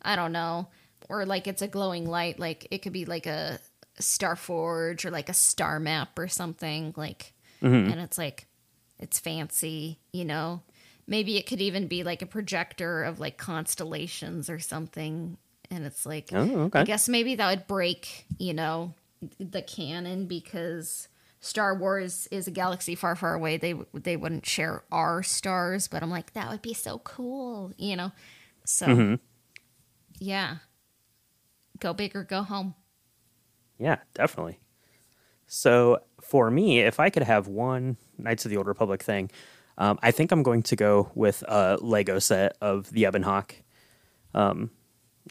I 0.00 0.14
don't 0.16 0.30
know. 0.32 0.68
Or 1.08 1.26
like 1.26 1.48
it's 1.48 1.60
a 1.62 1.66
glowing 1.68 2.08
light. 2.08 2.38
Like 2.38 2.68
it 2.70 2.78
could 2.82 2.92
be 2.92 3.04
like 3.04 3.26
a 3.26 3.58
star 3.98 4.36
forge 4.36 5.04
or 5.04 5.10
like 5.10 5.28
a 5.28 5.34
star 5.34 5.80
map 5.80 6.18
or 6.18 6.28
something. 6.28 6.94
Like, 6.96 7.32
Mm-hmm. 7.62 7.90
and 7.90 8.00
it's 8.02 8.18
like, 8.18 8.46
it's 8.98 9.18
fancy, 9.18 9.98
you 10.12 10.24
know? 10.26 10.60
Maybe 11.06 11.38
it 11.38 11.46
could 11.46 11.62
even 11.62 11.88
be 11.88 12.04
like 12.04 12.20
a 12.20 12.26
projector 12.26 13.02
of 13.02 13.18
like 13.18 13.38
constellations 13.38 14.48
or 14.50 14.58
something. 14.58 15.38
And 15.70 15.84
it's 15.84 16.06
like, 16.06 16.30
Oh, 16.32 16.62
okay. 16.62 16.80
I 16.80 16.84
guess 16.84 17.08
maybe 17.08 17.34
that 17.36 17.48
would 17.50 17.66
break, 17.66 18.26
you 18.38 18.54
know, 18.54 18.94
the 19.38 19.62
canon 19.62 20.26
because 20.26 21.08
Star 21.40 21.74
Wars 21.74 22.28
is 22.30 22.46
a 22.46 22.50
galaxy 22.50 22.94
far, 22.94 23.16
far 23.16 23.34
away. 23.34 23.56
They 23.56 23.74
they 23.94 24.16
wouldn't 24.16 24.46
share 24.46 24.84
our 24.92 25.22
stars, 25.22 25.88
but 25.88 26.02
I'm 26.02 26.10
like 26.10 26.32
that 26.34 26.50
would 26.50 26.62
be 26.62 26.74
so 26.74 26.98
cool, 26.98 27.72
you 27.78 27.96
know. 27.96 28.12
So 28.64 28.86
Mm-hmm. 28.86 29.14
yeah, 30.18 30.56
go 31.78 31.92
big 31.92 32.16
or 32.16 32.24
go 32.24 32.42
home. 32.42 32.74
Yeah, 33.78 33.96
definitely. 34.14 34.58
So 35.46 36.00
for 36.20 36.50
me, 36.50 36.80
if 36.80 36.98
I 36.98 37.10
could 37.10 37.22
have 37.22 37.46
one 37.48 37.96
Knights 38.18 38.44
of 38.44 38.50
the 38.50 38.56
Old 38.56 38.66
Republic 38.66 39.02
thing, 39.02 39.30
um, 39.78 39.98
I 40.02 40.10
think 40.10 40.32
I'm 40.32 40.42
going 40.42 40.62
to 40.64 40.76
go 40.76 41.10
with 41.14 41.42
a 41.46 41.78
Lego 41.80 42.18
set 42.18 42.56
of 42.60 42.90
the 42.90 43.02
Ebon 43.06 43.22
Hawk. 43.22 43.54
Um, 44.34 44.70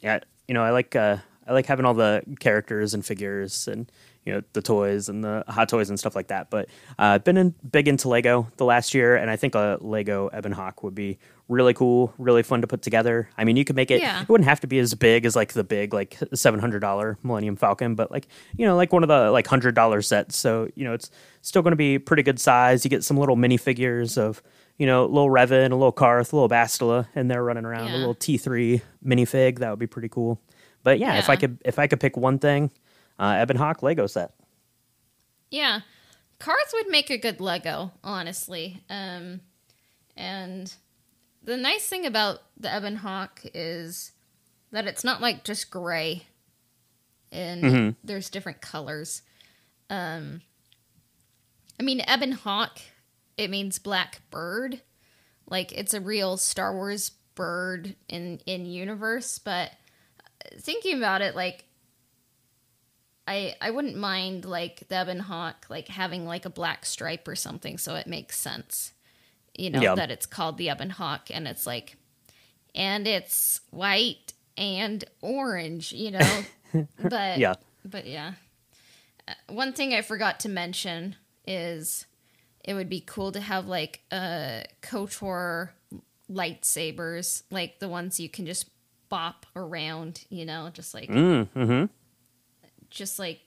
yeah, 0.01 0.19
you 0.47 0.53
know, 0.53 0.63
I 0.63 0.71
like 0.71 0.95
uh, 0.95 1.17
I 1.47 1.53
like 1.53 1.65
having 1.65 1.85
all 1.85 1.93
the 1.93 2.23
characters 2.39 2.93
and 2.93 3.05
figures 3.05 3.67
and 3.67 3.91
you 4.25 4.33
know 4.33 4.41
the 4.53 4.61
toys 4.61 5.07
and 5.07 5.23
the 5.23 5.43
hot 5.47 5.69
toys 5.69 5.89
and 5.89 5.99
stuff 5.99 6.15
like 6.15 6.27
that. 6.27 6.49
But 6.49 6.65
uh, 6.97 7.13
I've 7.15 7.23
been 7.23 7.37
in, 7.37 7.53
big 7.69 7.87
into 7.87 8.09
Lego 8.09 8.47
the 8.57 8.65
last 8.65 8.93
year, 8.93 9.15
and 9.15 9.29
I 9.29 9.35
think 9.35 9.53
a 9.55 9.77
Lego 9.81 10.29
Ebon 10.35 10.51
Hawk 10.51 10.83
would 10.83 10.95
be 10.95 11.19
really 11.47 11.75
cool, 11.75 12.11
really 12.17 12.41
fun 12.41 12.61
to 12.61 12.67
put 12.67 12.81
together. 12.81 13.29
I 13.37 13.43
mean, 13.43 13.55
you 13.55 13.63
could 13.63 13.75
make 13.75 13.91
it. 13.91 14.01
Yeah. 14.01 14.23
It 14.23 14.29
wouldn't 14.29 14.49
have 14.49 14.61
to 14.61 14.67
be 14.67 14.79
as 14.79 14.95
big 14.95 15.25
as 15.25 15.35
like 15.35 15.53
the 15.53 15.63
big 15.63 15.93
like 15.93 16.17
seven 16.33 16.59
hundred 16.59 16.79
dollar 16.79 17.19
Millennium 17.21 17.55
Falcon, 17.55 17.93
but 17.93 18.11
like 18.11 18.27
you 18.57 18.65
know 18.65 18.75
like 18.75 18.91
one 18.91 19.03
of 19.03 19.09
the 19.09 19.29
like 19.29 19.45
hundred 19.45 19.75
dollar 19.75 20.01
sets. 20.01 20.35
So 20.35 20.69
you 20.75 20.83
know 20.83 20.93
it's 20.93 21.11
still 21.41 21.61
going 21.61 21.73
to 21.73 21.77
be 21.77 21.99
pretty 21.99 22.23
good 22.23 22.39
size. 22.39 22.83
You 22.83 22.89
get 22.89 23.03
some 23.03 23.17
little 23.17 23.37
minifigures 23.37 24.17
of 24.17 24.41
you 24.77 24.85
know 24.85 25.05
a 25.05 25.07
little 25.07 25.29
Revan, 25.29 25.71
a 25.71 25.75
little 25.75 25.91
Carth, 25.91 26.33
a 26.33 26.35
little 26.35 26.49
Bastila, 26.49 27.07
and 27.15 27.29
they're 27.29 27.43
running 27.43 27.65
around. 27.65 27.91
A 27.91 27.97
little 27.97 28.15
T 28.15 28.37
three 28.37 28.81
minifig 29.05 29.59
that 29.59 29.69
would 29.69 29.79
be 29.79 29.87
pretty 29.87 30.09
cool. 30.09 30.41
But 30.83 30.99
yeah, 30.99 31.17
if 31.17 31.29
I 31.29 31.35
could 31.35 31.61
if 31.65 31.79
I 31.79 31.87
could 31.87 31.99
pick 31.99 32.15
one 32.17 32.39
thing, 32.39 32.71
uh, 33.17 33.39
Ebon 33.41 33.57
Hawk 33.57 33.81
Lego 33.81 34.07
set. 34.07 34.33
Yeah, 35.49 35.81
cars 36.39 36.73
would 36.73 36.89
make 36.89 37.09
a 37.09 37.17
good 37.17 37.39
Lego, 37.39 37.91
honestly. 38.03 38.83
Um, 38.89 39.41
and 40.17 40.73
the 41.43 41.57
nice 41.57 41.87
thing 41.87 42.05
about 42.05 42.39
the 42.57 42.75
Ebon 42.75 42.97
Hawk 42.97 43.41
is 43.53 44.11
that 44.71 44.87
it's 44.87 45.03
not 45.03 45.21
like 45.21 45.43
just 45.43 45.71
gray, 45.71 46.23
and 47.31 47.95
there's 48.03 48.29
different 48.29 48.61
colors. 48.61 49.21
Um, 49.89 50.41
I 51.79 51.83
mean, 51.83 52.01
Ebon 52.01 52.33
Hawk, 52.33 52.79
it 53.37 53.49
means 53.49 53.79
black 53.79 54.21
bird, 54.31 54.81
like 55.47 55.71
it's 55.71 55.93
a 55.93 56.01
real 56.01 56.37
Star 56.37 56.73
Wars 56.73 57.11
bird 57.35 57.95
in 58.07 58.39
in 58.45 58.65
universe. 58.65 59.39
But 59.39 59.71
thinking 60.59 60.97
about 60.97 61.21
it, 61.21 61.35
like 61.35 61.65
I 63.27 63.55
I 63.61 63.71
wouldn't 63.71 63.97
mind 63.97 64.45
like 64.45 64.87
the 64.87 65.01
Ebon 65.01 65.19
Hawk 65.21 65.65
like 65.69 65.87
having 65.87 66.25
like 66.25 66.45
a 66.45 66.49
black 66.49 66.85
stripe 66.85 67.27
or 67.27 67.35
something, 67.35 67.77
so 67.77 67.95
it 67.95 68.07
makes 68.07 68.37
sense. 68.37 68.93
You 69.57 69.69
know 69.69 69.81
Yeah. 69.81 69.95
that 69.95 70.11
it's 70.11 70.25
called 70.25 70.57
the 70.57 70.69
Ebon 70.69 70.91
Hawk, 70.91 71.29
and 71.31 71.47
it's 71.47 71.65
like, 71.65 71.97
and 72.75 73.07
it's 73.07 73.61
white 73.71 74.33
and 74.57 75.03
orange. 75.21 75.91
You 75.91 76.11
know, 76.11 76.41
but 76.99 77.39
Yeah. 77.39 77.55
but 77.83 78.05
yeah. 78.05 78.33
Uh, 79.27 79.33
one 79.49 79.73
thing 79.73 79.93
I 79.93 80.01
forgot 80.01 80.39
to 80.41 80.49
mention 80.49 81.15
is 81.47 82.05
it 82.65 82.73
would 82.73 82.89
be 82.89 82.99
cool 82.99 83.31
to 83.31 83.39
have 83.39 83.67
like 83.67 84.01
a 84.11 84.65
KOTOR 84.81 85.69
lightsabers, 86.29 87.43
like 87.51 87.79
the 87.79 87.87
ones 87.87 88.19
you 88.19 88.27
can 88.29 88.45
just 88.45 88.69
bop 89.09 89.45
around, 89.55 90.25
you 90.29 90.45
know, 90.45 90.69
just 90.73 90.93
like 90.93 91.09
Mm, 91.09 91.47
mm-hmm. 91.55 91.85
just 92.89 93.19
like 93.19 93.39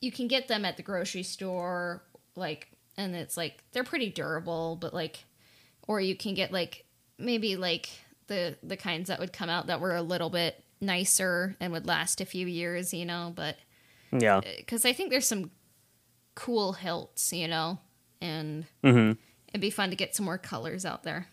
you 0.00 0.10
can 0.10 0.28
get 0.28 0.48
them 0.48 0.64
at 0.64 0.76
the 0.76 0.82
grocery 0.82 1.22
store, 1.22 2.02
like, 2.36 2.68
and 2.96 3.14
it's 3.14 3.36
like 3.36 3.62
they're 3.72 3.84
pretty 3.84 4.10
durable, 4.10 4.76
but 4.80 4.92
like, 4.94 5.24
or 5.86 6.00
you 6.00 6.16
can 6.16 6.34
get 6.34 6.52
like 6.52 6.84
maybe 7.18 7.56
like 7.56 7.88
the 8.26 8.56
the 8.62 8.76
kinds 8.76 9.08
that 9.08 9.20
would 9.20 9.32
come 9.32 9.50
out 9.50 9.66
that 9.66 9.80
were 9.80 9.94
a 9.94 10.02
little 10.02 10.30
bit 10.30 10.62
nicer 10.80 11.56
and 11.60 11.72
would 11.72 11.86
last 11.86 12.20
a 12.20 12.24
few 12.26 12.46
years, 12.46 12.92
you 12.94 13.04
know, 13.04 13.32
but 13.34 13.56
Yeah. 14.12 14.40
because 14.56 14.84
I 14.84 14.92
think 14.92 15.10
there's 15.10 15.28
some 15.28 15.50
cool 16.34 16.72
hilts, 16.74 17.32
you 17.32 17.46
know, 17.48 17.78
and 18.24 18.64
Mm-hmm. 18.82 19.12
it'd 19.48 19.60
be 19.60 19.70
fun 19.70 19.90
to 19.90 19.96
get 19.96 20.14
some 20.16 20.24
more 20.26 20.38
colors 20.38 20.84
out 20.84 21.02
there. 21.02 21.28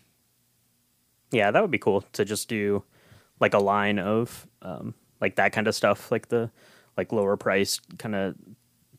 Yeah, 1.30 1.50
that 1.50 1.62
would 1.62 1.70
be 1.70 1.78
cool 1.78 2.02
to 2.12 2.24
just 2.24 2.48
do 2.48 2.84
like 3.40 3.54
a 3.54 3.58
line 3.58 3.98
of 3.98 4.46
um, 4.60 4.94
like 5.20 5.36
that 5.36 5.52
kind 5.52 5.66
of 5.66 5.74
stuff, 5.74 6.10
like 6.12 6.28
the 6.28 6.50
like 6.96 7.10
lower 7.12 7.36
priced 7.36 7.98
kind 7.98 8.14
of 8.14 8.34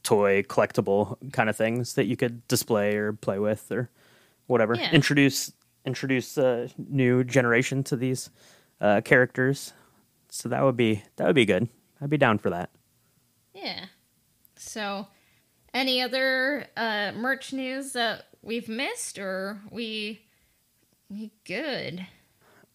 toy 0.01 0.41
collectible 0.43 1.15
kind 1.31 1.49
of 1.49 1.55
things 1.55 1.93
that 1.93 2.05
you 2.05 2.17
could 2.17 2.45
display 2.47 2.95
or 2.95 3.13
play 3.13 3.37
with 3.39 3.71
or 3.71 3.89
whatever. 4.47 4.75
Yeah. 4.75 4.91
Introduce 4.91 5.51
introduce 5.85 6.37
a 6.37 6.69
new 6.77 7.23
generation 7.23 7.83
to 7.83 7.95
these 7.95 8.29
uh, 8.81 9.01
characters. 9.01 9.73
So 10.29 10.49
that 10.49 10.63
would 10.63 10.75
be 10.75 11.03
that 11.17 11.27
would 11.27 11.35
be 11.35 11.45
good. 11.45 11.69
I'd 12.01 12.09
be 12.09 12.17
down 12.17 12.39
for 12.39 12.49
that. 12.49 12.71
Yeah. 13.53 13.85
So, 14.55 15.07
any 15.73 16.01
other 16.01 16.67
uh, 16.77 17.11
merch 17.15 17.53
news 17.53 17.93
that 17.93 18.25
we've 18.41 18.69
missed, 18.69 19.17
or 19.17 19.59
we 19.71 20.21
we 21.09 21.31
good? 21.45 22.05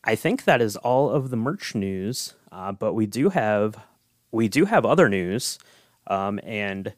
I 0.04 0.14
think 0.14 0.44
that 0.44 0.62
is 0.62 0.76
all 0.76 1.10
of 1.10 1.30
the 1.30 1.36
merch 1.36 1.74
news, 1.74 2.34
uh, 2.52 2.72
but 2.72 2.94
we 2.94 3.06
do 3.06 3.30
have 3.30 3.76
we 4.30 4.48
do 4.48 4.64
have 4.64 4.84
other 4.84 5.08
news, 5.08 5.58
um, 6.06 6.40
and 6.42 6.92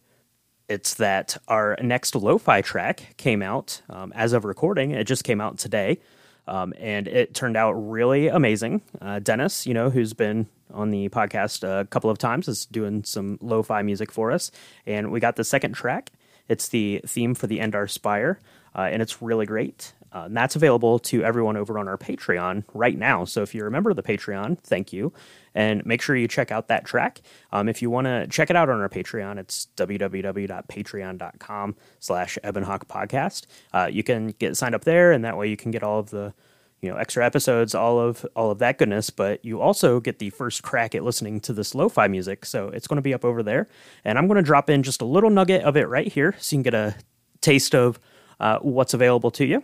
it's 0.68 0.94
that 0.94 1.36
our 1.48 1.76
next 1.82 2.14
lo-fi 2.14 2.61
track 2.61 3.14
came 3.16 3.42
out 3.42 3.82
um, 3.88 4.12
as 4.14 4.32
of 4.32 4.44
recording. 4.44 4.92
It 4.92 5.05
just 5.05 5.24
came 5.24 5.40
out 5.40 5.59
today, 5.59 5.98
um, 6.46 6.72
and 6.78 7.09
it 7.09 7.34
turned 7.34 7.57
out 7.57 7.72
really 7.72 8.28
amazing. 8.28 8.82
Uh, 9.01 9.18
Dennis, 9.18 9.66
you 9.66 9.74
know, 9.74 9.90
who's 9.90 10.12
been 10.12 10.46
on 10.72 10.90
the 10.90 11.08
podcast 11.08 11.62
a 11.62 11.86
couple 11.86 12.10
of 12.10 12.18
times, 12.18 12.48
is 12.48 12.66
doing 12.66 13.04
some 13.04 13.38
lo-fi 13.40 13.82
music 13.82 14.12
for 14.12 14.30
us, 14.30 14.50
and 14.86 15.10
we 15.10 15.20
got 15.20 15.36
the 15.36 15.44
second 15.44 15.72
track. 15.72 16.10
It's 16.48 16.68
the 16.68 17.00
theme 17.06 17.34
for 17.34 17.46
the 17.46 17.58
Endar 17.58 17.88
Spire, 17.88 18.40
uh, 18.74 18.88
and 18.90 19.02
it's 19.02 19.22
really 19.22 19.46
great. 19.46 19.94
Uh, 20.12 20.24
and 20.24 20.36
that's 20.36 20.56
available 20.56 20.98
to 20.98 21.22
everyone 21.22 21.56
over 21.56 21.78
on 21.78 21.86
our 21.86 21.96
Patreon 21.96 22.64
right 22.74 22.98
now. 22.98 23.24
So 23.24 23.42
if 23.42 23.54
you 23.54 23.62
remember 23.62 23.94
the 23.94 24.02
Patreon, 24.02 24.58
thank 24.58 24.92
you. 24.92 25.12
And 25.54 25.86
make 25.86 26.02
sure 26.02 26.16
you 26.16 26.26
check 26.26 26.50
out 26.50 26.66
that 26.68 26.84
track. 26.84 27.20
Um, 27.52 27.68
if 27.68 27.80
you 27.82 27.90
want 27.90 28.06
to 28.06 28.26
check 28.28 28.50
it 28.50 28.56
out 28.56 28.68
on 28.68 28.80
our 28.80 28.88
Patreon, 28.88 29.38
it's 29.38 29.68
www.patreon.com 29.76 31.76
slash 32.00 32.38
Ebonhawk 32.42 32.86
podcast. 32.86 33.46
Uh, 33.72 33.88
you 33.90 34.02
can 34.02 34.34
get 34.38 34.56
signed 34.56 34.74
up 34.74 34.84
there, 34.84 35.12
and 35.12 35.24
that 35.24 35.36
way 35.36 35.48
you 35.48 35.56
can 35.56 35.70
get 35.70 35.84
all 35.84 36.00
of 36.00 36.10
the 36.10 36.34
you 36.83 36.91
know 36.91 36.97
extra 36.97 37.24
episodes 37.24 37.74
all 37.74 37.99
of 38.01 38.26
all 38.35 38.51
of 38.51 38.59
that 38.59 38.78
goodness 38.78 39.11
but 39.11 39.45
you 39.45 39.61
also 39.61 40.01
get 40.01 40.18
the 40.18 40.31
first 40.31 40.62
crack 40.62 40.95
at 40.95 41.05
listening 41.05 41.41
to 41.41 41.53
this 41.53 41.74
lo-fi 41.74 42.09
music 42.09 42.45
so 42.45 42.68
it's 42.68 42.87
going 42.87 42.97
to 42.97 43.03
be 43.03 43.14
up 43.14 43.24
over 43.24 43.43
there. 43.43 43.68
And 44.05 44.18
i'm 44.18 44.26
going 44.26 44.37
to 44.37 44.43
drop 44.43 44.70
in 44.70 44.83
just 44.83 45.03
a 45.03 45.05
little 45.05 45.31
nugget 45.31 45.62
of 45.62 45.76
it 45.76 45.89
right 45.89 46.11
here 46.11 46.35
so 46.39 46.57
you 46.57 46.59
can 46.59 46.62
get 46.62 46.74
a 46.74 46.95
taste 47.41 47.74
of 47.74 47.99
uh, 48.39 48.59
what's 48.61 48.95
available 48.95 49.31
to 49.33 49.45
you 49.45 49.62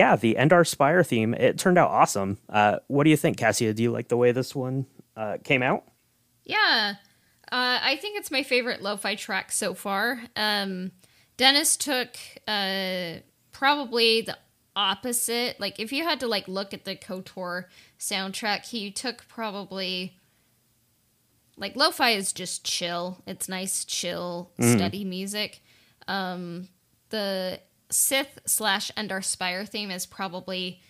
yeah, 0.00 0.16
the 0.16 0.34
Endar 0.36 0.66
Spire 0.66 1.04
theme, 1.04 1.34
it 1.34 1.58
turned 1.58 1.76
out 1.76 1.90
awesome. 1.90 2.38
Uh, 2.48 2.78
what 2.86 3.04
do 3.04 3.10
you 3.10 3.18
think, 3.18 3.36
Cassia? 3.36 3.74
Do 3.74 3.82
you 3.82 3.90
like 3.90 4.08
the 4.08 4.16
way 4.16 4.32
this 4.32 4.54
one 4.54 4.86
uh, 5.14 5.36
came 5.44 5.62
out? 5.62 5.84
Yeah, 6.42 6.94
uh, 7.52 7.78
I 7.82 7.98
think 8.00 8.18
it's 8.18 8.30
my 8.30 8.42
favorite 8.42 8.80
lo-fi 8.80 9.14
track 9.14 9.52
so 9.52 9.74
far. 9.74 10.22
Um, 10.36 10.92
Dennis 11.36 11.76
took 11.76 12.16
uh, 12.48 13.16
probably 13.52 14.22
the 14.22 14.38
opposite. 14.74 15.60
Like, 15.60 15.78
if 15.78 15.92
you 15.92 16.04
had 16.04 16.18
to 16.20 16.26
like 16.26 16.48
look 16.48 16.72
at 16.72 16.86
the 16.86 16.96
Kotor 16.96 17.66
soundtrack, 17.98 18.68
he 18.68 18.90
took 18.90 19.28
probably 19.28 20.16
like 21.58 21.76
lo-fi 21.76 22.12
is 22.12 22.32
just 22.32 22.64
chill. 22.64 23.22
It's 23.26 23.50
nice, 23.50 23.84
chill, 23.84 24.50
steady 24.58 25.04
music. 25.04 25.60
Um, 26.08 26.68
the 27.10 27.60
Sith 27.90 28.38
slash 28.46 28.90
Endar 28.96 29.22
Spire 29.22 29.64
theme 29.64 29.90
is 29.90 30.06
probably 30.06 30.80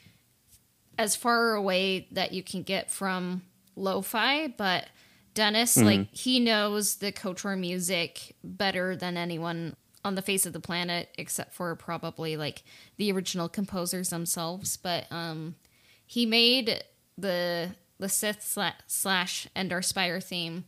as 0.99 1.17
far 1.17 1.55
away 1.55 2.09
that 2.13 2.33
you 2.33 2.43
can 2.43 2.63
get 2.63 2.91
from 2.91 3.43
lo-fi, 3.75 4.49
but 4.49 4.87
Dennis, 5.33 5.77
like 5.77 6.13
he 6.13 6.41
knows 6.41 6.97
the 6.97 7.13
KOTOR 7.13 7.59
music 7.59 8.35
better 8.45 8.97
than 8.97 9.17
anyone 9.17 9.77
on 10.05 10.15
the 10.15 10.23
face 10.23 10.45
of 10.45 10.53
the 10.53 10.61
planet, 10.61 11.09
except 11.17 11.55
for 11.55 11.75
probably 11.77 12.37
like 12.37 12.63
the 12.97 13.13
original 13.13 13.49
composers 13.49 14.11
themselves. 14.11 14.77
But 14.77 15.07
um, 15.11 15.55
he 16.05 16.27
made 16.27 16.83
the 17.17 17.71
the 17.99 18.09
Sith 18.09 18.41
sla- 18.41 18.75
slash 18.87 19.47
Endar 19.55 19.83
Spire 19.83 20.21
theme 20.21 20.65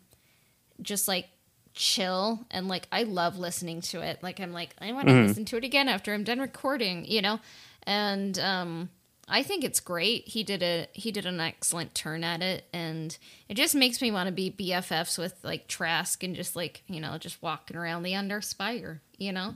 just 0.80 1.08
like 1.08 1.26
chill 1.74 2.40
and 2.50 2.68
like 2.68 2.86
I 2.92 3.04
love 3.04 3.38
listening 3.38 3.80
to 3.82 4.00
it. 4.00 4.22
Like 4.22 4.40
I'm 4.40 4.52
like 4.52 4.74
I 4.80 4.92
want 4.92 5.08
to 5.08 5.14
listen 5.14 5.44
to 5.46 5.56
it 5.56 5.64
again 5.64 5.88
after 5.88 6.12
I'm 6.12 6.24
done 6.24 6.38
recording, 6.40 7.04
you 7.06 7.22
know. 7.22 7.40
And 7.84 8.38
um 8.38 8.90
I 9.28 9.42
think 9.42 9.64
it's 9.64 9.80
great. 9.80 10.28
He 10.28 10.42
did 10.42 10.62
a 10.62 10.88
he 10.92 11.10
did 11.10 11.24
an 11.26 11.40
excellent 11.40 11.94
turn 11.94 12.24
at 12.24 12.42
it 12.42 12.64
and 12.72 13.16
it 13.48 13.54
just 13.54 13.74
makes 13.74 14.02
me 14.02 14.10
want 14.10 14.26
to 14.26 14.32
be 14.32 14.50
BFFs 14.50 15.16
with 15.18 15.34
like 15.42 15.68
Trask 15.68 16.22
and 16.22 16.34
just 16.36 16.54
like, 16.56 16.82
you 16.86 17.00
know, 17.00 17.16
just 17.18 17.40
walking 17.42 17.76
around 17.76 18.02
the 18.02 18.12
Endar 18.12 18.42
Spire, 18.42 19.00
you 19.16 19.32
know. 19.32 19.54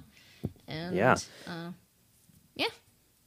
And 0.69 0.97
Yeah. 0.97 1.17
uh, 1.47 1.71
yeah. 2.55 2.67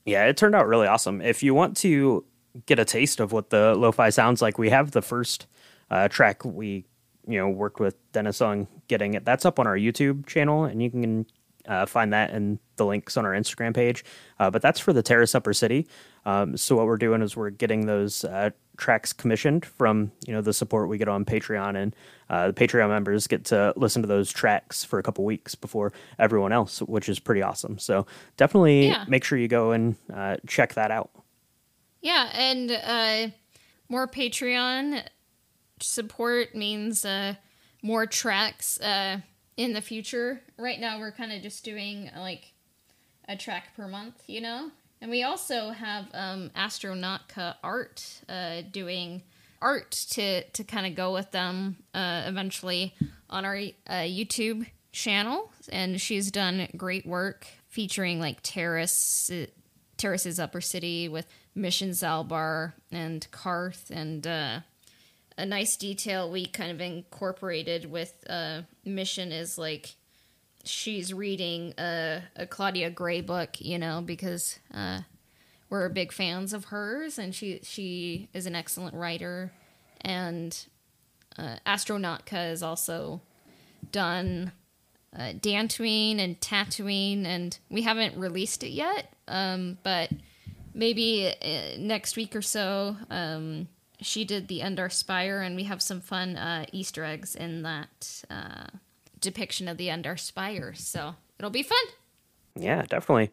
Yeah, 0.05 0.25
it 0.25 0.37
turned 0.37 0.55
out 0.55 0.67
really 0.67 0.87
awesome. 0.87 1.21
If 1.21 1.43
you 1.43 1.53
want 1.53 1.77
to 1.77 2.25
get 2.65 2.79
a 2.79 2.85
taste 2.85 3.19
of 3.19 3.31
what 3.31 3.51
the 3.51 3.75
lo-fi 3.75 4.09
sounds 4.09 4.41
like, 4.41 4.57
we 4.57 4.69
have 4.69 4.91
the 4.91 5.03
first 5.03 5.45
uh, 5.91 6.07
track 6.07 6.43
we 6.43 6.85
you 7.29 7.37
know 7.39 7.47
worked 7.49 7.79
with 7.79 7.95
Dennis 8.11 8.41
on 8.41 8.67
getting 8.87 9.13
it. 9.13 9.23
That's 9.23 9.45
up 9.45 9.59
on 9.59 9.67
our 9.67 9.77
YouTube 9.77 10.25
channel, 10.25 10.65
and 10.65 10.81
you 10.83 10.89
can 10.89 11.25
uh, 11.67 11.85
find 11.85 12.11
that 12.13 12.31
in 12.31 12.59
the 12.77 12.85
links 12.85 13.15
on 13.17 13.25
our 13.25 13.33
Instagram 13.33 13.73
page. 13.75 14.03
Uh, 14.39 14.49
but 14.49 14.61
that's 14.61 14.79
for 14.79 14.91
the 14.93 15.03
Taris 15.03 15.35
Upper 15.35 15.53
City. 15.53 15.87
Um, 16.25 16.57
so 16.57 16.75
what 16.75 16.85
we're 16.87 16.97
doing 16.97 17.21
is 17.21 17.35
we're 17.37 17.49
getting 17.51 17.85
those 17.85 18.23
uh, 18.25 18.49
tracks 18.77 19.13
commissioned 19.13 19.65
from 19.65 20.11
you 20.27 20.33
know 20.33 20.41
the 20.41 20.53
support 20.53 20.89
we 20.89 20.97
get 20.97 21.07
on 21.07 21.23
Patreon, 21.25 21.75
and 21.75 21.95
uh, 22.29 22.47
the 22.47 22.53
Patreon 22.53 22.89
members 22.89 23.27
get 23.27 23.45
to 23.45 23.73
listen 23.77 24.01
to 24.01 24.07
those 24.07 24.31
tracks 24.31 24.83
for 24.83 24.97
a 24.99 25.03
couple 25.03 25.23
weeks 25.25 25.53
before 25.55 25.93
everyone 26.17 26.51
else, 26.51 26.79
which 26.81 27.07
is 27.09 27.19
pretty 27.19 27.41
awesome. 27.41 27.77
So 27.77 28.05
definitely 28.37 28.87
Yeah. 28.87 29.05
make 29.07 29.23
sure 29.23 29.37
you 29.37 29.47
go 29.47 29.71
and 29.71 29.95
uh, 30.13 30.37
check 30.47 30.73
that 30.73 30.89
out. 30.91 31.11
Yeah, 32.01 32.29
and 32.33 32.71
uh, 32.71 33.33
more 33.89 34.07
Patreon 34.07 35.03
support 35.81 36.55
means 36.55 37.05
uh, 37.05 37.35
more 37.81 38.05
tracks 38.05 38.79
uh, 38.79 39.19
in 39.57 39.73
the 39.73 39.81
future. 39.81 40.41
Right 40.57 40.79
now, 40.79 40.99
we're 40.99 41.11
kind 41.11 41.31
of 41.31 41.41
just 41.41 41.63
doing 41.63 42.09
like 42.17 42.53
a 43.27 43.35
track 43.35 43.75
per 43.75 43.87
month, 43.87 44.23
you 44.27 44.41
know? 44.41 44.71
And 45.01 45.09
we 45.09 45.23
also 45.23 45.69
have 45.69 46.07
um, 46.13 46.51
Astronautica 46.55 47.55
Art 47.63 48.21
uh, 48.27 48.61
doing 48.71 49.23
art 49.61 49.91
to 49.91 50.43
to 50.43 50.63
kind 50.63 50.85
of 50.85 50.95
go 50.95 51.13
with 51.13 51.31
them 51.31 51.77
uh, 51.93 52.23
eventually 52.25 52.95
on 53.29 53.45
our 53.45 53.55
uh, 53.55 54.03
YouTube 54.05 54.65
channel, 54.91 55.51
and 55.71 56.01
she's 56.01 56.31
done 56.31 56.67
great 56.75 57.05
work 57.05 57.47
featuring 57.67 58.19
like 58.19 58.41
Taris, 58.41 59.47
Taris's 59.97 60.39
Upper 60.39 60.61
City 60.61 61.07
with 61.07 61.27
Mission 61.55 61.89
Zaalbar 61.91 62.73
and 62.91 63.27
Carth, 63.31 63.91
and 63.91 64.25
uh, 64.25 64.59
a 65.39 65.45
nice 65.45 65.77
detail 65.77 66.29
we 66.29 66.45
kind 66.45 66.69
of 66.69 66.81
incorporated 66.81 67.89
with 67.89 68.13
uh, 68.29 68.61
Mission 68.83 69.31
is 69.31 69.57
like 69.57 69.95
she's 70.65 71.13
reading 71.13 71.73
a, 71.77 72.21
a 72.35 72.45
Claudia 72.45 72.89
Gray 72.89 73.21
book, 73.21 73.55
you 73.59 73.79
know, 73.79 74.01
because 74.05 74.59
uh, 74.73 74.99
we're 75.69 75.87
big 75.87 76.11
fans 76.11 76.51
of 76.51 76.65
hers, 76.65 77.17
and 77.17 77.33
she 77.33 77.61
she 77.63 78.27
is 78.33 78.45
an 78.45 78.55
excellent 78.55 78.95
writer. 78.95 79.53
And 80.01 80.57
uh, 81.37 81.55
Astronautica 81.65 82.31
has 82.31 82.61
also 82.61 83.21
done 83.93 84.51
uh, 85.15 85.33
Dantooine 85.39 86.19
and 86.19 86.39
Tatooine, 86.41 87.25
and 87.25 87.57
we 87.69 87.83
haven't 87.83 88.17
released 88.17 88.61
it 88.63 88.71
yet, 88.71 89.13
um, 89.29 89.77
but 89.83 90.11
maybe 90.73 91.33
uh, 91.41 91.79
next 91.79 92.17
week 92.17 92.35
or 92.35 92.41
so. 92.41 92.97
Um, 93.09 93.69
she 94.01 94.23
did 94.25 94.47
the 94.47 94.59
Endar 94.61 94.91
Spire, 94.91 95.41
and 95.41 95.55
we 95.55 95.63
have 95.63 95.81
some 95.81 96.01
fun 96.01 96.37
uh, 96.37 96.65
Easter 96.71 97.03
eggs 97.03 97.35
in 97.35 97.63
that 97.63 98.23
uh, 98.29 98.67
depiction 99.19 99.67
of 99.67 99.77
the 99.77 99.87
Endar 99.87 100.19
Spire. 100.19 100.73
So 100.73 101.15
it'll 101.37 101.51
be 101.51 101.63
fun. 101.63 101.77
Yeah, 102.55 102.83
definitely. 102.83 103.31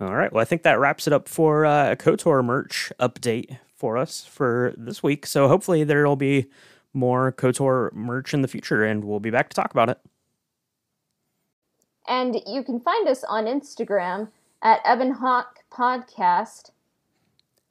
All 0.00 0.14
right. 0.14 0.32
Well, 0.32 0.42
I 0.42 0.44
think 0.44 0.62
that 0.62 0.78
wraps 0.78 1.06
it 1.06 1.12
up 1.12 1.28
for 1.28 1.66
uh, 1.66 1.92
a 1.92 1.96
KOTOR 1.96 2.44
merch 2.44 2.92
update 3.00 3.58
for 3.74 3.96
us 3.96 4.24
for 4.24 4.74
this 4.76 5.02
week. 5.02 5.26
So 5.26 5.48
hopefully 5.48 5.84
there'll 5.84 6.16
be 6.16 6.46
more 6.92 7.32
KOTOR 7.32 7.92
merch 7.92 8.32
in 8.32 8.42
the 8.42 8.48
future, 8.48 8.84
and 8.84 9.04
we'll 9.04 9.20
be 9.20 9.30
back 9.30 9.48
to 9.50 9.56
talk 9.56 9.72
about 9.72 9.88
it. 9.88 9.98
And 12.06 12.40
you 12.46 12.62
can 12.62 12.80
find 12.80 13.08
us 13.08 13.24
on 13.24 13.44
Instagram 13.44 14.28
at 14.62 14.82
Ebonhawk 14.84 15.44
Podcast. 15.72 16.70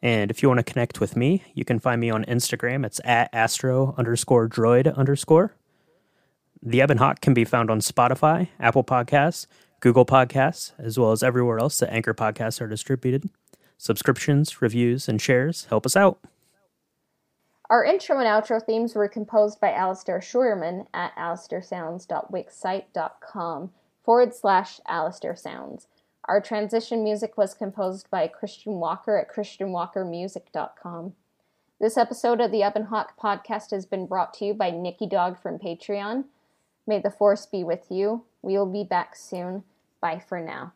And 0.01 0.29
if 0.29 0.43
you 0.43 0.49
want 0.49 0.59
to 0.59 0.71
connect 0.71 0.99
with 0.99 1.15
me, 1.15 1.43
you 1.53 1.65
can 1.65 1.79
find 1.79 1.99
me 1.99 2.09
on 2.09 2.23
Instagram. 2.25 2.85
It's 2.85 3.01
at 3.03 3.29
astro 3.33 3.95
underscore 3.97 4.47
droid 4.47 4.95
underscore. 4.95 5.55
The 6.61 6.81
Ebon 6.81 6.97
Hawk 6.97 7.21
can 7.21 7.33
be 7.33 7.45
found 7.45 7.69
on 7.69 7.79
Spotify, 7.79 8.49
Apple 8.59 8.83
Podcasts, 8.83 9.47
Google 9.79 10.05
Podcasts, 10.05 10.73
as 10.77 10.99
well 10.99 11.11
as 11.11 11.23
everywhere 11.23 11.59
else 11.59 11.79
that 11.79 11.93
Anchor 11.93 12.13
podcasts 12.13 12.61
are 12.61 12.67
distributed. 12.67 13.29
Subscriptions, 13.77 14.61
reviews, 14.61 15.07
and 15.07 15.21
shares 15.21 15.65
help 15.65 15.85
us 15.85 15.95
out. 15.95 16.19
Our 17.69 17.85
intro 17.85 18.17
and 18.17 18.25
outro 18.27 18.63
themes 18.63 18.95
were 18.95 19.09
composed 19.09 19.59
by 19.59 19.73
Alastair 19.73 20.19
Scheuerman 20.19 20.87
at 20.93 21.13
alastairsounds.wixsite.com 21.15 23.71
forward 24.03 24.33
slash 24.33 24.79
Alastair 24.87 25.35
Sounds. 25.35 25.87
Our 26.27 26.41
transition 26.41 27.03
music 27.03 27.37
was 27.37 27.53
composed 27.53 28.09
by 28.09 28.27
Christian 28.27 28.73
Walker 28.73 29.17
at 29.17 29.33
christianwalkermusic.com. 29.33 31.13
This 31.79 31.97
episode 31.97 32.41
of 32.41 32.51
the 32.51 32.67
Ebon 32.67 32.85
Hawk 32.85 33.13
podcast 33.17 33.71
has 33.71 33.85
been 33.85 34.07
brought 34.07 34.33
to 34.35 34.45
you 34.45 34.53
by 34.53 34.71
Nikki 34.71 35.07
Dog 35.07 35.41
from 35.41 35.57
Patreon. 35.57 36.25
May 36.85 36.99
the 36.99 37.11
force 37.11 37.45
be 37.45 37.63
with 37.63 37.85
you. 37.89 38.25
We 38.41 38.57
will 38.57 38.65
be 38.65 38.83
back 38.83 39.15
soon. 39.15 39.63
Bye 40.01 40.19
for 40.19 40.41
now. 40.41 40.73